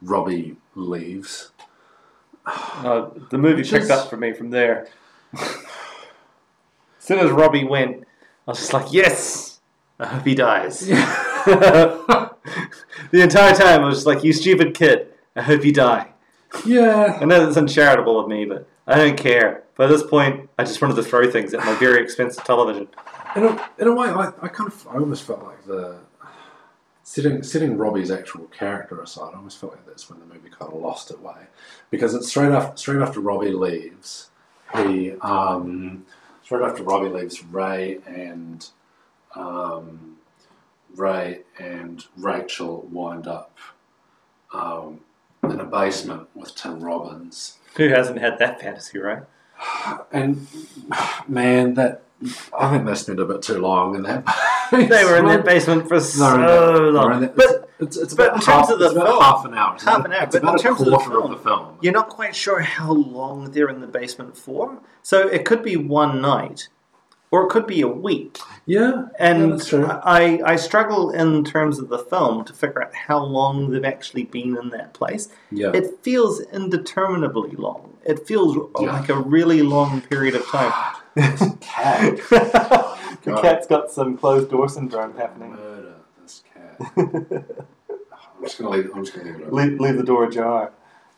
Robbie 0.00 0.56
leaves. 0.74 1.52
No, 2.82 3.12
the 3.30 3.38
movie 3.38 3.62
picked 3.62 3.90
up 3.90 4.10
for 4.10 4.16
me 4.16 4.32
from 4.32 4.50
there. 4.50 4.88
as 5.38 5.56
soon 6.98 7.20
as 7.20 7.30
Robbie 7.30 7.64
went, 7.64 8.04
I 8.46 8.50
was 8.50 8.58
just 8.58 8.72
like, 8.72 8.92
yes, 8.92 9.51
I 10.02 10.06
hope 10.06 10.26
he 10.26 10.34
dies. 10.34 10.80
the 10.86 12.34
entire 13.12 13.54
time, 13.54 13.82
I 13.82 13.86
was 13.86 13.98
just 13.98 14.06
like, 14.06 14.24
you 14.24 14.32
stupid 14.32 14.74
kid, 14.74 15.08
I 15.36 15.42
hope 15.42 15.64
you 15.64 15.72
die. 15.72 16.12
Yeah, 16.66 17.18
I 17.20 17.24
know 17.24 17.44
that's 17.44 17.56
uncharitable 17.56 18.18
of 18.18 18.26
me, 18.28 18.44
but 18.44 18.68
I 18.86 18.96
don't 18.96 19.16
care. 19.16 19.62
But 19.76 19.84
at 19.84 19.90
this 19.90 20.02
point, 20.02 20.50
I 20.58 20.64
just 20.64 20.82
wanted 20.82 20.96
to 20.96 21.04
throw 21.04 21.30
things 21.30 21.54
at 21.54 21.60
my 21.60 21.74
very 21.76 22.02
expensive 22.02 22.42
television. 22.42 22.88
in 23.36 23.44
a, 23.44 23.70
in 23.78 23.86
a 23.86 23.94
way, 23.94 24.08
I, 24.08 24.32
I 24.42 24.48
kind 24.48 24.70
of 24.70 24.86
I 24.88 24.94
almost 24.94 25.22
felt 25.22 25.44
like 25.44 25.64
the 25.66 26.00
setting 27.04 27.42
setting 27.44 27.78
Robbie's 27.78 28.10
actual 28.10 28.46
character 28.46 29.00
aside. 29.00 29.30
I 29.34 29.36
almost 29.36 29.58
felt 29.58 29.72
like 29.72 29.86
that's 29.86 30.10
when 30.10 30.18
the 30.18 30.26
movie 30.26 30.50
kind 30.50 30.72
of 30.72 30.80
lost 30.80 31.10
its 31.10 31.20
way 31.20 31.46
because 31.90 32.14
it's 32.14 32.28
straight 32.28 32.52
after 32.52 32.76
straight 32.76 33.02
after 33.02 33.20
Robbie 33.20 33.52
leaves. 33.52 34.30
He 34.74 35.12
um, 35.20 36.06
straight 36.42 36.62
after 36.62 36.82
Robbie 36.82 37.08
leaves, 37.08 37.42
Ray 37.44 37.98
and 38.06 38.68
um, 39.34 40.16
Ray 40.94 41.40
and 41.58 42.04
Rachel 42.16 42.86
wind 42.90 43.26
up 43.26 43.56
um, 44.52 45.00
in 45.42 45.58
a 45.60 45.64
basement 45.64 46.28
with 46.34 46.54
Tim 46.54 46.80
Robbins. 46.80 47.58
Who 47.76 47.88
hasn't 47.88 48.20
had 48.20 48.38
that 48.38 48.60
fantasy, 48.60 48.98
right? 48.98 49.22
And 50.12 50.46
man, 51.28 51.74
that 51.74 52.02
I 52.58 52.70
think 52.70 52.86
they 52.86 52.94
spent 52.94 53.18
a 53.20 53.24
bit 53.24 53.42
too 53.42 53.58
long 53.58 53.94
in 53.96 54.02
that. 54.02 54.24
They 54.72 55.04
were 55.04 55.18
in 55.18 55.26
that 55.26 55.44
basement 55.44 55.86
for 55.86 56.00
so 56.00 56.88
long. 56.94 57.28
But 57.36 57.68
it's, 57.78 57.94
it's 57.98 58.14
but 58.14 58.28
about, 58.28 58.36
in 58.36 58.40
terms 58.40 58.46
half, 58.46 58.70
of 58.70 58.78
the 58.78 58.86
it's 58.86 58.94
about 58.94 59.06
film- 59.06 59.22
half 59.22 59.44
an 59.44 59.52
hour. 59.54 59.76
Half 59.78 60.04
an 60.06 60.12
hour, 60.14 60.22
It's 60.22 60.38
but 60.38 60.50
in 60.50 60.58
terms 60.58 60.80
of 60.80 60.86
the 60.86 60.98
film- 60.98 61.24
of 61.24 61.30
the 61.30 61.36
film. 61.36 61.76
You're 61.82 61.92
not 61.92 62.08
quite 62.08 62.34
sure 62.34 62.60
how 62.60 62.90
long 62.92 63.50
they're 63.50 63.68
in 63.68 63.80
the 63.82 63.86
basement 63.86 64.34
for. 64.34 64.78
So 65.02 65.28
it 65.28 65.44
could 65.44 65.62
be 65.62 65.76
one 65.76 66.22
night, 66.22 66.68
or 67.32 67.44
it 67.44 67.48
could 67.50 67.66
be 67.66 67.80
a 67.80 67.88
week. 67.88 68.38
Yeah, 68.66 69.08
And 69.18 69.60
yeah. 69.72 70.00
I, 70.04 70.40
I 70.44 70.54
struggle 70.56 71.10
in 71.10 71.42
terms 71.44 71.80
of 71.80 71.88
the 71.88 71.98
film 71.98 72.44
to 72.44 72.52
figure 72.52 72.82
out 72.84 72.94
how 72.94 73.18
long 73.24 73.70
they've 73.70 73.84
actually 73.84 74.24
been 74.24 74.56
in 74.56 74.68
that 74.70 74.92
place. 74.94 75.28
yeah, 75.50 75.72
It 75.74 75.98
feels 76.02 76.40
indeterminably 76.40 77.52
long. 77.56 77.96
It 78.04 78.24
feels 78.26 78.56
Yeah. 78.80 78.92
like 78.92 79.08
a 79.08 79.16
really 79.18 79.62
long 79.62 80.02
period 80.02 80.34
of 80.36 80.46
time. 80.46 80.72
cat. 81.60 82.16
the 82.30 83.38
cat's 83.42 83.66
got 83.66 83.90
some 83.90 84.16
closed 84.16 84.50
door 84.50 84.68
syndrome 84.68 85.16
happening. 85.16 85.52
Murder 85.52 85.94
this 86.20 86.42
cat. 86.54 86.92
I'm 86.96 88.42
just 88.44 88.58
gonna 88.58 88.70
leave. 88.70 88.90
I'm 88.94 89.04
just 89.04 89.16
gonna 89.16 89.26
leave 89.30 89.40
it. 89.40 89.44
Open. 89.44 89.54
leave, 89.56 89.80
leave 89.80 89.96
the 89.96 90.02
door 90.02 90.24
ajar. 90.24 90.72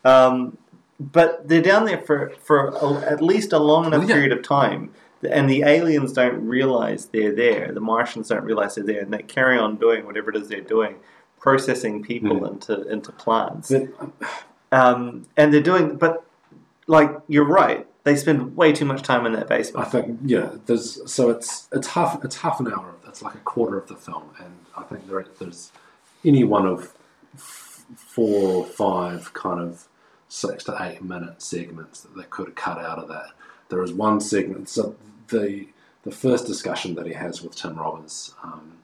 Um, 0.05 0.59
but 1.01 1.49
they're 1.49 1.62
down 1.62 1.87
there 1.87 1.99
for, 1.99 2.31
for 2.43 2.69
a, 2.69 2.95
at 3.11 3.23
least 3.23 3.53
a 3.53 3.59
long 3.59 3.87
enough 3.87 4.01
Well, 4.01 4.09
yeah. 4.09 4.15
period 4.15 4.33
of 4.33 4.43
time, 4.43 4.91
and 5.27 5.49
the 5.49 5.62
aliens 5.62 6.12
don't 6.12 6.47
realize 6.47 7.07
they're 7.07 7.35
there. 7.35 7.72
The 7.72 7.81
Martians 7.81 8.29
don't 8.29 8.45
realize 8.45 8.75
they're 8.75 8.85
there, 8.85 9.01
and 9.03 9.12
they 9.12 9.22
carry 9.22 9.59
on 9.59 9.77
doing 9.77 10.05
whatever 10.07 10.31
it 10.31 10.37
is 10.37 10.49
they're 10.49 10.61
doing, 10.61 10.97
processing 11.41 12.03
people 12.03 12.41
Mm. 12.41 12.53
into 12.53 12.89
into 12.89 13.12
plants. 13.12 13.70
But, 13.72 14.11
Um, 14.72 15.27
and 15.37 15.53
they're 15.55 15.61
doing, 15.62 15.97
but 15.97 16.25
like 16.87 17.11
you're 17.29 17.45
right, 17.45 17.87
they 18.03 18.16
spend 18.16 18.57
way 18.57 18.72
too 18.72 18.85
much 18.85 19.03
time 19.03 19.25
in 19.25 19.33
that 19.35 19.49
basement. 19.49 19.87
I 19.87 19.91
think 19.91 20.18
yeah. 20.25 20.51
There's 20.66 21.01
so 21.11 21.31
it's 21.31 21.68
it's 21.72 21.89
half 21.89 22.25
it's 22.25 22.37
half 22.37 22.59
an 22.61 22.66
hour. 22.72 22.89
of 23.03 23.09
It's 23.09 23.22
like 23.22 23.35
a 23.37 23.39
quarter 23.39 23.77
of 23.79 23.87
the 23.89 23.95
film, 23.95 24.25
and 24.39 24.53
I 24.77 24.83
think 24.83 25.07
there 25.09 25.25
there's 25.39 25.70
any 26.25 26.43
one 26.43 26.66
of 26.66 26.93
f- 27.35 27.85
four 27.97 28.57
or 28.57 28.64
five 28.66 29.33
kind 29.35 29.61
of 29.61 29.87
six 30.29 30.64
to 30.64 30.77
eight 30.81 31.03
minute 31.03 31.41
segments 31.41 32.01
that 32.01 32.16
they 32.16 32.25
could 32.25 32.47
have 32.49 32.57
cut 32.57 32.79
out 32.79 32.99
of 32.99 33.07
that. 33.09 33.29
There 33.68 33.83
is 33.83 33.93
one 33.93 34.20
segment. 34.20 34.68
So 34.68 34.97
the 35.29 35.68
the 36.03 36.11
first 36.11 36.47
discussion 36.47 36.95
that 36.97 37.07
he 37.07 37.14
has 37.14 37.43
with 37.43 37.57
Tim 37.57 37.77
Robbins 37.77 38.35
um, 38.43 38.79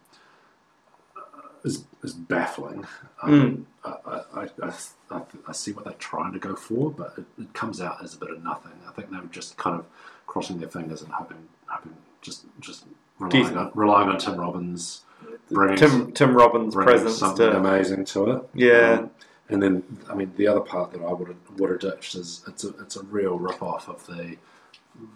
is 1.64 1.84
is 2.02 2.12
baffling. 2.14 2.86
Um, 3.22 3.66
I, 3.84 3.94
I, 4.06 4.20
I, 4.34 4.48
I, 4.62 4.72
I, 5.10 5.22
I 5.48 5.52
see 5.52 5.72
what 5.72 5.84
they're 5.84 5.92
trying 5.94 6.32
to 6.32 6.38
go 6.38 6.54
for, 6.56 6.90
but 6.90 7.14
it, 7.18 7.24
it 7.38 7.52
comes 7.52 7.80
out 7.80 8.02
as 8.02 8.14
a 8.14 8.18
bit 8.18 8.30
of 8.30 8.42
nothing. 8.42 8.72
I 8.88 8.92
think 8.92 9.10
they 9.10 9.18
were 9.18 9.26
just 9.26 9.56
kind 9.56 9.78
of 9.78 9.86
crossing 10.26 10.58
their 10.58 10.68
fingers 10.68 11.02
and 11.02 11.12
hoping, 11.12 11.48
hoping 11.66 11.96
just 12.22 12.44
just 12.60 12.86
relying 13.18 13.56
on, 13.56 13.70
relying 13.74 14.08
on 14.08 14.18
Tim 14.18 14.36
Robbins 14.36 15.02
bringing, 15.50 15.76
Tim 15.76 16.12
Tim 16.12 16.34
Robbins' 16.36 16.74
presence 16.74 17.18
something 17.18 17.50
to 17.50 17.56
amazing 17.56 18.04
to 18.06 18.30
it. 18.30 18.48
Yeah. 18.54 18.98
Um, 19.00 19.10
and 19.48 19.60
then, 19.60 19.82
I 20.08 20.14
mean, 20.14 20.32
the 20.36 20.46
other 20.46 20.60
part 20.60 20.92
that 20.92 21.02
I 21.02 21.12
would 21.12 21.26
have, 21.26 21.58
would 21.58 21.70
have 21.70 21.80
ditched 21.80 22.14
is 22.14 22.44
it's 22.46 22.62
a, 22.62 22.68
it's 22.78 22.94
a 22.94 23.02
real 23.02 23.36
rip 23.36 23.60
off 23.60 23.88
of 23.88 24.06
the 24.06 24.36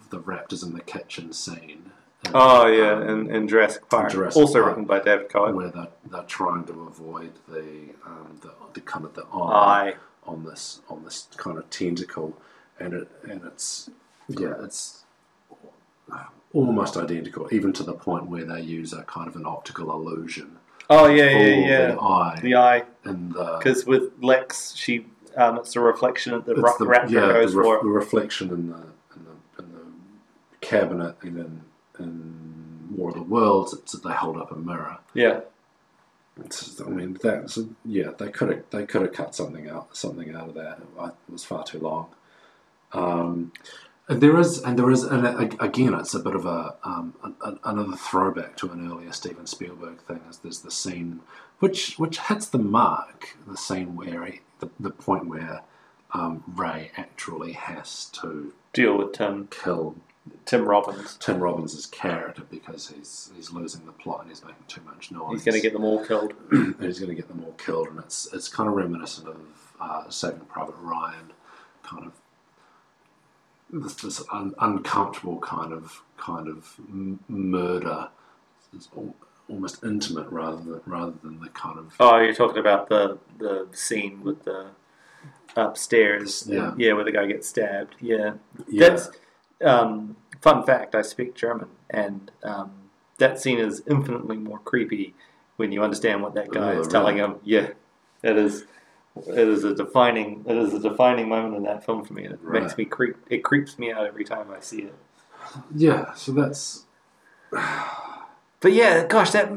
the 0.09 0.19
Raptors 0.19 0.63
in 0.63 0.73
the 0.73 0.81
kitchen 0.81 1.33
scene. 1.33 1.91
in, 2.25 2.31
oh 2.33 2.67
yeah, 2.67 2.93
um, 2.93 3.03
in, 3.29 3.35
in 3.35 3.47
Jurassic 3.47 3.87
Park, 3.89 4.11
Jurassic 4.11 4.39
also 4.41 4.53
Park. 4.61 4.67
written 4.67 4.85
by 4.85 4.99
David 4.99 5.29
Koepp. 5.29 5.53
where 5.53 5.69
they're, 5.69 5.87
they're 6.11 6.23
trying 6.23 6.63
to 6.65 6.73
avoid 6.83 7.31
the 7.47 7.89
um, 8.05 8.39
the, 8.41 8.51
the 8.73 8.81
kind 8.81 9.05
of 9.05 9.13
the 9.13 9.23
eye 9.33 9.89
Aye. 9.91 9.95
on 10.25 10.43
this 10.43 10.81
on 10.89 11.03
this 11.03 11.27
kind 11.37 11.57
of 11.57 11.69
tentacle, 11.69 12.35
and 12.79 12.93
it 12.93 13.07
and 13.29 13.41
it's 13.45 13.89
yeah 14.27 14.53
it's 14.63 15.03
almost 16.53 16.95
identical, 16.95 17.49
even 17.51 17.73
to 17.73 17.83
the 17.83 17.93
point 17.93 18.27
where 18.27 18.45
they 18.45 18.61
use 18.61 18.93
a 18.93 19.03
kind 19.03 19.27
of 19.27 19.35
an 19.35 19.45
optical 19.45 19.91
illusion 19.91 20.57
Oh 20.89 21.07
yeah, 21.07 21.29
yeah, 21.31 21.67
yeah. 21.67 21.91
the 21.91 21.99
eye 22.01 22.39
The 22.41 22.55
eye, 22.55 22.83
and 23.03 23.33
the 23.33 23.57
because 23.57 23.85
with 23.85 24.11
Lex, 24.21 24.73
she 24.75 25.05
um, 25.35 25.57
it's 25.57 25.75
a 25.75 25.79
reflection 25.81 26.31
that 26.33 26.45
the 26.45 26.55
ra- 26.55 26.77
the, 26.77 26.85
raptor 26.85 27.09
yeah, 27.09 27.33
goes 27.33 27.51
the, 27.53 27.57
ref- 27.59 27.65
for. 27.65 27.83
the 27.83 27.89
reflection 27.89 28.49
in 28.51 28.69
the 28.69 28.75
in 28.75 28.77
the 28.77 28.79
in 28.79 28.79
the 28.79 28.94
cabinet 30.65 31.15
and 31.21 31.37
in 31.37 31.61
in 31.99 32.89
War 32.97 33.09
of 33.09 33.15
the 33.15 33.23
Worlds, 33.23 33.73
it's 33.73 33.93
that 33.93 34.03
they 34.03 34.13
hold 34.13 34.37
up 34.37 34.51
a 34.51 34.55
mirror. 34.55 34.97
Yeah, 35.13 35.41
It's, 36.45 36.81
I 36.81 36.85
mean, 36.89 37.17
that's 37.21 37.59
yeah. 37.85 38.11
They 38.17 38.29
could 38.29 38.49
have 38.49 38.63
they 38.71 38.85
could 38.85 39.03
have 39.03 39.13
cut 39.13 39.35
something 39.35 39.69
out 39.69 39.95
something 39.95 40.35
out 40.35 40.49
of 40.49 40.55
that. 40.55 40.79
It 40.79 41.31
was 41.31 41.45
far 41.45 41.63
too 41.63 41.79
long. 41.79 42.07
Um, 42.93 43.53
and 44.07 44.21
there 44.21 44.39
is 44.39 44.59
and 44.63 44.77
there 44.79 44.91
is 44.91 45.03
and 45.03 45.25
again, 45.61 45.93
it's 45.95 46.13
a 46.13 46.19
bit 46.19 46.35
of 46.35 46.45
a 46.45 46.75
um, 46.83 47.15
an, 47.23 47.35
an- 47.43 47.59
another 47.63 47.97
throwback 47.97 48.57
to 48.57 48.71
an 48.71 48.91
earlier 48.91 49.11
Steven 49.11 49.47
Spielberg 49.47 49.99
thing. 50.01 50.21
Is 50.29 50.39
there's 50.39 50.61
the 50.61 50.71
scene 50.71 51.21
which 51.59 51.97
which 51.97 52.19
hits 52.19 52.47
the 52.47 52.59
mark. 52.59 53.37
The 53.47 53.57
scene 53.57 53.95
where 53.95 54.25
he, 54.25 54.41
the 54.59 54.69
the 54.79 54.91
point 54.91 55.27
where 55.27 55.61
um, 56.13 56.43
Ray 56.47 56.91
actually 56.97 57.53
has 57.53 58.05
to 58.21 58.53
deal 58.73 58.97
with 58.97 59.13
Tim 59.13 59.47
kill 59.49 59.95
Tim 60.45 60.65
Robbins. 60.67 61.17
Tim 61.19 61.39
Robbins' 61.39 61.73
is 61.73 61.85
character 61.85 62.43
because 62.49 62.87
he's 62.89 63.31
he's 63.35 63.51
losing 63.51 63.85
the 63.85 63.91
plot 63.91 64.21
and 64.21 64.29
he's 64.29 64.43
making 64.43 64.63
too 64.67 64.81
much 64.85 65.11
noise. 65.11 65.31
He's 65.33 65.43
going 65.43 65.55
to 65.55 65.61
get 65.61 65.73
them 65.73 65.83
all 65.83 66.03
killed. 66.05 66.33
he's 66.79 66.99
going 66.99 67.09
to 67.09 67.15
get 67.15 67.27
them 67.27 67.43
all 67.45 67.53
killed, 67.53 67.87
and 67.89 67.99
it's 67.99 68.27
it's 68.33 68.47
kind 68.47 68.69
of 68.69 68.75
reminiscent 68.75 69.27
of 69.27 69.37
uh, 69.79 70.09
Saving 70.09 70.41
Private 70.41 70.75
Ryan, 70.79 71.31
kind 71.83 72.05
of 72.07 72.13
this, 73.71 73.95
this 73.95 74.23
un, 74.31 74.53
uncomfortable 74.59 75.39
kind 75.39 75.73
of 75.73 76.01
kind 76.17 76.47
of 76.47 76.75
m- 76.89 77.19
murder. 77.27 78.09
It's 78.75 78.89
al- 78.95 79.15
almost 79.47 79.83
intimate 79.83 80.27
rather 80.29 80.57
than 80.57 80.81
rather 80.85 81.13
than 81.23 81.39
the 81.39 81.49
kind 81.49 81.77
of 81.77 81.93
Oh, 81.99 82.17
you're 82.19 82.33
talking 82.33 82.57
about 82.59 82.89
the 82.89 83.17
the 83.37 83.67
scene 83.73 84.23
with 84.23 84.43
the 84.43 84.67
upstairs. 85.55 86.45
Yeah. 86.47 86.73
yeah, 86.77 86.93
where 86.93 87.03
the 87.03 87.11
guy 87.11 87.25
gets 87.27 87.47
stabbed. 87.47 87.95
Yeah, 88.01 88.33
yeah 88.67 88.89
that's 88.89 89.09
um, 89.63 90.15
fun 90.41 90.63
fact: 90.65 90.95
I 90.95 91.01
speak 91.01 91.35
German, 91.35 91.67
and 91.89 92.31
um, 92.43 92.71
that 93.17 93.39
scene 93.39 93.59
is 93.59 93.81
infinitely 93.87 94.37
more 94.37 94.59
creepy 94.59 95.13
when 95.57 95.71
you 95.71 95.83
understand 95.83 96.21
what 96.21 96.33
that 96.35 96.51
guy 96.51 96.73
Oh, 96.73 96.79
is 96.81 96.87
telling 96.87 97.15
really? 97.17 97.33
him. 97.33 97.39
Yeah, 97.43 97.69
it 98.23 98.37
is. 98.37 98.65
It 99.27 99.47
is 99.47 99.63
a 99.63 99.73
defining. 99.73 100.43
It 100.45 100.57
is 100.57 100.73
a 100.73 100.79
defining 100.79 101.29
moment 101.29 101.55
in 101.55 101.63
that 101.63 101.85
film 101.85 102.03
for 102.03 102.13
me. 102.13 102.25
and 102.25 102.33
It 102.33 102.43
makes 102.43 102.77
me 102.77 102.83
creep. 102.83 103.15
It 103.29 103.43
creeps 103.45 103.79
me 103.79 103.91
out 103.91 104.05
every 104.05 104.25
time 104.25 104.47
I 104.51 104.59
see 104.59 104.81
it. 104.81 104.95
Yeah, 105.73 106.13
so 106.15 106.33
that's 106.33 106.85
But 107.51 108.73
yeah, 108.73 109.05
gosh, 109.05 109.31
that. 109.31 109.51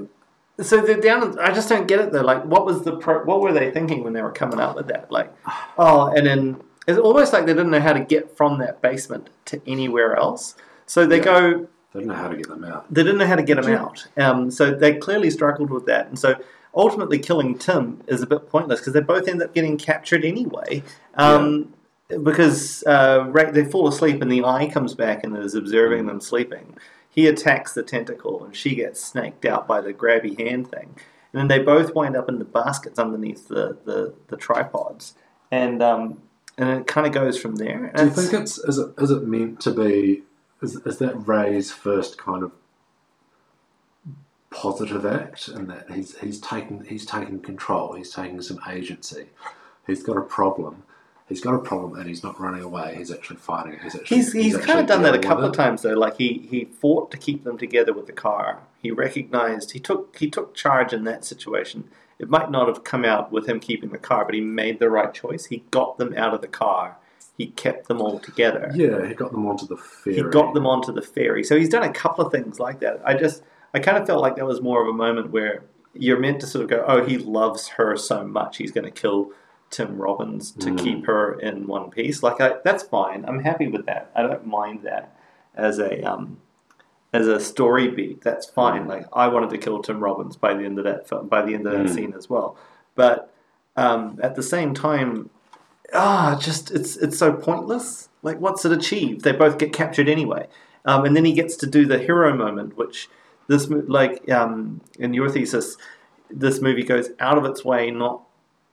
So 0.60 0.80
they're 0.80 1.00
down. 1.00 1.38
I 1.38 1.52
just 1.52 1.68
don't 1.68 1.86
get 1.88 2.00
it 2.00 2.12
though. 2.12 2.22
Like, 2.22 2.44
what 2.44 2.66
was 2.66 2.82
the 2.82 2.96
pro, 2.96 3.24
what 3.24 3.40
were 3.40 3.52
they 3.52 3.70
thinking 3.70 4.02
when 4.04 4.12
they 4.12 4.22
were 4.22 4.32
coming 4.32 4.58
up 4.60 4.74
with 4.76 4.88
that? 4.88 5.10
Like, 5.10 5.32
oh, 5.78 6.06
and 6.14 6.26
then 6.26 6.60
it's 6.88 6.98
almost 6.98 7.32
like 7.32 7.46
they 7.46 7.52
didn't 7.52 7.70
know 7.70 7.80
how 7.80 7.92
to 7.92 8.00
get 8.00 8.36
from 8.36 8.58
that 8.58 8.82
basement 8.82 9.28
to 9.44 9.60
anywhere 9.66 10.16
else. 10.16 10.56
So 10.86 11.06
they 11.06 11.18
Yeah. 11.18 11.24
go. 11.24 11.68
they 11.92 12.00
didn't 12.00 12.08
know 12.08 12.14
how 12.16 12.28
to 12.28 12.36
get 12.36 12.48
them 12.48 12.64
out. 12.64 12.92
They 12.92 13.02
didn't 13.02 13.18
know 13.18 13.26
how 13.26 13.36
to 13.36 13.42
get 13.42 13.62
them 13.62 13.70
Yeah. 13.72 13.82
out. 13.82 14.08
Um, 14.16 14.50
so 14.50 14.72
they 14.72 14.94
clearly 14.96 15.30
struggled 15.30 15.70
with 15.70 15.86
that, 15.86 16.06
and 16.08 16.18
so 16.18 16.34
ultimately 16.74 17.18
killing 17.18 17.56
Tim 17.58 18.00
is 18.06 18.20
a 18.22 18.26
bit 18.26 18.48
pointless 18.50 18.80
because 18.80 18.92
they 18.92 19.00
both 19.00 19.26
end 19.28 19.42
up 19.42 19.54
getting 19.54 19.76
captured 19.78 20.24
anyway. 20.24 20.82
Um, 21.14 21.72
Because 22.24 22.82
uh, 22.86 23.26
Ray, 23.28 23.50
they 23.50 23.64
fall 23.66 23.86
asleep 23.86 24.22
and 24.22 24.32
the 24.32 24.42
eye 24.42 24.66
comes 24.72 24.94
back 24.94 25.24
and 25.24 25.36
is 25.36 25.54
observing 25.54 26.06
them 26.06 26.22
sleeping. 26.22 26.74
He 27.10 27.26
attacks 27.26 27.74
the 27.74 27.82
tentacle 27.82 28.44
and 28.44 28.56
she 28.56 28.74
gets 28.74 28.98
snaked 29.04 29.44
out 29.44 29.66
by 29.68 29.82
the 29.82 29.92
grabby 29.92 30.38
hand 30.38 30.70
thing. 30.70 30.94
And 31.32 31.40
then 31.40 31.48
they 31.48 31.58
both 31.62 31.94
wind 31.94 32.16
up 32.16 32.26
in 32.30 32.38
the 32.38 32.46
baskets 32.46 32.98
underneath 32.98 33.48
the, 33.48 33.76
the, 33.84 34.14
the 34.28 34.38
tripods. 34.38 35.16
And 35.50 35.82
um, 35.82 36.22
and 36.58 36.80
it 36.80 36.86
kind 36.88 37.06
of 37.06 37.12
goes 37.12 37.40
from 37.40 37.56
there. 37.56 37.92
Do 37.96 38.04
you 38.04 38.10
think 38.10 38.34
it's 38.34 38.58
is 38.58 38.78
it 38.78 38.92
is 38.98 39.10
it 39.10 39.22
meant 39.22 39.60
to 39.60 39.70
be? 39.70 40.24
Is, 40.60 40.74
is 40.74 40.98
that 40.98 41.14
Ray's 41.14 41.70
first 41.70 42.18
kind 42.18 42.42
of 42.42 42.50
positive 44.50 45.06
act, 45.06 45.46
and 45.46 45.70
that 45.70 45.90
he's 45.92 46.18
he's 46.18 46.40
taking 46.40 46.84
he's 46.84 47.06
taking 47.06 47.38
control, 47.40 47.92
he's 47.92 48.10
taking 48.10 48.42
some 48.42 48.58
agency. 48.68 49.28
He's 49.86 50.02
got 50.02 50.16
a 50.16 50.22
problem. 50.22 50.82
He's 51.28 51.40
got 51.40 51.54
a 51.54 51.58
problem, 51.58 51.94
and 51.94 52.08
he's 52.08 52.24
not 52.24 52.40
running 52.40 52.62
away. 52.62 52.96
He's 52.96 53.12
actually 53.12 53.36
fighting 53.36 53.74
it. 53.74 53.82
He's 53.82 53.94
actually 53.94 54.16
He's, 54.16 54.32
he's, 54.32 54.54
actually 54.54 54.66
kind 54.66 54.80
of 54.80 54.86
done 54.86 55.02
that 55.02 55.14
a 55.14 55.18
couple 55.18 55.44
of 55.44 55.54
times 55.54 55.82
though. 55.82 55.92
Like 55.92 56.16
he, 56.16 56.46
he 56.50 56.64
fought 56.64 57.10
to 57.12 57.18
keep 57.18 57.44
them 57.44 57.58
together 57.58 57.92
with 57.92 58.06
the 58.06 58.12
car. 58.12 58.62
He 58.82 58.90
recognized 58.90 59.72
he 59.72 59.78
took 59.78 60.16
he 60.16 60.28
took 60.28 60.54
charge 60.54 60.92
in 60.92 61.04
that 61.04 61.24
situation. 61.24 61.88
It 62.18 62.28
might 62.28 62.50
not 62.50 62.66
have 62.68 62.82
come 62.84 63.04
out 63.04 63.30
with 63.30 63.48
him 63.48 63.60
keeping 63.60 63.90
the 63.90 63.98
car, 63.98 64.24
but 64.24 64.34
he 64.34 64.40
made 64.40 64.78
the 64.80 64.90
right 64.90 65.12
choice. 65.14 65.46
He 65.46 65.64
got 65.70 65.98
them 65.98 66.14
out 66.16 66.34
of 66.34 66.40
the 66.40 66.48
car. 66.48 66.96
He 67.36 67.46
kept 67.48 67.86
them 67.86 68.00
all 68.00 68.18
together. 68.18 68.72
Yeah, 68.74 69.06
he 69.06 69.14
got 69.14 69.30
them 69.30 69.46
onto 69.46 69.66
the 69.66 69.76
ferry. 69.76 70.16
He 70.16 70.22
got 70.22 70.54
them 70.54 70.66
onto 70.66 70.92
the 70.92 71.02
ferry. 71.02 71.44
So 71.44 71.56
he's 71.56 71.68
done 71.68 71.84
a 71.84 71.92
couple 71.92 72.26
of 72.26 72.32
things 72.32 72.58
like 72.58 72.80
that. 72.80 73.00
I 73.04 73.14
just 73.14 73.44
I 73.72 73.78
kind 73.78 73.96
of 73.96 74.06
felt 74.06 74.20
like 74.20 74.34
that 74.36 74.46
was 74.46 74.60
more 74.60 74.82
of 74.82 74.88
a 74.88 74.92
moment 74.92 75.30
where 75.30 75.62
you're 75.94 76.18
meant 76.18 76.40
to 76.40 76.46
sort 76.46 76.64
of 76.64 76.70
go, 76.70 76.84
oh, 76.88 77.04
he 77.04 77.18
loves 77.18 77.68
her 77.68 77.96
so 77.96 78.24
much, 78.24 78.56
he's 78.56 78.72
going 78.72 78.84
to 78.84 78.90
kill 78.90 79.30
Tim 79.70 79.98
Robbins 80.00 80.50
to 80.52 80.70
Mm. 80.70 80.78
keep 80.78 81.06
her 81.06 81.38
in 81.38 81.66
one 81.66 81.90
piece. 81.90 82.22
Like 82.22 82.40
I, 82.40 82.54
that's 82.64 82.82
fine. 82.82 83.24
I'm 83.26 83.40
happy 83.40 83.68
with 83.68 83.86
that. 83.86 84.10
I 84.16 84.22
don't 84.22 84.46
mind 84.46 84.82
that 84.82 85.16
as 85.54 85.78
a 85.78 86.02
um, 86.02 86.38
as 87.12 87.26
a 87.26 87.40
story 87.40 87.88
beat. 87.88 88.20
That's 88.22 88.46
fine. 88.46 88.84
Mm. 88.84 88.88
Like 88.88 89.06
I 89.12 89.28
wanted 89.28 89.50
to 89.50 89.58
kill 89.58 89.82
Tim 89.82 90.00
Robbins 90.00 90.36
by 90.36 90.54
the 90.54 90.64
end 90.64 90.78
of 90.78 90.84
that 90.84 91.08
film, 91.08 91.28
by 91.28 91.42
the 91.42 91.54
end 91.54 91.66
of 91.66 91.72
that 91.72 91.86
Mm. 91.86 91.94
scene 91.94 92.14
as 92.16 92.28
well. 92.28 92.56
But 92.94 93.32
um, 93.76 94.18
at 94.22 94.34
the 94.34 94.42
same 94.42 94.74
time, 94.74 95.30
ah, 95.94 96.38
just 96.40 96.70
it's 96.70 96.96
it's 96.96 97.18
so 97.18 97.32
pointless. 97.32 98.08
Like, 98.22 98.40
what's 98.40 98.64
it 98.64 98.72
achieved? 98.72 99.22
They 99.22 99.32
both 99.32 99.58
get 99.58 99.72
captured 99.72 100.08
anyway, 100.08 100.48
um, 100.84 101.04
and 101.04 101.16
then 101.16 101.24
he 101.24 101.32
gets 101.32 101.56
to 101.56 101.66
do 101.66 101.86
the 101.86 101.98
hero 101.98 102.34
moment, 102.36 102.76
which 102.76 103.08
this 103.46 103.68
like 103.70 104.28
um, 104.30 104.80
in 104.98 105.14
your 105.14 105.30
thesis, 105.30 105.76
this 106.30 106.60
movie 106.60 106.82
goes 106.82 107.10
out 107.20 107.38
of 107.38 107.44
its 107.44 107.64
way 107.64 107.90
not 107.90 108.22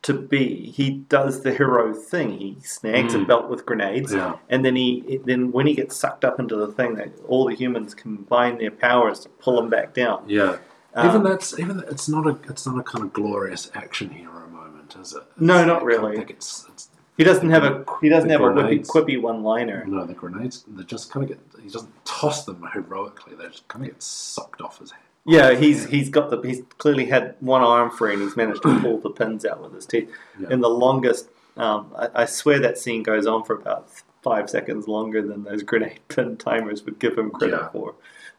to 0.06 0.14
be. 0.14 0.72
He 0.72 0.90
does 0.92 1.42
the 1.42 1.54
hero 1.54 1.94
thing. 1.94 2.38
He 2.38 2.58
snags 2.62 3.14
a 3.16 3.20
Mm. 3.20 3.28
belt 3.28 3.50
with 3.50 3.66
grenades, 3.66 4.14
Yeah. 4.14 4.36
and 4.50 4.64
then 4.64 4.76
he 4.76 5.20
then 5.26 5.52
when 5.52 5.66
he 5.68 5.74
gets 5.74 5.96
sucked 5.96 6.24
up 6.24 6.40
into 6.40 6.56
the 6.56 6.68
thing, 6.68 6.96
that 6.96 7.10
all 7.28 7.46
the 7.48 7.56
humans 7.56 7.94
combine 7.96 8.58
their 8.60 8.72
powers 8.72 9.20
to 9.22 9.30
pull 9.30 9.60
him 9.60 9.70
back 9.70 9.94
down. 9.94 10.24
Yeah. 10.28 10.58
Um, 10.94 11.08
even 11.10 11.24
that's 11.24 11.60
even 11.60 11.84
it's 11.90 12.08
not 12.08 12.26
a 12.28 12.38
it's 12.50 12.66
not 12.66 12.78
a 12.80 12.84
kind 12.84 13.04
of 13.04 13.14
glorious 13.14 13.70
action 13.74 14.10
hero 14.10 14.48
moment, 14.50 14.96
is 15.02 15.14
it? 15.14 15.24
No, 15.40 15.66
not 15.66 15.78
like, 15.78 15.86
really. 15.86 16.18
it's, 16.30 16.66
it's 16.72 16.90
He 17.18 17.24
doesn't 17.24 17.50
have 17.50 17.64
a 17.64 17.84
he 18.02 18.10
doesn't 18.10 18.30
have 18.30 18.42
a 18.42 18.46
whippy, 18.46 18.54
grenades. 18.54 18.90
quippy 18.92 19.22
one 19.22 19.42
liner. 19.44 19.84
no 19.88 20.06
the 20.06 20.14
grenades. 20.14 20.66
They 20.68 20.84
just 20.84 21.12
kind 21.12 21.24
of 21.24 21.30
get 21.30 21.40
he 21.64 21.70
doesn't 21.70 21.94
toss 22.06 22.46
them 22.46 22.62
heroically. 22.74 23.34
They 23.36 23.48
just 23.48 23.68
kind 23.68 23.84
of 23.86 23.92
get 23.92 24.04
sucked 24.04 24.62
off 24.62 24.80
his 24.80 24.92
hand. 24.92 25.02
Yeah, 25.26 25.56
he's 25.56 25.86
he's 25.88 26.10
got 26.10 26.30
the 26.30 26.40
he's 26.42 26.62
clearly 26.78 27.06
had 27.08 27.36
one 27.40 27.62
arm 27.62 27.90
free 27.90 28.14
and 28.14 28.22
he's 28.22 28.38
managed 28.38 28.62
to 28.62 28.80
pull 28.80 29.00
the 29.00 29.10
pins 29.10 29.44
out 29.46 29.62
with 29.62 29.74
his 29.74 29.86
teeth. 29.86 30.10
Yeah. 30.40 30.50
In 30.52 30.62
the 30.62 30.70
longest, 30.70 31.30
um, 31.58 31.92
I, 31.98 32.10
I 32.14 32.26
swear 32.26 32.60
that 32.60 32.78
scene 32.78 33.02
goes 33.02 33.26
on 33.26 33.44
for 33.44 33.56
about 33.56 33.90
five 34.24 34.50
seconds 34.50 34.88
longer 34.88 35.22
than 35.22 35.44
those 35.44 35.64
grenade 35.64 36.00
pin 36.10 36.38
timers 36.38 36.84
would 36.86 37.00
give 37.00 37.18
him 37.18 37.32
credit 37.32 37.60
Yeah. 37.60 37.70
for. 37.70 37.96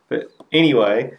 But 0.09 0.30
anyway, 0.53 1.18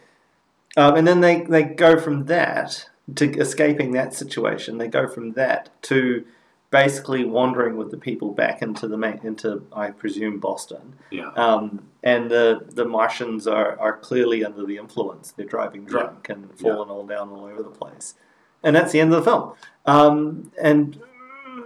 um, 0.76 0.96
and 0.96 1.06
then 1.06 1.20
they 1.20 1.42
they 1.42 1.64
go 1.64 1.98
from 2.00 2.24
that 2.26 2.88
to 3.16 3.30
escaping 3.38 3.92
that 3.92 4.14
situation. 4.14 4.78
They 4.78 4.88
go 4.88 5.06
from 5.06 5.32
that 5.32 5.70
to 5.82 6.24
basically 6.70 7.24
wandering 7.24 7.76
with 7.76 7.90
the 7.90 7.96
people 7.96 8.32
back 8.32 8.60
into 8.62 8.86
the 8.86 8.96
main, 8.98 9.20
into 9.24 9.64
I 9.72 9.90
presume 9.90 10.38
Boston. 10.38 10.94
Yeah. 11.10 11.30
Um, 11.32 11.88
and 12.02 12.30
the 12.30 12.60
the 12.68 12.84
Martians 12.84 13.46
are, 13.46 13.78
are 13.78 13.96
clearly 13.96 14.44
under 14.44 14.64
the 14.64 14.76
influence. 14.76 15.32
They're 15.32 15.46
driving 15.46 15.84
drunk 15.84 16.28
and 16.28 16.48
Yeah. 16.58 16.62
falling 16.74 16.90
all 16.90 17.06
down 17.06 17.30
all 17.30 17.44
over 17.44 17.62
the 17.62 17.70
place. 17.70 18.14
And 18.62 18.74
that's 18.76 18.92
the 18.92 19.00
end 19.00 19.12
of 19.14 19.24
the 19.24 19.30
film. 19.30 19.52
Um, 19.86 20.52
and 20.60 21.00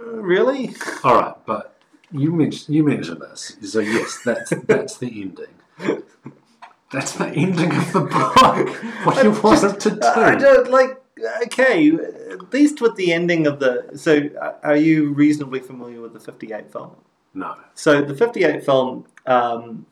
really, 0.05 0.73
All 1.03 1.15
right, 1.19 1.35
but 1.45 1.75
you 2.11 2.31
mentioned 2.31 2.75
you 2.75 2.83
mentioned 2.83 3.21
this, 3.21 3.57
so 3.63 3.79
yes, 3.79 4.19
that's 4.23 4.51
that's 4.67 4.97
the 4.97 5.07
ending. 5.21 5.47
That's 6.91 7.13
the 7.13 7.25
ending 7.29 7.71
of 7.75 7.91
the 7.91 8.01
book. 8.01 8.69
What 9.03 9.15
do 9.15 9.23
you 9.31 9.41
want 9.41 9.63
it 9.63 9.79
to 9.79 9.89
do? 9.89 10.07
I 10.07 10.35
don't 10.35 10.69
like. 10.69 11.01
Okay, 11.43 11.91
at 12.31 12.51
least 12.53 12.81
with 12.81 12.95
the 12.95 13.13
ending 13.13 13.47
of 13.47 13.59
the. 13.59 13.91
So, 13.95 14.29
uh, 14.41 14.53
are 14.63 14.75
you 14.75 15.11
reasonably 15.13 15.59
familiar 15.59 16.01
with 16.01 16.13
the 16.13 16.19
'58 16.19 16.71
film? 16.71 16.91
no. 17.33 17.55
So 17.73 18.01
the 18.01 18.13
58 18.15 18.63
film, 18.63 19.05
um, 19.25 19.85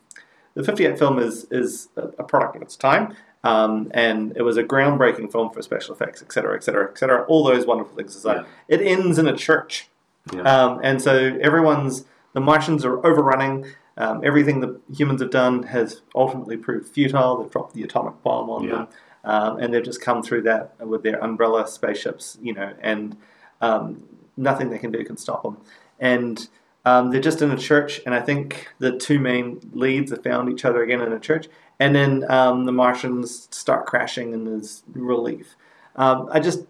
the 0.54 0.64
58 0.64 1.00
film 1.00 1.18
is 1.20 1.46
is 1.52 1.90
a 1.96 2.24
product 2.24 2.56
of 2.56 2.62
its 2.62 2.76
time, 2.76 3.16
um, 3.44 3.90
and 3.94 4.36
it 4.36 4.42
was 4.44 4.58
a 4.58 4.64
groundbreaking 4.64 5.32
film 5.32 5.50
for 5.52 5.62
special 5.62 5.96
effects, 5.96 6.22
et 6.22 6.32
cetera, 6.32 6.56
et 6.56 6.64
cetera, 6.64 6.90
et 6.90 6.98
cetera. 6.98 7.24
All 7.24 7.44
those 7.44 7.66
wonderful 7.66 7.96
things 7.96 8.16
aside, 8.16 8.46
it 8.68 8.82
ends 8.82 9.18
in 9.18 9.28
a 9.28 9.36
church, 9.36 9.88
Yeah. 10.34 10.42
um, 10.44 10.80
and 10.84 11.02
so 11.02 11.38
everyone's 11.42 12.06
the 12.34 12.42
Martians 12.42 12.86
are 12.86 13.06
overrunning. 13.06 13.66
Um, 13.98 14.22
everything 14.24 14.62
the 14.62 14.80
humans 14.96 15.22
have 15.22 15.32
done 15.32 15.64
has 15.64 16.02
ultimately 16.16 16.56
proved 16.58 16.88
futile. 16.88 17.38
They've 17.42 17.52
dropped 17.52 17.74
the 17.74 17.84
atomic 17.84 18.22
bomb 18.24 18.50
on 18.50 18.64
Yeah. 18.64 18.70
them, 18.72 18.88
um, 19.24 19.58
and 19.60 19.74
they've 19.74 19.84
just 19.84 20.02
come 20.02 20.24
through 20.24 20.44
that 20.44 20.76
with 20.86 21.04
their 21.04 21.24
umbrella 21.24 21.68
spaceships, 21.68 22.38
you 22.42 22.54
know, 22.54 22.74
and 22.82 23.16
um, 23.62 24.04
nothing 24.38 24.70
they 24.70 24.80
can 24.80 24.92
do 24.92 25.04
can 25.04 25.18
stop 25.18 25.44
them. 25.44 25.58
And 26.00 26.48
um, 26.86 27.12
they're 27.12 27.22
just 27.22 27.42
in 27.42 27.52
a 27.52 27.58
church, 27.58 28.02
and 28.06 28.16
I 28.16 28.22
think 28.22 28.68
the 28.80 28.98
two 28.98 29.20
main 29.20 29.60
leads 29.74 30.12
have 30.12 30.24
found 30.24 30.50
each 30.50 30.66
other 30.66 30.82
again 30.82 31.02
in 31.02 31.14
a 31.14 31.20
church, 31.20 31.48
and 31.80 31.96
then 31.96 32.30
um, 32.30 32.66
the 32.66 32.72
Martians 32.72 33.48
start 33.52 33.86
crashing, 33.86 34.34
and 34.34 34.48
there's 34.48 34.84
relief. 34.94 35.56
Um, 35.96 36.30
I 36.32 36.40
just 36.40 36.66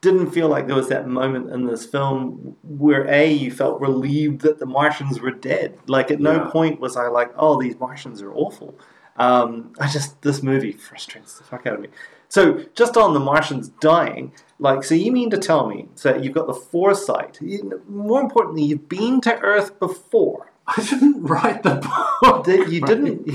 didn't 0.00 0.30
feel 0.30 0.48
like 0.48 0.66
there 0.66 0.76
was 0.76 0.88
that 0.88 1.08
moment 1.08 1.50
in 1.50 1.66
this 1.66 1.84
film 1.84 2.56
where 2.62 3.06
a 3.08 3.30
you 3.30 3.50
felt 3.50 3.80
relieved 3.80 4.42
that 4.42 4.58
the 4.58 4.66
Martians 4.66 5.20
were 5.20 5.32
dead. 5.32 5.78
Like 5.86 6.10
at 6.10 6.20
no 6.20 6.48
point 6.50 6.80
was 6.80 6.96
I 6.96 7.08
like, 7.08 7.32
oh, 7.36 7.60
these 7.60 7.78
Martians 7.78 8.22
are 8.22 8.32
awful. 8.32 8.78
Um, 9.18 9.72
I 9.80 9.88
just 9.88 10.22
this 10.22 10.42
movie 10.42 10.72
frustrates 10.72 11.38
the 11.38 11.44
fuck 11.44 11.66
out 11.66 11.74
of 11.74 11.80
me. 11.80 11.88
So 12.28 12.64
just 12.74 12.96
on 12.96 13.14
the 13.14 13.20
Martians 13.20 13.68
dying, 13.80 14.32
like, 14.58 14.84
so 14.84 14.94
you 14.94 15.10
mean 15.12 15.30
to 15.30 15.38
tell 15.38 15.66
me 15.68 15.88
so 15.94 16.14
you've 16.16 16.34
got 16.34 16.46
the 16.46 16.54
foresight? 16.54 17.38
You, 17.40 17.82
more 17.88 18.20
importantly, 18.20 18.64
you've 18.64 18.88
been 18.88 19.20
to 19.22 19.38
Earth 19.40 19.78
before. 19.78 20.52
I 20.68 20.82
didn't 20.82 21.22
write 21.24 21.62
the 21.62 21.76
book. 22.20 22.44
That 22.44 22.68
you 22.70 22.80
right? 22.82 22.88
didn't. 22.88 23.30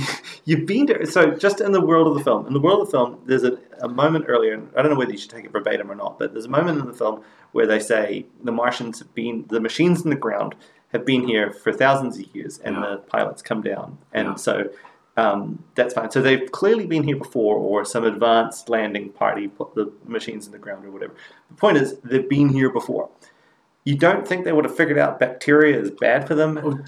You've 0.46 0.68
been 0.68 0.86
to 0.88 1.08
so 1.08 1.32
just 1.32 1.60
in 1.62 1.72
the 1.72 1.82
world 1.82 2.08
of 2.08 2.14
the 2.16 2.24
film. 2.24 2.46
In 2.46 2.54
the 2.54 2.60
world 2.60 2.82
of 2.82 2.88
the 2.88 2.92
film, 2.92 3.20
there's 3.26 3.44
a, 3.44 3.58
a 3.82 3.88
moment 3.90 4.26
earlier. 4.28 4.54
And 4.54 4.70
I 4.78 4.84
don't 4.84 4.92
know 4.92 4.98
whether 4.98 5.12
you 5.12 5.18
should 5.18 5.32
take 5.32 5.46
it 5.46 5.52
verbatim 5.52 5.90
or 5.90 5.96
not, 5.96 6.20
but 6.20 6.34
there's 6.34 6.46
a 6.46 6.50
moment 6.50 6.80
in 6.80 6.86
the 6.86 6.94
film 6.94 7.24
where 7.52 7.66
they 7.66 7.80
say 7.80 8.28
the 8.44 8.52
Martians 8.52 9.00
have 9.00 9.14
been 9.16 9.46
the 9.50 9.60
machines 9.60 10.04
in 10.04 10.12
the 10.12 10.16
ground 10.16 10.54
have 10.92 11.06
been 11.08 11.28
here 11.28 11.52
for 11.52 11.74
thousands 11.74 12.20
of 12.20 12.36
years, 12.36 12.60
and 12.60 12.76
Yeah. 12.76 12.82
the 12.92 12.98
pilots 12.98 13.42
come 13.42 13.62
down, 13.64 13.98
and 14.14 14.28
Yeah. 14.28 14.36
so 14.36 14.70
um, 15.18 15.64
that's 15.76 15.94
fine. 15.94 16.10
So 16.12 16.22
they've 16.22 16.52
clearly 16.52 16.86
been 16.88 17.04
here 17.04 17.18
before, 17.18 17.56
or 17.56 17.86
some 17.86 18.04
advanced 18.04 18.70
landing 18.70 19.10
party 19.10 19.48
put 19.48 19.76
the 19.76 19.92
machines 20.06 20.46
in 20.46 20.52
the 20.52 20.58
ground, 20.58 20.86
or 20.86 20.92
whatever. 20.92 21.14
The 21.50 21.56
point 21.56 21.78
is, 21.78 21.98
they've 22.04 22.28
been 22.28 22.50
here 22.50 22.70
before. 22.72 23.10
You 23.86 23.96
don't 23.98 24.28
think 24.28 24.46
they 24.46 24.52
would 24.54 24.66
have 24.66 24.76
figured 24.76 24.98
out 24.98 25.20
bacteria 25.20 25.80
is 25.80 25.92
bad 25.92 26.28
for 26.28 26.36
them? 26.36 26.84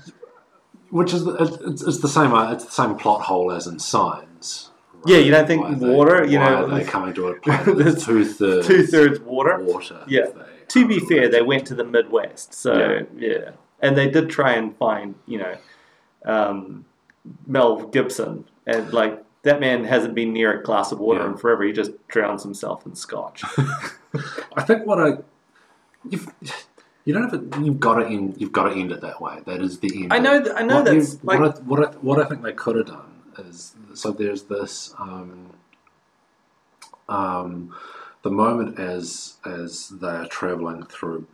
Which 0.90 1.14
is 1.14 1.26
the, 1.26 1.34
it's, 1.68 1.82
it's 1.84 2.00
the 2.00 2.08
same. 2.08 2.34
uh, 2.34 2.54
It's 2.54 2.64
the 2.66 2.72
same 2.72 2.96
plot 2.96 3.22
hole 3.22 3.52
as 3.52 3.68
in 3.68 3.80
Signs. 3.80 4.72
Yeah, 5.06 5.18
you 5.18 5.30
don't 5.30 5.46
think 5.46 5.62
Why 5.64 5.72
are 5.74 5.76
they- 5.76 5.90
water, 5.90 6.26
you 6.26 6.40
know, 6.40 6.66
are 6.66 6.68
they 6.80 6.84
coming 6.96 7.14
to 7.16 7.28
a 7.28 7.36
planet 7.40 7.78
that's 7.78 8.06
two 8.08 8.24
thirds 8.26 8.68
Two 8.68 8.84
thirds 8.88 9.20
water. 9.20 9.60
water. 9.62 10.04
Yeah. 10.08 10.28
To 10.70 10.88
be 10.88 11.00
fair, 11.00 11.30
they 11.30 11.42
went 11.44 11.68
to 11.68 11.76
the 11.76 11.84
Midwest, 11.84 12.54
so 12.56 12.74
Yeah. 12.74 13.02
yeah, 13.16 13.50
and 13.82 13.96
they 13.96 14.10
did 14.10 14.30
try 14.32 14.54
and 14.54 14.76
find 14.78 15.14
you 15.28 15.38
know 15.38 15.58
um, 16.26 16.86
Mel 17.48 17.88
Gibson, 17.88 18.46
and 18.66 18.92
like 18.94 19.24
that 19.44 19.60
man 19.60 19.84
hasn't 19.86 20.16
been 20.16 20.34
near 20.34 20.60
a 20.60 20.64
glass 20.64 20.92
of 20.92 21.00
water 21.00 21.22
Yeah. 21.22 21.32
in 21.32 21.38
forever. 21.38 21.64
He 21.64 21.72
just 21.72 21.92
drowns 22.08 22.44
himself 22.44 22.86
in 22.86 22.96
scotch. 22.96 23.44
I 24.56 24.64
think 24.64 24.86
what 24.86 25.00
I 25.00 25.18
you've 26.10 26.28
you 27.06 27.14
don't 27.14 27.30
have 27.30 27.52
to, 27.52 27.62
you've 27.64 27.80
got 27.80 27.96
to 27.96 28.06
end 28.08 28.36
you've 28.40 28.52
got 28.52 28.70
to 28.70 28.76
end 28.76 28.92
it 28.92 29.02
that 29.02 29.22
way. 29.22 29.40
That 29.46 29.62
is 29.62 29.80
the 29.80 29.92
end. 30.04 30.14
I 30.14 30.20
know, 30.20 30.42
th- 30.44 30.56
I 30.56 30.64
know 30.64 30.78
what 30.78 30.86
that's 30.86 31.24
like 31.24 31.40
what 31.40 31.58
I, 31.58 31.62
what 31.62 31.80
I, 31.84 31.98
what 31.98 32.20
I 32.20 32.26
think 32.30 32.42
they 32.42 32.54
could 32.54 32.76
have 32.78 32.88
done 32.88 33.22
is 33.40 33.76
so 33.94 34.12
there's 34.12 34.44
this 34.44 34.94
um, 34.98 35.52
um, 37.10 37.76
the 38.24 38.32
moment 38.32 38.80
as 38.80 39.36
as 39.46 39.90
they 39.90 40.08
are 40.08 40.28
traveling 40.28 40.84
through 40.86 41.28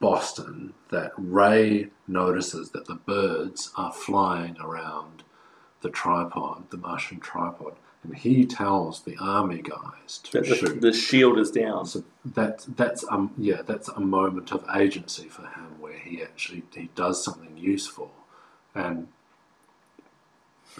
Boston 0.00 0.72
that 0.88 1.12
Ray 1.16 1.88
notices 2.08 2.70
that 2.70 2.86
the 2.86 2.94
birds 2.94 3.70
are 3.76 3.92
flying 3.92 4.56
around 4.58 5.22
the 5.82 5.90
tripod, 5.90 6.70
the 6.70 6.78
Martian 6.78 7.20
tripod, 7.20 7.74
and 8.02 8.16
he 8.16 8.46
tells 8.46 9.02
the 9.02 9.16
army 9.20 9.60
guys 9.62 10.18
to 10.24 10.32
that 10.32 10.48
the, 10.48 10.54
shoot. 10.56 10.80
the 10.80 10.92
shield 10.92 11.38
is 11.38 11.50
down. 11.50 11.86
So 11.86 12.02
that 12.24 12.66
that's 12.76 13.04
um 13.10 13.32
yeah 13.36 13.62
that's 13.62 13.88
a 13.88 14.00
moment 14.00 14.52
of 14.52 14.64
agency 14.74 15.28
for 15.28 15.42
him 15.42 15.78
where 15.78 15.98
he 15.98 16.22
actually 16.22 16.62
he 16.74 16.88
does 16.94 17.22
something 17.22 17.56
useful, 17.56 18.10
and 18.74 19.08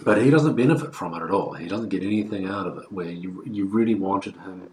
but 0.03 0.21
he 0.21 0.31
doesn't 0.31 0.55
benefit 0.55 0.95
from 0.95 1.13
it 1.13 1.23
at 1.23 1.29
all. 1.31 1.53
He 1.53 1.67
doesn't 1.67 1.89
get 1.89 2.01
anything 2.03 2.47
out 2.47 2.65
of 2.65 2.77
it. 2.79 2.91
Where 2.91 3.11
you 3.11 3.43
you 3.45 3.65
really 3.65 3.95
wanted 3.95 4.33
him 4.37 4.71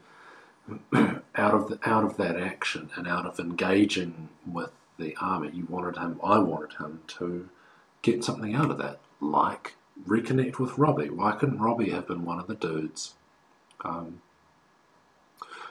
out 1.35 1.55
of 1.55 1.69
the 1.69 1.79
out 1.85 2.05
of 2.05 2.17
that 2.17 2.37
action 2.37 2.91
and 2.97 3.07
out 3.07 3.27
of 3.27 3.39
engaging 3.41 4.29
with 4.47 4.71
the 4.99 5.15
army. 5.21 5.51
You 5.53 5.67
wanted 5.69 5.97
him. 5.97 6.21
I 6.23 6.39
wanted 6.39 6.75
him 6.79 7.01
to 7.19 7.49
get 8.03 8.25
something 8.25 8.55
out 8.55 8.71
of 8.71 8.79
that, 8.79 9.01
like 9.21 9.75
reconnect 10.07 10.59
with 10.59 10.79
Robbie. 10.79 11.11
Why 11.11 11.33
couldn't 11.33 11.59
Robbie 11.61 11.91
have 11.91 12.07
been 12.07 12.25
one 12.25 12.39
of 12.39 12.47
the 12.47 12.55
dudes? 12.55 13.15
Um, 13.85 14.21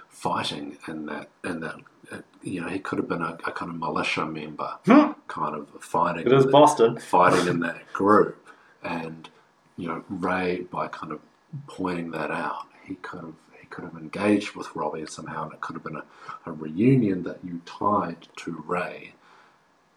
fighting 0.09 0.77
in 0.87 1.05
that 1.07 1.29
in 1.43 1.59
that 1.59 1.75
uh, 2.11 2.17
you 2.41 2.61
know 2.61 2.67
he 2.69 2.79
could 2.79 2.97
have 2.97 3.07
been 3.07 3.21
a, 3.21 3.37
a 3.45 3.51
kind 3.51 3.69
of 3.71 3.77
militia 3.77 4.25
member 4.25 4.77
Hmm. 4.85 5.11
kind 5.27 5.55
of 5.55 5.69
fighting 5.81 6.25
It 6.25 6.33
is 6.33 6.45
in- 6.45 6.51
Boston. 6.51 6.97
fighting 6.99 7.47
in 7.47 7.59
that 7.61 7.91
group 7.93 8.47
and 8.83 9.29
you 9.75 9.87
know 9.87 10.03
Ray 10.09 10.61
by 10.71 10.87
kind 10.87 11.11
of 11.11 11.19
pointing 11.67 12.11
that 12.11 12.31
out 12.31 12.67
he 12.83 12.95
kind 12.95 13.25
have 13.25 13.33
could 13.69 13.83
have 13.83 13.95
engaged 13.95 14.55
with 14.55 14.75
Robbie 14.75 15.05
somehow 15.07 15.45
and 15.45 15.53
it 15.53 15.61
could 15.61 15.75
have 15.75 15.83
been 15.83 15.97
a, 15.97 16.03
a 16.45 16.51
reunion 16.51 17.23
that 17.23 17.39
you 17.43 17.61
tied 17.65 18.27
to 18.37 18.63
Ray 18.67 19.13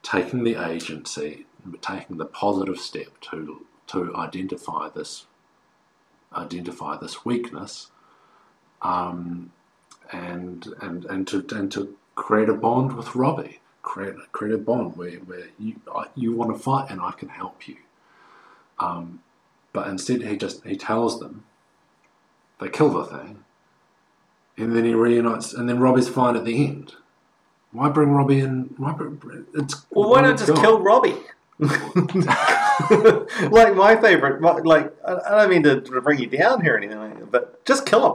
taking 0.02 0.44
the 0.44 0.56
agency 0.56 1.46
taking 1.82 2.16
the 2.16 2.24
positive 2.24 2.78
step 2.78 3.20
to 3.20 3.66
to 3.86 4.14
identify 4.16 4.88
this 4.88 5.26
identify 6.34 6.96
this 6.96 7.24
weakness 7.24 7.88
um, 8.82 9.52
and 10.12 10.66
and 10.80 11.04
and 11.06 11.26
to 11.28 11.44
and 11.52 11.70
to 11.72 11.96
create 12.14 12.48
a 12.48 12.54
bond 12.54 12.92
with 12.94 13.14
Robbie, 13.14 13.60
create 13.82 14.14
create 14.32 14.54
a 14.54 14.58
bond 14.58 14.96
where 14.96 15.12
where 15.20 15.48
you 15.58 15.76
you 16.14 16.34
want 16.34 16.52
to 16.56 16.62
fight 16.62 16.90
and 16.90 17.00
I 17.00 17.12
can 17.12 17.28
help 17.28 17.68
you. 17.68 17.76
Um, 18.78 19.22
but 19.72 19.88
instead, 19.88 20.22
he 20.22 20.36
just 20.36 20.64
he 20.64 20.76
tells 20.76 21.20
them 21.20 21.44
they 22.60 22.68
kill 22.68 22.90
the 22.90 23.04
thing, 23.04 23.44
and 24.60 24.76
then 24.76 24.84
he 24.84 24.94
reunites, 24.94 25.52
and 25.52 25.68
then 25.68 25.80
Robbie's 25.80 26.08
fine 26.08 26.36
at 26.36 26.44
the 26.44 26.66
end. 26.66 26.94
Why 27.72 27.88
bring 27.88 28.10
Robbie 28.10 28.40
in? 28.40 28.74
Why 28.76 28.92
bring, 28.92 29.20
it's 29.54 29.86
Well, 29.90 30.10
why 30.10 30.22
not 30.22 30.38
just 30.38 30.54
kill 30.56 30.80
Robbie? 30.80 31.16
like 31.58 31.94
my 33.74 33.96
favorite, 34.00 34.40
like 34.64 34.92
I 35.06 35.12
I 35.12 35.42
don't 35.42 35.50
mean 35.50 35.62
to 35.64 35.80
bring 36.00 36.18
you 36.18 36.26
down 36.26 36.62
here 36.62 36.74
or 36.74 36.78
anything, 36.78 36.98
like 36.98 37.18
that, 37.18 37.30
but 37.30 37.64
just 37.64 37.86
kill 37.86 38.06
him. 38.06 38.14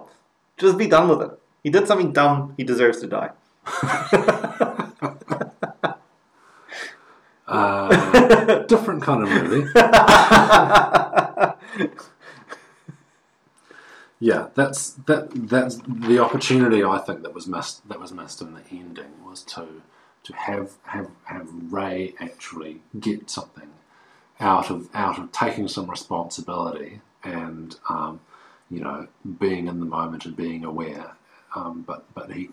Just 0.57 0.77
be 0.77 0.87
done 0.87 1.09
with 1.09 1.21
it. 1.21 1.31
He 1.63 1.69
did 1.69 1.87
something 1.87 2.11
dumb. 2.11 2.53
He 2.57 2.63
deserves 2.63 2.99
to 3.01 3.07
die. 3.07 3.31
Uh, 7.47 8.63
different 8.63 9.03
kind 9.03 9.21
of 9.21 9.29
movie. 9.29 9.69
Yeah, 14.19 14.47
that's 14.55 14.91
that. 15.07 15.29
That's 15.33 15.77
the 15.87 16.19
opportunity 16.19 16.83
I 16.83 16.99
think 16.99 17.21
that 17.23 17.33
was 17.33 17.47
missed. 17.47 17.87
That 17.89 17.99
was 17.99 18.11
missed 18.13 18.41
in 18.41 18.53
the 18.53 18.61
ending 18.71 19.23
was 19.25 19.43
to 19.43 19.81
to 20.23 20.33
have 20.33 20.73
have 20.83 21.09
have 21.25 21.49
Ray 21.71 22.15
actually 22.19 22.81
get 22.99 23.29
something 23.29 23.69
out 24.39 24.69
of 24.71 24.89
out 24.93 25.19
of 25.19 25.31
taking 25.31 25.67
some 25.67 25.89
responsibility 25.89 27.01
and 27.23 27.75
um, 27.89 28.21
you 28.69 28.79
know 28.79 29.07
being 29.39 29.67
in 29.67 29.79
the 29.79 29.85
moment 29.85 30.25
and 30.25 30.35
being 30.35 30.63
aware. 30.63 31.11
Um, 31.55 31.83
but 31.85 32.05
but 32.13 32.31
he 32.31 32.49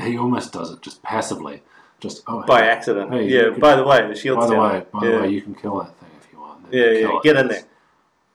he 0.00 0.16
almost 0.18 0.52
does 0.52 0.70
it 0.70 0.80
just 0.80 1.02
passively, 1.02 1.62
just 2.00 2.22
oh 2.26 2.42
By 2.46 2.62
hey, 2.62 2.68
accident. 2.68 3.12
Hey, 3.12 3.28
yeah. 3.28 3.50
could- 3.50 3.60
by 3.60 3.76
the 3.76 3.84
way, 3.84 4.06
the 4.06 4.14
shield's 4.14 4.46
by 4.46 4.46
the 4.46 4.54
down. 4.54 4.72
way, 4.72 4.86
by 4.92 5.04
yeah. 5.04 5.10
the 5.10 5.22
way, 5.22 5.28
you 5.30 5.42
can 5.42 5.54
kill 5.54 5.78
that 5.78 5.94
thing 5.98 6.10
if 6.20 6.32
you 6.32 6.40
want. 6.40 6.66
yeah, 6.70 6.86
yeah. 6.90 7.18
Get 7.22 7.36
in 7.36 7.48
there. 7.48 7.64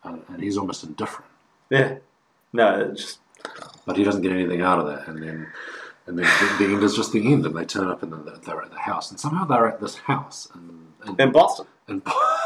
And, 0.03 0.23
and 0.29 0.41
he's 0.41 0.57
almost 0.57 0.83
indifferent. 0.85 1.28
Yeah. 1.69 1.97
No, 2.53 2.89
it's 2.91 3.01
just 3.01 3.19
but 3.85 3.97
he 3.97 4.03
doesn't 4.03 4.21
get 4.21 4.31
anything 4.31 4.61
out 4.61 4.79
of 4.79 4.87
that. 4.87 5.07
And 5.07 5.21
then, 5.23 5.47
and 6.05 6.17
then 6.17 6.25
the, 6.25 6.65
the 6.65 6.73
end 6.73 6.83
is 6.83 6.95
just 6.95 7.11
the 7.11 7.31
end, 7.31 7.45
and 7.45 7.55
they 7.55 7.65
turn 7.65 7.87
up 7.87 8.03
and 8.03 8.11
then 8.11 8.23
they're 8.45 8.61
at 8.61 8.71
the 8.71 8.77
house, 8.79 9.09
and 9.09 9.19
somehow 9.19 9.45
they're 9.45 9.67
at 9.67 9.79
this 9.79 9.95
house 9.95 10.47
in, 10.53 10.87
in, 11.07 11.21
in 11.21 11.31
Boston. 11.31 11.65
in 11.87 11.99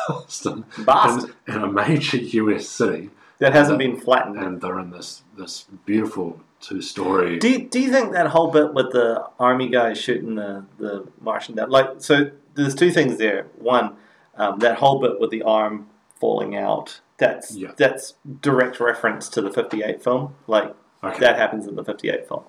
Boston, 0.08 0.66
Boston. 0.86 1.34
in, 1.48 1.56
in 1.56 1.62
a 1.64 1.68
major 1.72 2.18
U.S. 2.42 2.68
city, 2.68 3.10
That 3.40 3.54
hasn't 3.54 3.80
been 3.80 3.98
flattened. 4.00 4.38
and 4.38 4.62
they're 4.62 4.80
in 4.80 4.92
this 4.92 5.24
this 5.38 5.66
beautiful 5.86 6.40
two 6.62 6.82
story. 6.82 7.40
Do 7.40 7.50
you, 7.50 7.68
do 7.68 7.80
you 7.80 7.92
think 7.92 8.14
that 8.14 8.28
whole 8.28 8.52
bit 8.52 8.74
with 8.74 8.92
the 8.94 9.26
army 9.40 9.68
guy 9.68 9.94
shooting 9.94 10.36
the, 10.36 10.64
the 10.78 11.06
Martian 11.20 11.56
down, 11.56 11.70
like, 11.70 11.90
so 12.00 12.32
there's 12.56 12.76
two 12.76 12.92
things 12.92 13.18
there. 13.18 13.48
One, 13.58 13.96
um, 14.36 14.60
that 14.60 14.78
whole 14.78 15.00
bit 15.02 15.20
with 15.20 15.30
the 15.32 15.42
arm 15.44 15.88
falling 16.20 16.56
out, 16.56 17.02
that's 17.28 17.56
Yeah. 17.56 17.72
that's 17.78 18.16
direct 18.42 18.80
reference 18.80 19.30
to 19.30 19.42
the 19.42 19.52
58 19.52 20.04
film. 20.04 20.36
Like, 20.48 20.76
Okay. 21.04 21.20
that 21.20 21.36
happens 21.38 21.68
in 21.68 21.76
the 21.76 21.84
58 21.84 22.28
film. 22.28 22.44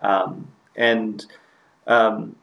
Um, 0.00 0.48
and 0.76 1.24
um, 1.86 2.36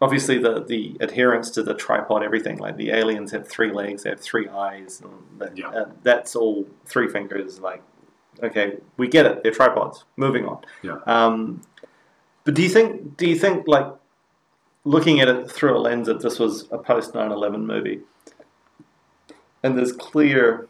obviously, 0.00 0.38
the, 0.38 0.62
the 0.64 0.96
adherence 1.00 1.50
to 1.52 1.62
the 1.62 1.74
tripod, 1.74 2.22
everything, 2.22 2.58
like 2.58 2.76
the 2.76 2.90
aliens 2.90 3.32
have 3.32 3.46
three 3.48 3.72
legs, 3.72 4.02
they 4.02 4.10
have 4.10 4.20
three 4.20 4.48
eyes, 4.48 5.00
and 5.02 5.12
that, 5.40 5.56
Yeah. 5.56 5.68
uh, 5.70 5.88
that's 6.02 6.34
all 6.36 6.66
three 6.86 7.08
fingers. 7.08 7.60
Like, 7.60 7.82
okay, 8.42 8.78
we 8.96 9.08
get 9.08 9.26
it, 9.26 9.42
they're 9.42 9.52
tripods. 9.52 10.04
Moving 10.16 10.46
on. 10.46 10.58
Yeah. 10.82 10.98
Um, 11.06 11.62
but 12.44 12.54
do 12.54 12.62
you 12.62 12.68
think? 12.70 13.16
Do 13.18 13.26
you 13.28 13.36
think 13.38 13.66
like 13.68 13.86
looking 14.84 15.20
at 15.20 15.28
it 15.28 15.50
through 15.50 15.76
a 15.76 15.80
lens 15.80 16.06
that 16.06 16.20
this 16.20 16.38
was 16.38 16.66
a 16.72 16.78
post 16.78 17.12
9-11 17.12 17.64
movie, 17.66 18.00
and 19.62 19.76
there's 19.76 19.92
clear 19.92 20.66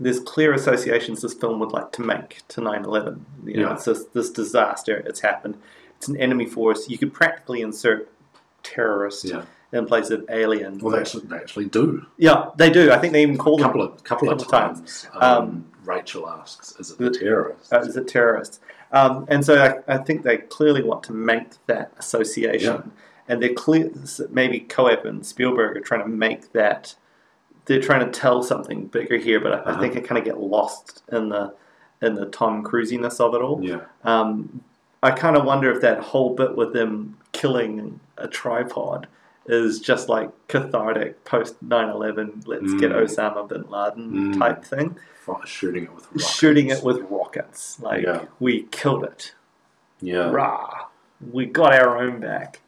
there's 0.00 0.18
clear 0.20 0.52
associations 0.54 1.20
this 1.22 1.34
film 1.34 1.60
would 1.60 1.72
like 1.72 1.92
to 1.92 2.02
make 2.02 2.38
to 2.48 2.60
9-11. 2.60 3.20
You 3.44 3.58
know, 3.58 3.68
Yeah. 3.68 3.74
it's 3.74 3.84
this, 3.84 4.04
this 4.06 4.30
disaster. 4.30 4.96
It's 5.06 5.20
happened. 5.20 5.56
It's 5.98 6.08
an 6.08 6.16
enemy 6.16 6.46
force. 6.46 6.88
You 6.88 6.98
could 6.98 7.12
practically 7.12 7.60
insert 7.60 8.08
terrorist 8.62 9.24
Yeah. 9.24 9.42
in 9.72 9.86
place 9.86 10.10
of 10.10 10.24
alien. 10.30 10.78
Well, 10.78 10.94
they 10.94 11.00
actually, 11.00 11.26
they 11.26 11.36
actually 11.36 11.66
do. 11.66 12.06
yeah, 12.16 12.46
they 12.56 12.70
do. 12.70 12.90
I 12.90 12.98
think 12.98 13.12
they 13.12 13.22
even 13.22 13.36
call 13.38 13.54
A 13.54 13.58
them. 13.58 13.66
couple 13.68 13.82
of 13.82 14.02
couple, 14.04 14.28
couple 14.28 14.42
of 14.44 14.48
times. 14.50 14.78
times, 15.02 15.08
um, 15.14 15.22
Um, 15.22 15.64
Rachel 15.84 16.28
asks, 16.28 16.74
"Is 16.78 16.90
it 16.92 16.98
the 16.98 17.10
terrorist?" 17.10 17.72
uh, 17.72 17.80
is 17.80 17.96
it 17.96 18.06
terrorists? 18.08 18.60
Um, 18.92 19.24
and 19.28 19.44
so 19.44 19.56
I, 19.86 19.94
I 19.94 19.98
think 19.98 20.22
they 20.24 20.36
clearly 20.38 20.82
want 20.82 21.02
to 21.04 21.12
make 21.12 21.52
that 21.66 21.92
association, 21.98 22.90
and 23.28 23.42
they're 23.42 23.54
clear. 23.54 23.90
Maybe 24.30 24.60
Koepp 24.60 25.04
and 25.04 25.24
Spielberg 25.24 25.76
are 25.76 25.80
trying 25.80 26.02
to 26.02 26.08
make 26.08 26.52
that. 26.52 26.94
They're 27.70 27.80
trying 27.80 28.04
to 28.04 28.10
tell 28.10 28.42
something 28.42 28.86
bigger 28.86 29.16
here, 29.16 29.38
but 29.38 29.52
I, 29.52 29.56
I 29.56 29.60
Uh-huh. 29.60 29.80
think 29.80 29.94
it 29.94 30.02
kind 30.04 30.18
of 30.18 30.24
get 30.24 30.40
lost 30.40 31.04
in 31.12 31.28
the 31.28 31.54
in 32.02 32.14
the 32.14 32.26
Tom 32.26 32.64
Cruisiness 32.64 33.20
of 33.20 33.32
it 33.34 33.40
all. 33.42 33.60
yeah. 33.62 33.82
Um, 34.04 34.62
I 35.04 35.12
kind 35.12 35.36
of 35.36 35.44
wonder 35.44 35.70
if 35.70 35.80
that 35.82 36.00
whole 36.00 36.34
bit 36.34 36.56
with 36.56 36.72
them 36.72 37.16
killing 37.32 38.00
a 38.18 38.26
tripod 38.26 39.06
is 39.46 39.78
just 39.80 40.08
like 40.08 40.30
cathartic 40.48 41.24
post 41.24 41.62
9-11 41.62 42.42
let's 42.46 42.72
get 42.74 42.90
Mm. 42.90 43.02
Osama 43.04 43.48
bin 43.48 43.64
Laden 43.70 44.34
Mm. 44.34 44.38
type 44.38 44.64
thing 44.64 44.96
Shooting 45.44 45.84
it 45.84 45.94
with 45.94 46.06
rockets. 46.06 46.34
shooting 46.34 46.70
it 46.70 46.82
with 46.82 47.00
rockets. 47.08 47.78
Like 47.80 48.02
Yeah. 48.02 48.24
we 48.40 48.62
killed 48.72 49.04
it. 49.04 49.34
yeah. 50.00 50.28
Rah! 50.30 50.86
We 51.32 51.46
got 51.46 51.72
our 51.74 51.98
own 51.98 52.18
back. 52.18 52.60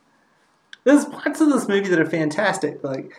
There's 0.85 1.07
parts 1.07 1.41
of 1.41 1.49
this 1.51 1.67
movie 1.69 1.89
that 1.89 1.99
are 1.99 2.05
fantastic. 2.09 2.85
Like 2.85 3.13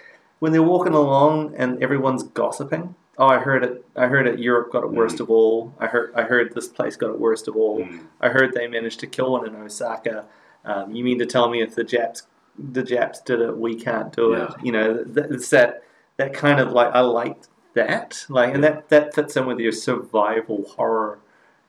when 0.43 0.51
they're 0.51 0.61
walking 0.61 0.93
along 0.93 1.55
and 1.55 1.81
everyone's 1.81 2.21
gossiping. 2.23 2.95
Oh, 3.17 3.27
I 3.27 3.39
heard 3.39 3.63
it. 3.63 3.85
I 3.95 4.07
heard 4.07 4.27
it. 4.27 4.39
Europe 4.39 4.73
got 4.73 4.83
it 4.83 4.91
worst 4.91 5.21
of 5.21 5.29
all. 5.29 5.73
I 5.79 5.87
heard. 5.87 6.11
I 6.15 6.23
heard 6.23 6.53
this 6.53 6.67
place 6.67 6.97
got 6.97 7.11
it 7.11 7.17
worst 7.17 7.47
of 7.47 7.55
all. 7.55 7.79
Mm. 7.79 8.01
I 8.19 8.27
heard 8.27 8.51
they 8.51 8.67
managed 8.67 8.99
to 8.99 9.07
kill 9.07 9.31
one 9.31 9.47
in 9.47 9.55
Osaka. 9.55 10.25
Um, 10.65 10.93
you 10.93 11.01
mean 11.01 11.17
to 11.19 11.25
tell 11.25 11.47
me 11.49 11.61
if 11.61 11.75
the 11.75 11.85
Japs, 11.85 12.23
the 12.59 12.83
Japs 12.83 13.21
did 13.21 13.39
it, 13.39 13.57
we 13.57 13.73
can't 13.75 14.11
do 14.13 14.33
it? 14.33 14.49
You 14.61 14.73
know, 14.73 15.03
th- 15.05 15.27
it's 15.29 15.49
that 15.51 15.83
that 16.17 16.33
kind 16.33 16.59
of 16.59 16.73
like 16.73 16.93
I 16.93 16.99
liked 16.99 17.47
that, 17.75 18.25
like, 18.27 18.53
and 18.53 18.61
that 18.65 18.89
that 18.89 19.15
fits 19.15 19.37
in 19.37 19.45
with 19.45 19.59
your 19.59 19.71
survival 19.71 20.65
horror 20.75 21.19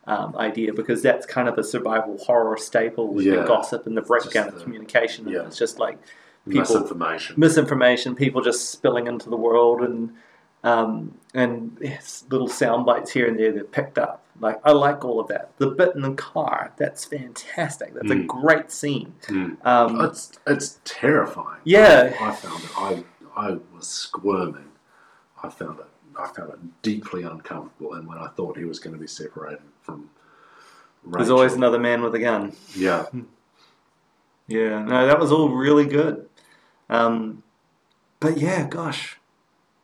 um, 0.09 0.35
idea 0.37 0.73
because 0.73 1.01
that's 1.01 1.27
kind 1.27 1.49
of 1.49 1.57
a 1.59 1.63
survival 1.63 2.19
horror 2.19 2.57
staple 2.57 3.07
with 3.15 3.25
Yeah. 3.25 3.37
the 3.37 3.45
gossip 3.45 3.87
and 3.87 3.97
the 3.97 4.03
breakdown 4.03 4.49
of 4.49 4.55
the- 4.57 4.65
communication. 4.65 5.29
And. 5.29 5.37
It's 5.47 5.59
just 5.59 5.79
like 5.79 5.99
people 6.47 6.61
Misinformation. 6.61 7.35
misinformation, 7.39 8.15
people 8.15 8.41
just 8.43 8.71
spilling 8.71 9.07
into 9.07 9.29
the 9.31 9.37
world, 9.37 9.81
and 9.83 10.13
um, 10.63 11.17
and 11.35 11.77
little 12.31 12.49
sound 12.49 12.87
bites 12.87 13.11
here 13.13 13.27
and 13.29 13.39
there 13.39 13.53
that 13.53 13.71
picked 13.73 13.99
up. 13.99 14.23
Like 14.41 14.61
I 14.65 14.73
like 14.73 15.05
all 15.05 15.21
of 15.21 15.29
that. 15.29 15.53
The 15.59 15.69
bit 15.69 15.95
in 15.95 16.03
the 16.03 16.13
car, 16.15 16.73
that's 16.77 17.05
fantastic. 17.05 17.95
That's 17.95 18.11
a 18.11 18.15
Mm. 18.15 18.27
great 18.27 18.71
scene. 18.73 19.15
Mm. 19.27 19.65
Um, 19.65 20.01
It's 20.01 20.33
it's 20.47 20.81
terrifying. 20.85 21.61
Yeah. 21.65 22.17
I, 22.21 22.29
I 22.31 22.33
found 22.33 22.65
it. 22.65 22.71
I 22.77 23.05
I 23.37 23.59
was 23.75 23.87
squirming. 23.89 24.71
I 25.43 25.49
found 25.51 25.79
it. 25.81 25.87
I 26.19 26.27
found 26.29 26.51
it 26.53 26.59
deeply 26.83 27.23
uncomfortable. 27.25 27.95
And 27.95 28.07
when 28.09 28.19
I 28.19 28.29
thought 28.29 28.57
he 28.57 28.65
was 28.65 28.79
going 28.79 28.95
to 28.95 29.01
be 29.01 29.07
separated 29.07 29.61
from, 29.83 30.09
there's 31.07 31.31
always 31.31 31.53
another 31.55 31.79
man 31.79 32.03
with 32.03 32.15
a 32.15 32.21
gun. 32.21 32.53
Yeah, 32.75 33.07
Yeah, 34.47 34.83
no, 34.85 35.07
that 35.07 35.19
was 35.19 35.33
all 35.33 35.49
really 35.51 35.87
good. 35.87 36.29
Um, 36.89 37.43
but 38.21 38.39
yeah, 38.39 38.67
gosh, 38.67 39.19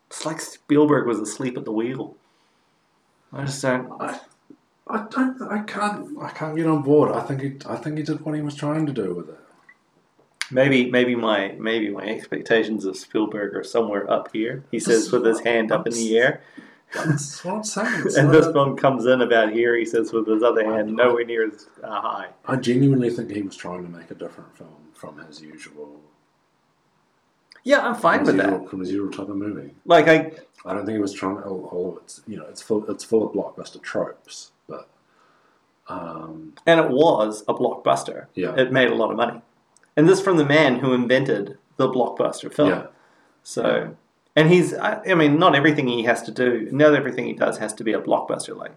it's 0.08 0.24
like 0.26 0.40
Spielberg 0.40 1.06
was 1.06 1.18
asleep 1.18 1.56
at 1.56 1.64
the 1.64 1.72
wheel. 1.72 2.16
I 3.32 3.44
just 3.44 3.62
don't. 3.62 3.90
I, 4.00 4.20
I 4.88 5.06
don't. 5.10 5.40
I 5.42 5.62
can't. 5.62 6.18
I 6.20 6.30
can't 6.30 6.56
get 6.56 6.66
on 6.66 6.82
board. 6.82 7.12
I 7.12 7.20
think 7.20 7.40
he. 7.42 7.56
I 7.66 7.76
think 7.76 7.98
he 7.98 8.02
did 8.02 8.24
what 8.24 8.34
he 8.34 8.42
was 8.42 8.54
trying 8.54 8.86
to 8.86 8.92
do 8.92 9.14
with 9.14 9.28
it. 9.28 9.38
Maybe, 10.50 10.90
maybe 10.90 11.14
my 11.14 11.54
maybe 11.58 11.90
my 11.90 12.02
expectations 12.02 12.84
of 12.84 12.96
Spielberg 12.96 13.54
are 13.54 13.62
somewhere 13.62 14.10
up 14.10 14.30
here. 14.32 14.64
He 14.70 14.80
says 14.80 15.12
with 15.12 15.24
his 15.24 15.40
hand 15.40 15.70
up 15.70 15.86
in 15.86 15.92
the 15.92 16.18
air, 16.18 16.42
That's 16.92 17.44
what 17.44 17.54
I'm 17.54 17.64
saying. 17.64 18.02
It's 18.06 18.16
and 18.16 18.32
this 18.32 18.46
film 18.46 18.76
comes 18.76 19.06
in 19.06 19.20
about 19.20 19.52
here. 19.52 19.76
He 19.76 19.84
says 19.84 20.12
with 20.12 20.26
his 20.26 20.42
other 20.42 20.64
hand 20.64 20.96
nowhere 20.96 21.24
near 21.24 21.46
as 21.46 21.68
uh, 21.84 22.00
high. 22.00 22.28
I 22.46 22.56
genuinely 22.56 23.10
think 23.10 23.30
he 23.30 23.42
was 23.42 23.56
trying 23.56 23.84
to 23.84 23.88
make 23.88 24.10
a 24.10 24.14
different 24.14 24.56
film 24.56 24.88
from 24.92 25.18
his 25.18 25.40
usual. 25.40 26.00
Yeah, 27.64 27.80
I'm 27.80 27.94
fine 27.94 28.24
with 28.24 28.36
his 28.36 28.44
that. 28.44 28.68
From 28.68 28.80
his 28.80 28.90
usual 28.90 29.10
type 29.10 29.28
of 29.28 29.36
movie. 29.36 29.74
Like 29.84 30.08
I, 30.08 30.32
I 30.64 30.74
don't 30.74 30.86
think 30.86 30.96
it 30.96 31.02
was 31.02 31.12
trying 31.12 31.36
to. 31.36 31.44
Oh, 31.44 31.68
oh, 31.72 32.00
it's 32.02 32.22
you 32.26 32.36
know, 32.36 32.46
it's 32.46 32.62
full. 32.62 32.88
It's 32.90 33.04
full 33.04 33.26
of 33.26 33.32
blockbuster 33.34 33.82
tropes, 33.82 34.52
but 34.68 34.88
um, 35.88 36.54
and 36.66 36.80
it 36.80 36.90
was 36.90 37.42
a 37.48 37.54
blockbuster. 37.54 38.26
Yeah. 38.34 38.54
it 38.56 38.72
made 38.72 38.88
a 38.90 38.94
lot 38.94 39.10
of 39.10 39.16
money, 39.16 39.42
and 39.96 40.08
this 40.08 40.20
from 40.20 40.36
the 40.36 40.44
man 40.44 40.78
who 40.78 40.92
invented 40.92 41.58
the 41.76 41.88
blockbuster 41.88 42.52
film. 42.52 42.68
yeah, 42.68 42.86
So, 43.42 43.96
and 44.36 44.50
he's, 44.50 44.74
I, 44.74 45.00
I 45.08 45.14
mean, 45.14 45.38
not 45.38 45.54
everything 45.54 45.88
he 45.88 46.02
has 46.04 46.22
to 46.22 46.30
do, 46.30 46.68
not 46.70 46.94
everything 46.94 47.24
he 47.26 47.32
does 47.32 47.56
has 47.58 47.72
to 47.74 47.84
be 47.84 47.94
a 47.94 48.00
blockbuster. 48.00 48.54
Like 48.56 48.72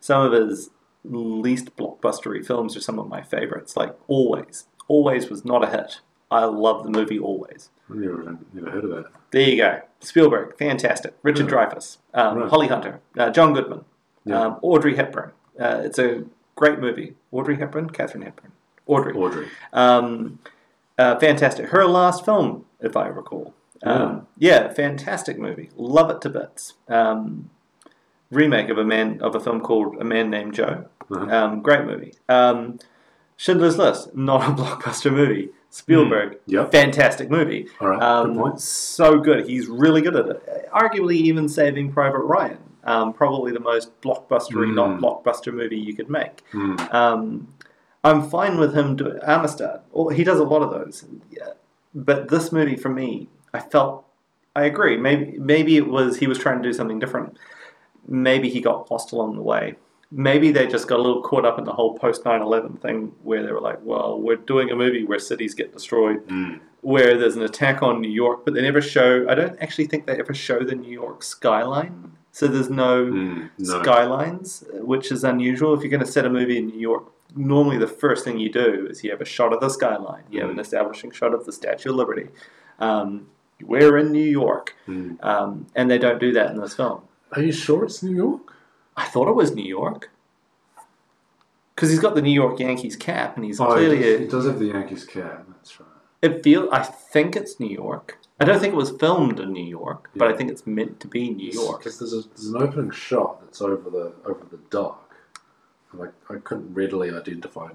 some 0.00 0.22
of 0.22 0.32
his 0.32 0.70
least 1.04 1.76
blockbustery 1.76 2.44
films 2.44 2.76
are 2.76 2.80
some 2.80 2.98
of 2.98 3.08
my 3.08 3.22
favorites. 3.22 3.76
Like 3.76 3.94
Always. 4.08 4.66
Always 4.88 5.28
was 5.30 5.44
not 5.44 5.62
a 5.62 5.70
hit. 5.70 6.00
I 6.30 6.44
love 6.46 6.82
the 6.82 6.90
movie 6.90 7.18
Always. 7.18 7.70
I 7.90 7.94
never, 7.94 8.38
never 8.52 8.70
heard 8.70 8.84
of 8.84 8.90
that. 8.90 9.04
There 9.30 9.42
you 9.42 9.56
go. 9.56 9.80
Spielberg, 10.00 10.56
fantastic. 10.58 11.14
Richard 11.22 11.50
Yeah. 11.50 11.66
Dreyfuss, 11.66 11.98
um, 12.14 12.38
Right. 12.38 12.48
Holly 12.50 12.68
Hunter, 12.68 13.00
uh, 13.18 13.30
John 13.30 13.52
Goodman, 13.54 13.84
Yeah. 14.24 14.40
um, 14.40 14.58
Audrey 14.62 14.96
Hepburn. 14.96 15.32
Uh, 15.58 15.80
it's 15.84 15.98
a 15.98 16.24
great 16.56 16.78
movie. 16.78 17.16
Audrey 17.32 17.56
Hepburn, 17.56 17.90
Katharine 17.90 18.22
Hepburn, 18.22 18.52
Audrey. 18.86 19.14
Audrey. 19.14 19.48
Um, 19.72 20.38
uh, 20.98 21.16
fantastic. 21.18 21.70
Her 21.70 21.86
last 21.86 22.24
film, 22.24 22.64
if 22.80 22.96
I 22.96 23.08
recall. 23.08 23.54
Um, 23.82 24.26
yeah, 24.38 24.72
fantastic 24.72 25.38
movie. 25.38 25.70
Love 25.76 26.10
it 26.10 26.20
to 26.22 26.28
bits. 26.30 26.74
Um, 26.88 27.50
remake 28.30 28.68
of 28.68 28.78
a 28.78 28.84
man 28.84 29.20
of 29.22 29.34
a 29.34 29.40
film 29.40 29.60
called 29.60 29.96
A 30.00 30.04
Man 30.04 30.30
Named 30.30 30.52
Joe. 30.54 30.86
Uh-huh. 31.10 31.34
Um, 31.34 31.62
great 31.62 31.84
movie. 31.86 32.14
Um, 32.28 32.78
Schindler's 33.36 33.78
List, 33.78 34.14
not 34.16 34.42
a 34.48 34.52
blockbuster 34.62 35.12
movie. 35.12 35.50
Spielberg, 35.70 36.38
Yep. 36.46 36.72
fantastic 36.72 37.30
movie. 37.30 37.68
All 37.80 37.88
right. 37.88 38.02
Um, 38.02 38.32
good 38.34 38.40
point. 38.40 38.60
So 38.60 39.18
good. 39.18 39.46
He's 39.46 39.66
really 39.68 40.00
good 40.00 40.16
at 40.16 40.26
it. 40.26 40.68
Arguably, 40.72 41.14
even 41.16 41.48
Saving 41.48 41.92
Private 41.92 42.20
Ryan. 42.20 42.58
Um, 42.84 43.12
probably 43.12 43.52
the 43.52 43.60
most 43.60 44.00
blockbustery, 44.00 44.68
Mm. 44.68 44.74
not 44.74 45.00
blockbuster 45.00 45.52
movie 45.52 45.76
you 45.78 45.94
could 45.94 46.08
make. 46.08 46.42
Mm. 46.52 46.94
Um, 46.94 47.48
I'm 48.02 48.22
fine 48.30 48.58
with 48.58 48.74
him 48.74 48.96
doing 48.96 49.18
Amistad. 49.22 49.80
Well, 49.92 50.08
he 50.08 50.24
does 50.24 50.38
a 50.40 50.44
lot 50.44 50.62
of 50.62 50.70
those. 50.70 51.04
Yeah. 51.30 51.50
But 51.94 52.28
this 52.28 52.50
movie, 52.50 52.76
for 52.76 52.88
me, 52.88 53.28
I 53.52 53.58
felt. 53.60 54.04
I 54.56 54.64
agree. 54.64 54.96
Maybe 54.96 55.38
maybe 55.38 55.76
it 55.76 55.86
was 55.86 56.16
he 56.16 56.26
was 56.26 56.38
trying 56.38 56.62
to 56.62 56.68
do 56.68 56.72
something 56.72 56.98
different. 56.98 57.36
Maybe 58.06 58.48
he 58.48 58.60
got 58.60 58.90
lost 58.90 59.12
along 59.12 59.36
the 59.36 59.42
way. 59.42 59.74
Maybe 60.10 60.52
they 60.52 60.66
just 60.66 60.88
got 60.88 60.98
a 60.98 61.02
little 61.02 61.20
caught 61.22 61.44
up 61.44 61.58
in 61.58 61.64
the 61.64 61.72
whole 61.72 61.94
post 61.98 62.24
9/11 62.24 62.80
thing, 62.80 63.12
where 63.22 63.44
they 63.44 63.52
were 63.52 63.60
like, 63.60 63.78
"Well, 63.84 64.18
we're 64.20 64.36
doing 64.36 64.70
a 64.70 64.76
movie 64.76 65.04
where 65.04 65.18
cities 65.18 65.54
get 65.54 65.72
destroyed, 65.72 66.26
Mm. 66.28 66.60
where 66.80 67.18
there's 67.18 67.36
an 67.36 67.42
attack 67.42 67.82
on 67.82 68.00
New 68.00 68.08
York, 68.10 68.44
but 68.44 68.54
they 68.54 68.62
never 68.62 68.80
show. 68.80 69.26
I 69.28 69.34
don't 69.34 69.56
actually 69.60 69.86
think 69.86 70.06
they 70.06 70.18
ever 70.18 70.32
show 70.32 70.60
the 70.60 70.74
New 70.74 70.90
York 70.90 71.22
skyline. 71.22 72.12
So 72.32 72.46
there's 72.46 72.70
no 72.70 73.04
Mm. 73.06 73.50
No. 73.58 73.82
skylines, 73.82 74.64
which 74.72 75.12
is 75.12 75.24
unusual. 75.24 75.74
If 75.74 75.82
you're 75.82 75.90
going 75.90 76.00
to 76.04 76.06
set 76.10 76.24
a 76.24 76.30
movie 76.30 76.56
in 76.56 76.68
New 76.68 76.78
York, 76.78 77.04
normally 77.36 77.76
the 77.76 77.86
first 77.88 78.24
thing 78.24 78.38
you 78.38 78.48
do 78.50 78.86
is 78.88 79.04
you 79.04 79.10
have 79.10 79.20
a 79.20 79.24
shot 79.26 79.52
of 79.52 79.60
the 79.60 79.68
skyline, 79.68 80.22
you 80.30 80.40
have 80.40 80.48
an 80.50 80.56
Mm. 80.56 80.60
establishing 80.60 81.10
shot 81.10 81.34
of 81.34 81.44
the 81.44 81.52
Statue 81.52 81.90
of 81.90 81.96
Liberty. 81.96 82.28
Um, 82.78 83.26
we're 83.62 83.98
in 83.98 84.12
New 84.12 84.22
York, 84.42 84.74
Mm. 84.88 85.22
um, 85.22 85.66
and 85.74 85.90
they 85.90 85.98
don't 85.98 86.20
do 86.20 86.32
that 86.32 86.50
in 86.52 86.60
this 86.60 86.74
film. 86.74 87.00
Are 87.32 87.42
you 87.42 87.52
sure 87.52 87.84
it's 87.84 88.02
New 88.02 88.14
York? 88.14 88.54
I 88.98 89.04
thought 89.06 89.28
it 89.28 89.34
was 89.34 89.54
New 89.54 89.64
York. 89.64 90.10
Because 91.74 91.90
he's 91.90 92.00
got 92.00 92.14
the 92.16 92.22
New 92.22 92.32
York 92.32 92.58
Yankees 92.58 92.96
cap, 92.96 93.36
and 93.36 93.44
he's 93.44 93.60
Oh, 93.60 93.76
he 93.76 93.86
clearly. 93.86 93.98
does, 94.02 94.14
a, 94.14 94.18
he 94.18 94.26
does 94.26 94.46
have 94.46 94.58
the 94.58 94.66
Yankees 94.66 95.04
cap. 95.04 95.44
That's 95.48 95.78
right. 95.78 95.88
It 96.22 96.42
feel. 96.42 96.68
I 96.72 96.82
think 96.82 97.36
it's 97.36 97.60
New 97.60 97.68
York. 97.70 98.18
I 98.40 98.44
don't 98.44 98.58
think 98.60 98.72
it 98.74 98.76
was 98.76 98.90
filmed 98.90 99.38
in 99.38 99.52
New 99.52 99.64
York, 99.64 100.10
but 100.16 100.26
I 100.28 100.32
think 100.36 100.50
it's 100.50 100.66
meant 100.66 100.98
to 101.00 101.06
be 101.08 101.30
New 101.30 101.50
York. 101.52 101.78
Because 101.80 101.98
there's, 102.00 102.26
there's 102.26 102.46
an 102.46 102.60
opening 102.60 102.90
shot 102.90 103.40
that's 103.42 103.60
over 103.62 103.88
the 103.90 104.12
over 104.26 104.44
the 104.50 104.58
dock, 104.70 105.14
and 105.92 106.02
I, 106.02 106.34
I 106.34 106.38
couldn't 106.38 106.74
readily 106.74 107.10
identify 107.14 107.68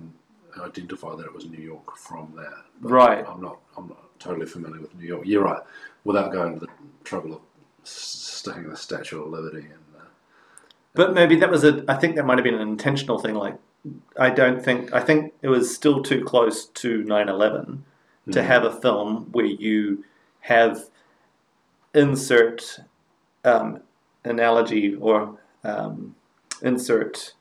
identify 0.59 1.15
that 1.15 1.25
it 1.25 1.33
was 1.33 1.45
New 1.45 1.61
York 1.63 1.95
from 1.97 2.33
that. 2.35 2.63
But 2.81 2.91
Right. 2.91 3.25
I'm 3.27 3.41
not 3.41 3.59
I'm 3.77 3.87
not 3.87 4.19
totally 4.19 4.45
familiar 4.45 4.81
with 4.81 4.93
New 4.95 5.07
York. 5.07 5.23
You're 5.25 5.43
right. 5.43 5.61
Without 6.03 6.31
going 6.33 6.53
to 6.55 6.59
the 6.59 6.71
trouble 7.05 7.33
of 7.35 7.41
sticking 7.83 8.69
the 8.69 8.75
Statue 8.77 9.21
of 9.23 9.29
Liberty 9.29 9.67
and. 9.71 9.79
But 10.95 11.13
maybe 11.13 11.35
that 11.37 11.49
was 11.49 11.63
a. 11.63 11.83
I 11.87 11.95
think 11.95 12.15
that 12.15 12.25
might 12.25 12.37
have 12.37 12.43
been 12.43 12.53
an 12.53 12.61
intentional 12.61 13.17
thing. 13.19 13.33
Like, 13.35 13.55
I 14.17 14.29
don't 14.29 14.63
think. 14.63 14.93
I 14.93 14.99
think 14.99 15.33
it 15.41 15.47
was 15.49 15.73
still 15.73 16.03
too 16.03 16.23
close 16.23 16.65
to 16.65 17.03
9 17.03 17.29
11 17.29 17.83
to 18.31 18.39
Mhm. 18.39 18.43
have 18.45 18.63
a 18.63 18.71
film 18.71 19.29
where 19.31 19.45
you 19.45 20.03
have 20.41 20.85
insert 21.93 22.79
um, 23.43 23.81
analogy 24.23 24.95
or 24.95 25.37
um, 25.63 26.15
insert 26.61 27.33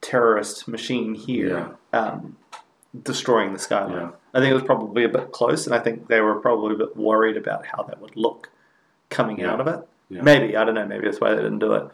terrorist 0.00 0.66
machine 0.68 1.14
here 1.14 1.76
um, 1.92 2.36
destroying 3.02 3.52
the 3.52 3.58
skyline. 3.58 3.92
Yeah. 3.92 4.10
I 4.34 4.40
think 4.40 4.50
it 4.50 4.54
was 4.54 4.62
probably 4.64 5.04
a 5.04 5.08
bit 5.08 5.32
close, 5.32 5.66
and 5.66 5.74
I 5.74 5.78
think 5.78 6.08
they 6.08 6.20
were 6.20 6.36
probably 6.40 6.74
a 6.74 6.78
bit 6.78 6.96
worried 6.96 7.36
about 7.36 7.66
how 7.66 7.82
that 7.84 8.00
would 8.00 8.16
look 8.16 8.50
coming 9.10 9.38
Yeah. 9.40 9.52
out 9.52 9.60
of 9.60 9.66
it. 9.68 9.88
Yeah. 10.10 10.22
Maybe 10.22 10.56
I 10.56 10.64
don't 10.64 10.74
know. 10.74 10.86
Maybe 10.86 11.04
that's 11.04 11.20
why 11.20 11.30
they 11.30 11.42
didn't 11.42 11.58
do 11.60 11.72
it 11.74 11.88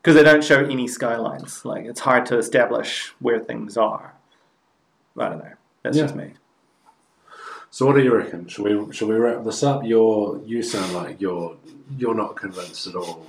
because 0.00 0.14
they 0.14 0.22
don't 0.22 0.42
show 0.44 0.64
any 0.64 0.86
skylines. 0.88 1.64
Like 1.64 1.84
it's 1.84 2.00
hard 2.00 2.26
to 2.26 2.38
establish 2.38 3.12
where 3.20 3.38
things 3.38 3.76
are. 3.76 4.14
I 5.18 5.28
don't 5.28 5.38
know. 5.38 5.52
That's 5.82 5.96
Yeah. 5.96 6.04
just 6.04 6.16
me. 6.16 6.32
So 7.70 7.86
what 7.86 7.94
do 7.96 8.02
you 8.02 8.14
reckon? 8.14 8.48
Should 8.48 8.64
we 8.64 8.92
should 8.92 9.08
we 9.08 9.14
wrap 9.14 9.44
this 9.44 9.62
up? 9.62 9.84
You're 9.84 10.40
you 10.44 10.62
sound 10.62 10.92
like 10.92 11.20
you're 11.20 11.56
you're 11.96 12.14
not 12.14 12.36
convinced 12.36 12.86
at 12.86 12.94
all. 12.96 13.26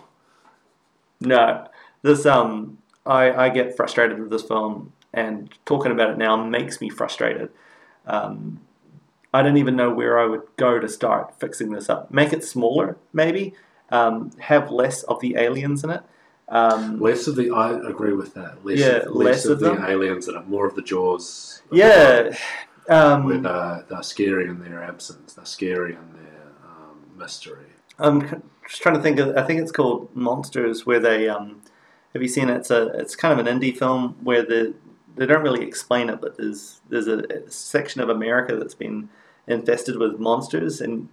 No, 1.19 1.67
this 2.01 2.26
um, 2.26 2.80
I 3.05 3.32
I 3.32 3.49
get 3.49 3.76
frustrated 3.78 4.19
with 4.19 4.30
this 4.32 4.43
film, 4.43 4.93
and 5.13 5.53
talking 5.65 5.91
about 5.91 6.09
it 6.09 6.17
now 6.17 6.36
makes 6.43 6.82
me 6.82 6.89
frustrated. 6.89 7.49
Um, 8.07 8.61
I 9.34 9.43
don't 9.43 9.57
even 9.57 9.76
know 9.76 9.91
where 9.93 10.19
I 10.19 10.26
would 10.26 10.41
go 10.57 10.80
to 10.80 10.89
start 10.89 11.39
fixing 11.39 11.72
this 11.72 11.89
up. 11.89 12.11
Make 12.11 12.34
it 12.34 12.43
smaller, 12.43 12.97
maybe. 13.13 13.53
Um, 13.91 14.32
have 14.39 14.72
less 14.72 15.03
of 15.03 15.19
the 15.19 15.36
aliens 15.38 15.84
in 15.84 15.89
it. 15.91 16.01
Um, 16.52 16.99
Less 16.99 17.28
of 17.28 17.36
the 17.38 17.49
I 17.52 17.72
agree 17.89 18.14
with 18.14 18.34
that. 18.36 18.64
Less 18.66 18.78
Yeah, 18.80 18.88
of, 19.08 19.16
less, 19.16 19.26
less 19.26 19.45
of, 19.45 19.52
of 19.54 19.60
the 19.62 19.70
them. 19.76 19.86
aliens 19.86 20.28
and 20.28 20.45
more 20.47 20.68
of 20.68 20.76
the 20.76 20.82
jaws. 20.82 21.62
yeah. 21.72 22.36
where 22.86 22.89
Um, 22.89 23.41
they're, 23.41 23.86
they're 23.89 24.04
scary 24.04 24.47
in 24.49 24.60
their 24.60 24.84
absence. 24.84 25.34
They're 25.34 25.45
scary 25.45 25.93
in 25.93 26.14
their 26.14 26.52
um, 26.66 26.97
mystery. 27.18 27.68
I'm 27.99 28.43
just 28.68 28.82
trying 28.82 28.95
to 28.95 29.02
think. 29.02 29.20
Of, 29.20 29.38
I 29.38 29.43
think 29.43 29.62
it's 29.62 29.72
called 29.72 30.10
Monsters, 30.16 30.86
where 30.86 30.99
they 30.99 31.30
um, 31.30 31.62
have 32.14 32.22
you 32.22 32.28
seen 32.28 32.49
it? 32.49 32.58
It's 32.58 32.72
a 32.72 32.88
it's 32.99 33.16
kind 33.16 33.39
of 33.39 33.45
an 33.45 33.60
indie 33.60 33.78
film 33.78 34.18
where 34.24 34.43
the 34.43 34.74
they 35.16 35.26
don't 35.26 35.43
really 35.43 35.64
explain 35.66 36.10
it, 36.10 36.20
but 36.20 36.38
there's 36.38 36.82
there's 36.89 37.08
a, 37.08 37.20
a 37.20 37.49
section 37.49 38.02
of 38.02 38.10
America 38.10 38.56
that's 38.58 38.74
been 38.76 39.08
infested 39.47 39.97
with 39.97 40.20
monsters, 40.20 40.82
and 40.82 41.08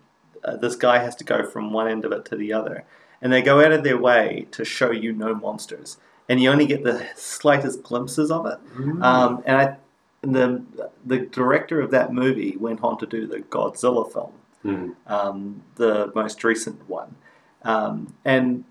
uh, 0.45 0.57
this 0.57 0.75
guy 0.77 0.99
has 0.99 1.15
to 1.17 1.25
go 1.25 1.45
from 1.45 1.73
one 1.73 1.87
end 1.89 2.05
of 2.05 2.13
it 2.13 2.25
to 2.27 2.37
the 2.37 2.53
other, 2.53 2.85
and 3.23 3.33
they 3.33 3.43
go 3.43 3.61
out 3.61 3.73
of 3.73 3.85
their 3.85 3.99
way 3.99 4.47
to 4.53 4.65
show 4.65 4.91
you 4.91 5.13
no 5.13 5.35
monsters, 5.35 5.97
and 6.29 6.41
you 6.41 6.51
only 6.51 6.67
get 6.67 6.85
the 6.85 7.07
slightest 7.17 7.83
glimpses 7.83 8.31
of 8.31 8.47
it. 8.47 8.59
Um, 9.03 9.43
and 9.47 9.57
I, 9.57 9.77
the 10.23 10.63
the 11.05 11.19
director 11.19 11.81
of 11.81 11.91
that 11.93 12.13
movie 12.13 12.57
went 12.57 12.83
on 12.83 12.99
to 12.99 13.07
do 13.07 13.27
the 13.27 13.39
Godzilla 13.41 14.11
film 14.13 14.33
Mm. 14.65 14.97
um, 15.07 15.63
the 15.77 16.11
most 16.17 16.43
recent 16.43 16.89
one. 16.89 17.15
Um, 17.63 18.15
and 18.25 18.65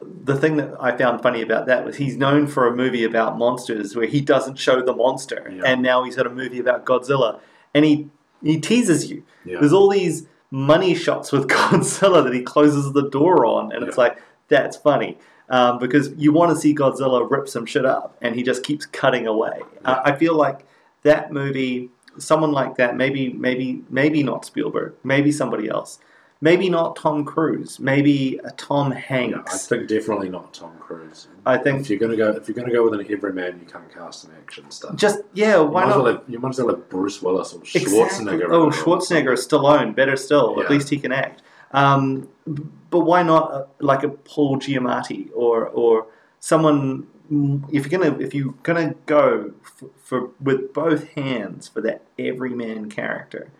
the 0.00 0.36
thing 0.36 0.56
that 0.58 0.74
I 0.80 0.96
found 0.96 1.22
funny 1.22 1.42
about 1.42 1.66
that 1.66 1.84
was 1.84 1.96
he's 1.96 2.16
known 2.16 2.46
for 2.46 2.66
a 2.68 2.76
movie 2.76 3.02
about 3.04 3.36
monsters 3.38 3.96
where 3.96 4.06
he 4.06 4.20
doesn't 4.20 4.56
show 4.56 4.82
the 4.82 4.92
monster, 4.94 5.50
Yeah. 5.54 5.62
and 5.66 5.82
now 5.82 6.04
he's 6.04 6.16
got 6.16 6.26
a 6.26 6.30
movie 6.30 6.58
about 6.60 6.84
Godzilla, 6.84 7.40
and 7.74 7.84
he 7.84 8.08
he 8.42 8.60
teases 8.60 9.10
you. 9.10 9.24
Yeah. 9.44 9.58
There's 9.60 9.72
all 9.72 9.88
these 9.88 10.26
money 10.54 10.94
shots 10.94 11.32
with 11.32 11.48
Godzilla 11.48 12.22
that 12.22 12.32
he 12.32 12.42
closes 12.42 12.92
the 12.92 13.10
door 13.10 13.44
on, 13.44 13.72
and 13.72 13.86
it's 13.86 13.98
like 13.98 14.22
that's 14.48 14.76
funny. 14.76 15.18
Um, 15.50 15.78
because 15.78 16.10
you 16.16 16.32
want 16.32 16.52
to 16.52 16.56
see 16.56 16.74
Godzilla 16.74 17.28
rip 17.30 17.48
some 17.48 17.66
shit 17.66 17.84
up, 17.84 18.16
and 18.22 18.34
he 18.34 18.42
just 18.42 18.62
keeps 18.62 18.86
cutting 18.86 19.26
away. 19.26 19.60
Uh, 19.84 20.00
I 20.02 20.12
feel 20.12 20.34
like 20.34 20.64
that 21.02 21.32
movie, 21.32 21.90
someone 22.16 22.52
like 22.52 22.76
that, 22.76 22.96
maybe, 22.96 23.30
maybe, 23.30 23.82
maybe 23.90 24.22
not 24.22 24.46
Spielberg, 24.46 24.94
maybe 25.02 25.30
somebody 25.32 25.68
else, 25.68 25.98
maybe 26.44 26.68
not 26.68 26.94
Tom 26.94 27.24
Cruise, 27.24 27.80
maybe 27.80 28.38
a 28.44 28.50
Tom 28.52 28.92
I 28.92 28.96
Hanks. 28.98 29.66
think 29.66 29.88
definitely 29.88 30.28
not 30.28 30.52
Tom 30.52 30.72
Cruise. 30.78 31.28
I 31.46 31.56
think 31.56 31.80
if 31.80 31.88
you're 31.90 31.98
gonna 31.98 32.16
go, 32.24 32.28
if 32.30 32.46
you're 32.46 32.54
gonna 32.54 32.72
go 32.72 32.84
with 32.88 33.00
an 33.00 33.06
everyman, 33.10 33.58
you 33.60 33.66
can't 33.66 33.90
cast 33.92 34.24
an 34.24 34.30
action 34.42 34.70
star. 34.70 34.92
just 34.94 35.20
yeah, 35.32 35.56
you 35.56 35.64
why 35.64 35.84
might, 35.84 35.90
as 35.90 35.96
well 35.96 36.04
not? 36.04 36.14
have, 36.22 36.22
you 36.32 36.38
might 36.38 36.50
as 36.50 36.58
well 36.58 36.68
have 36.76 36.88
Bruce 36.90 37.22
Willis 37.22 37.54
or 37.54 37.60
Exactly. 37.62 37.90
Schwarzenegger. 37.98 38.48
Oh, 38.50 38.64
in 38.64 38.72
it 38.72 38.76
or 38.76 38.82
Schwarzenegger 38.82 39.32
or 39.36 39.40
Stallone, 39.46 39.94
better 39.96 40.16
still. 40.16 40.60
At 40.60 40.64
Yeah. 40.66 40.74
least 40.76 40.90
he 40.90 40.98
can 40.98 41.12
act. 41.12 41.40
Um, 41.72 42.28
b- 42.52 42.62
but 42.90 43.00
why 43.00 43.22
not 43.22 43.44
uh, 43.52 43.64
like 43.80 44.02
a 44.04 44.10
Paul 44.10 44.58
Giamatti 44.58 45.30
or 45.34 45.66
or 45.68 46.06
someone? 46.40 47.06
mm, 47.32 47.64
If 47.72 47.90
you're 47.90 47.98
gonna 47.98 48.18
if 48.18 48.34
you're 48.34 48.54
gonna 48.62 48.94
go 49.06 49.52
for, 49.62 49.88
for 50.08 50.30
with 50.40 50.74
both 50.74 51.08
hands 51.20 51.68
for 51.68 51.80
that 51.80 52.02
everyman 52.18 52.90
character, 52.90 53.50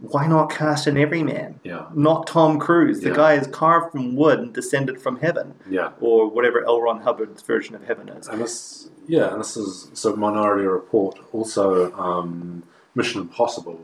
why 0.00 0.26
not 0.26 0.50
cast 0.50 0.86
an 0.86 0.96
everyman? 0.96 1.60
Yeah, 1.62 1.86
Not 1.94 2.26
Tom 2.26 2.58
Cruise. 2.58 3.00
The 3.00 3.10
Yeah. 3.10 3.16
guy 3.16 3.34
is 3.34 3.46
carved 3.48 3.92
from 3.92 4.16
wood 4.16 4.38
and 4.38 4.52
descended 4.52 5.00
from 5.00 5.16
heaven, 5.18 5.54
yeah. 5.68 5.90
or 6.00 6.28
whatever 6.30 6.64
L. 6.64 6.80
Ron 6.80 7.00
Hubbard's 7.02 7.42
version 7.42 7.74
of 7.74 7.84
heaven 7.84 8.08
is. 8.08 8.26
And 8.28 8.40
this, 8.40 8.88
yeah, 9.06 9.30
and 9.32 9.40
this 9.40 9.56
is 9.56 9.90
so 9.94 10.16
Minority 10.16 10.66
Report. 10.66 11.18
Also, 11.32 11.92
um, 11.98 12.62
Mission 12.94 13.20
Impossible 13.20 13.78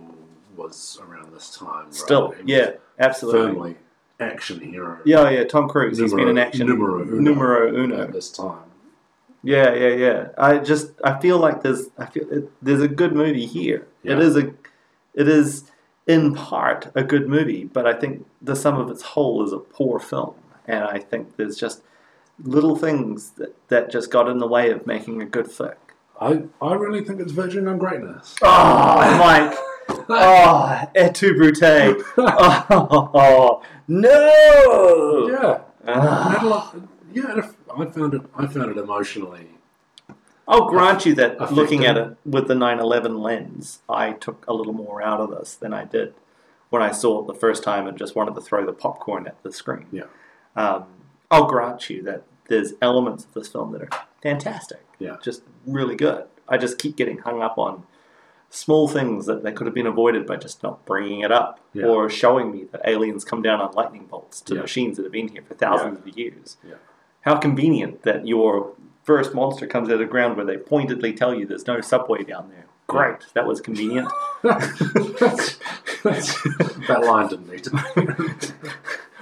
was 0.56 0.98
around 1.06 1.32
this 1.34 1.50
time. 1.54 1.84
right? 1.84 1.94
Still, 1.94 2.34
yeah, 2.44 2.70
absolutely. 2.98 3.40
firmly 3.52 3.76
action 4.18 4.60
hero. 4.60 4.98
Yeah, 5.04 5.28
yeah, 5.28 5.44
Tom 5.44 5.68
Cruise. 5.68 5.98
He's 5.98 6.14
been 6.14 6.24
Numero- 6.28 6.42
action. 6.46 6.66
numero 6.66 7.02
uno. 7.02 7.20
Numero 7.20 7.74
uno. 7.76 8.00
at 8.00 8.12
this 8.14 8.30
time. 8.30 8.62
Yeah, 9.42 9.74
yeah, 9.74 9.88
yeah. 9.94 10.28
I 10.38 10.58
just 10.58 10.92
I 11.04 11.20
feel 11.20 11.38
like 11.38 11.62
there's 11.62 11.88
I 11.98 12.06
feel 12.06 12.24
it, 12.32 12.50
there's 12.62 12.80
a 12.80 12.88
good 12.88 13.12
movie 13.14 13.44
here. 13.44 13.86
It 14.02 14.12
Yeah. 14.18 14.20
is 14.24 14.36
a 14.36 14.54
it 15.14 15.28
is 15.28 15.70
in 16.06 16.34
part 16.34 16.90
a 16.94 17.02
good 17.02 17.28
movie, 17.28 17.64
but 17.64 17.86
I 17.86 17.92
think 17.94 18.26
the 18.40 18.54
sum 18.56 18.78
of 18.78 18.90
its 18.90 19.02
whole 19.02 19.44
is 19.44 19.52
a 19.52 19.58
poor 19.58 19.98
film, 19.98 20.34
and 20.66 20.84
I 20.84 20.98
think 20.98 21.36
there's 21.36 21.56
just 21.56 21.82
little 22.42 22.76
things 22.76 23.30
that, 23.30 23.54
that 23.68 23.90
just 23.90 24.10
got 24.10 24.28
in 24.28 24.38
the 24.38 24.46
way 24.46 24.70
of 24.70 24.86
making 24.86 25.22
a 25.22 25.26
good 25.26 25.50
flick. 25.50 25.78
I, 26.20 26.44
I 26.62 26.74
really 26.74 27.04
think 27.04 27.20
it's 27.20 27.32
verging 27.32 27.66
on 27.68 27.78
greatness. 27.78 28.36
Oh, 28.42 28.46
ah, 28.48 29.16
Mike. 29.18 29.58
Oh, 30.08 30.90
et 30.94 31.14
tu 31.14 31.34
brute. 31.34 31.62
Oh, 32.18 33.62
no. 33.88 35.28
yeah, 35.30 35.60
Ah. 35.88 36.28
I 36.28 36.32
had 36.32 36.42
a 36.42 36.48
lot- 36.48 36.76
yeah. 37.12 37.50
I 37.78 37.84
found 37.86 38.14
it. 38.14 38.22
I 38.36 38.46
found 38.46 38.70
it 38.70 38.78
emotionally. 38.78 39.48
I'll 40.48 40.68
grant 40.68 41.04
you 41.06 41.14
that 41.16 41.52
looking 41.52 41.84
at 41.84 41.96
it 41.96 42.16
with 42.24 42.46
the 42.48 42.54
911 42.54 43.18
lens, 43.18 43.80
I 43.88 44.12
took 44.12 44.44
a 44.46 44.52
little 44.54 44.72
more 44.72 45.02
out 45.02 45.20
of 45.20 45.30
this 45.30 45.54
than 45.54 45.74
I 45.74 45.84
did 45.84 46.14
when 46.70 46.82
I 46.82 46.92
saw 46.92 47.20
it 47.20 47.26
the 47.26 47.34
first 47.34 47.62
time 47.64 47.86
and 47.86 47.98
just 47.98 48.14
wanted 48.14 48.34
to 48.36 48.40
throw 48.40 48.64
the 48.64 48.72
popcorn 48.72 49.26
at 49.26 49.42
the 49.42 49.52
screen. 49.52 49.86
Yeah. 49.90 50.04
Um, 50.54 50.84
I'll 51.30 51.46
grant 51.46 51.90
you 51.90 52.02
that 52.02 52.22
there's 52.48 52.74
elements 52.80 53.24
of 53.24 53.34
this 53.34 53.48
film 53.48 53.72
that 53.72 53.82
are 53.82 53.88
fantastic. 54.22 54.84
Yeah. 54.98 55.16
Just 55.22 55.42
really 55.66 55.96
good. 55.96 56.24
I 56.48 56.58
just 56.58 56.78
keep 56.78 56.96
getting 56.96 57.18
hung 57.18 57.42
up 57.42 57.58
on 57.58 57.82
small 58.48 58.86
things 58.86 59.26
that, 59.26 59.42
they 59.42 59.50
could 59.52 59.66
have 59.66 59.74
been 59.74 59.86
avoided 59.86 60.26
by 60.26 60.36
just 60.36 60.62
not 60.62 60.84
bringing 60.86 61.20
it 61.20 61.32
up 61.32 61.58
Yeah. 61.72 61.86
or 61.86 62.08
showing 62.08 62.52
me 62.52 62.64
that 62.70 62.82
aliens 62.88 63.24
come 63.24 63.42
down 63.42 63.60
on 63.60 63.72
lightning 63.72 64.06
bolts 64.06 64.40
to 64.42 64.54
Yeah. 64.54 64.60
machines 64.62 64.96
that 64.96 65.02
have 65.02 65.12
been 65.12 65.28
here 65.28 65.42
for 65.42 65.54
thousands 65.54 65.98
of 65.98 66.16
years. 66.16 66.56
Yeah. 66.66 66.76
How 67.22 67.36
convenient 67.36 68.02
that 68.04 68.26
your 68.28 68.72
first 69.06 69.32
monster 69.32 69.66
comes 69.66 69.88
out 69.88 69.94
of 69.94 70.00
the 70.00 70.04
ground 70.04 70.36
where 70.36 70.44
they 70.44 70.58
pointedly 70.58 71.12
tell 71.12 71.32
you 71.32 71.46
there's 71.46 71.66
no 71.66 71.80
subway 71.80 72.24
down 72.24 72.50
there. 72.50 72.66
Great, 72.88 73.16
that 73.34 73.46
was 73.46 73.60
convenient. 73.60 74.08
that 74.42 75.58
line 77.04 77.28
didn't 77.28 77.48
need 77.48 77.64
to 77.64 77.70
be. 77.70 78.68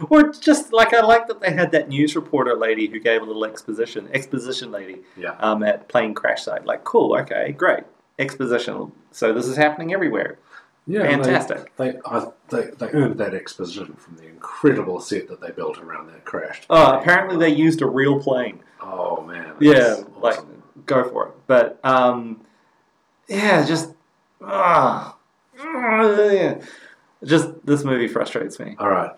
or 0.11 0.33
just 0.33 0.73
like 0.73 0.93
I 0.93 1.01
like 1.01 1.29
that 1.29 1.41
they 1.41 1.53
had 1.53 1.73
that 1.73 1.89
news 1.89 2.15
reporter 2.15 2.55
lady 2.57 2.89
who 2.89 3.01
gave 3.01 3.23
a 3.23 3.25
little 3.25 3.45
exposition, 3.45 4.09
exposition 4.13 4.71
lady 4.71 4.99
yeah. 5.17 5.37
um, 5.39 5.63
at 5.63 5.89
plane 5.89 6.13
crash 6.13 6.43
site. 6.43 6.67
Like, 6.67 6.85
cool, 6.85 7.17
okay, 7.21 7.53
great, 7.53 7.85
exposition. 8.19 8.93
So 9.13 9.33
this 9.33 9.47
is 9.47 9.57
happening 9.57 9.95
everywhere. 9.95 10.39
Yeah, 10.87 11.03
Fantastic. 11.03 11.75
They, 11.77 11.93
they, 11.93 11.99
I, 12.05 12.27
they, 12.51 12.67
they 12.79 12.87
earned 12.91 13.19
that 13.19 13.35
exposition 13.35 13.95
from 13.95 14.17
the 14.17 14.27
incredible 14.27 15.01
set 15.01 15.29
that 15.29 15.41
they 15.41 15.51
built 15.51 15.79
around 15.79 16.09
that 16.09 16.25
crashed. 16.25 16.67
Uh, 16.69 16.99
apparently, 17.01 17.39
they 17.39 17.55
used 17.55 17.81
a 17.81 17.87
real 17.87 18.21
plane. 18.21 18.61
Oh 18.83 19.23
man, 19.23 19.55
Yeah, 19.61 19.73
that's 19.73 20.05
like 20.21 20.39
go 20.85 21.09
for 21.09 21.29
it. 21.29 21.35
But 21.47 21.81
um, 21.85 22.43
yeah, 23.29 23.65
just 23.65 23.93
ah, 24.43 25.17
just 27.25 27.49
this 27.65 27.83
movie 27.85 28.09
frustrates 28.09 28.59
me. 28.59 28.77
all 28.79 28.91
right. 28.91 29.13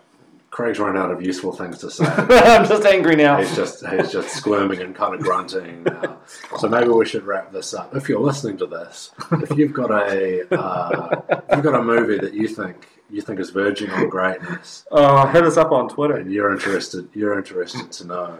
Craig's 0.57 0.79
run 0.79 0.97
out 0.97 1.11
of 1.11 1.21
useful 1.21 1.51
things 1.51 1.77
to 1.77 1.91
say. 1.91 2.03
I'm 2.07 2.67
just 2.67 2.83
angry 2.83 3.15
now. 3.15 3.37
he's 3.37 3.55
just 3.55 3.85
he's 3.85 4.11
just 4.11 4.35
squirming 4.35 4.81
and 4.81 4.95
kind 4.95 5.13
of 5.13 5.21
grunting. 5.21 5.83
Now. 5.83 6.17
So 6.59 6.67
maybe 6.67 6.89
we 6.89 7.05
should 7.05 7.25
wrap 7.25 7.51
this 7.53 7.75
up. 7.75 7.95
If 7.95 8.09
you're 8.09 8.19
listening 8.19 8.57
to 8.57 8.65
this, 8.65 9.11
if 9.33 9.55
you've 9.55 9.71
got 9.71 9.91
a 9.91 10.51
uh, 10.51 11.21
if 11.29 11.55
you've 11.57 11.63
got 11.63 11.79
a 11.79 11.83
movie 11.83 12.17
that 12.17 12.33
you 12.33 12.47
think 12.47 12.87
you 13.11 13.21
think 13.21 13.39
is 13.39 13.51
verging 13.51 13.91
on 13.91 14.09
greatness, 14.09 14.83
Oh, 14.89 15.27
hit 15.27 15.43
us 15.43 15.57
up 15.57 15.71
on 15.71 15.89
Twitter. 15.89 16.15
and 16.17 16.31
you're 16.31 16.51
interested 16.51 17.07
you're 17.13 17.37
interested 17.37 17.91
to 17.91 18.07
know 18.07 18.35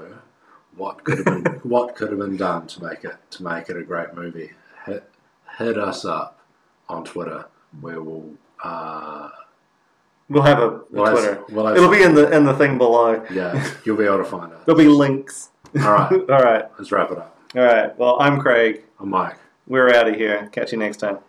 what 0.76 1.04
could 1.04 1.20
have 1.20 1.26
been 1.44 1.46
what 1.62 1.96
could 1.96 2.10
have 2.10 2.20
been 2.20 2.36
done 2.36 2.66
to 2.68 2.84
make 2.84 3.04
it 3.04 3.16
to 3.30 3.44
make 3.44 3.70
it 3.70 3.78
a 3.78 3.84
great 3.84 4.16
movie, 4.16 4.54
hit 4.88 5.08
hit 5.60 5.78
us 5.78 6.04
up 6.04 6.40
on 6.90 7.06
Twitter. 7.06 7.46
we'll 7.80 8.26
uh, 8.64 9.30
We'll 10.30 10.44
have 10.44 10.60
a, 10.60 10.82
we'll 10.92 11.06
have- 11.06 11.14
Twitter. 11.18 11.44
we'll 11.50 11.66
have 11.68 11.78
It'll 11.78 11.90
some- 11.90 11.98
be 11.98 12.04
in 12.04 12.14
the 12.16 12.36
in 12.36 12.46
the 12.46 12.54
thing 12.54 12.78
below. 12.78 13.24
yeah, 13.32 13.66
you'll 13.86 13.98
be 13.98 14.04
able 14.06 14.18
to 14.20 14.26
find 14.26 14.52
us. 14.52 14.60
There'll 14.66 14.78
be 14.78 14.88
links. 14.88 15.50
All 15.82 15.92
right, 15.92 16.12
All 16.30 16.44
right. 16.44 16.66
let's 16.78 16.92
wrap 16.92 17.12
it 17.12 17.18
up. 17.18 17.38
All 17.56 17.62
right. 17.64 17.98
Well, 17.98 18.18
I'm 18.20 18.40
Craig. 18.40 18.84
I'm 19.00 19.10
Mike. 19.10 19.38
We're 19.68 19.94
out 19.94 20.08
of 20.08 20.16
here. 20.16 20.50
Catch 20.52 20.72
you 20.74 20.78
next 20.78 20.98
time. 20.98 21.20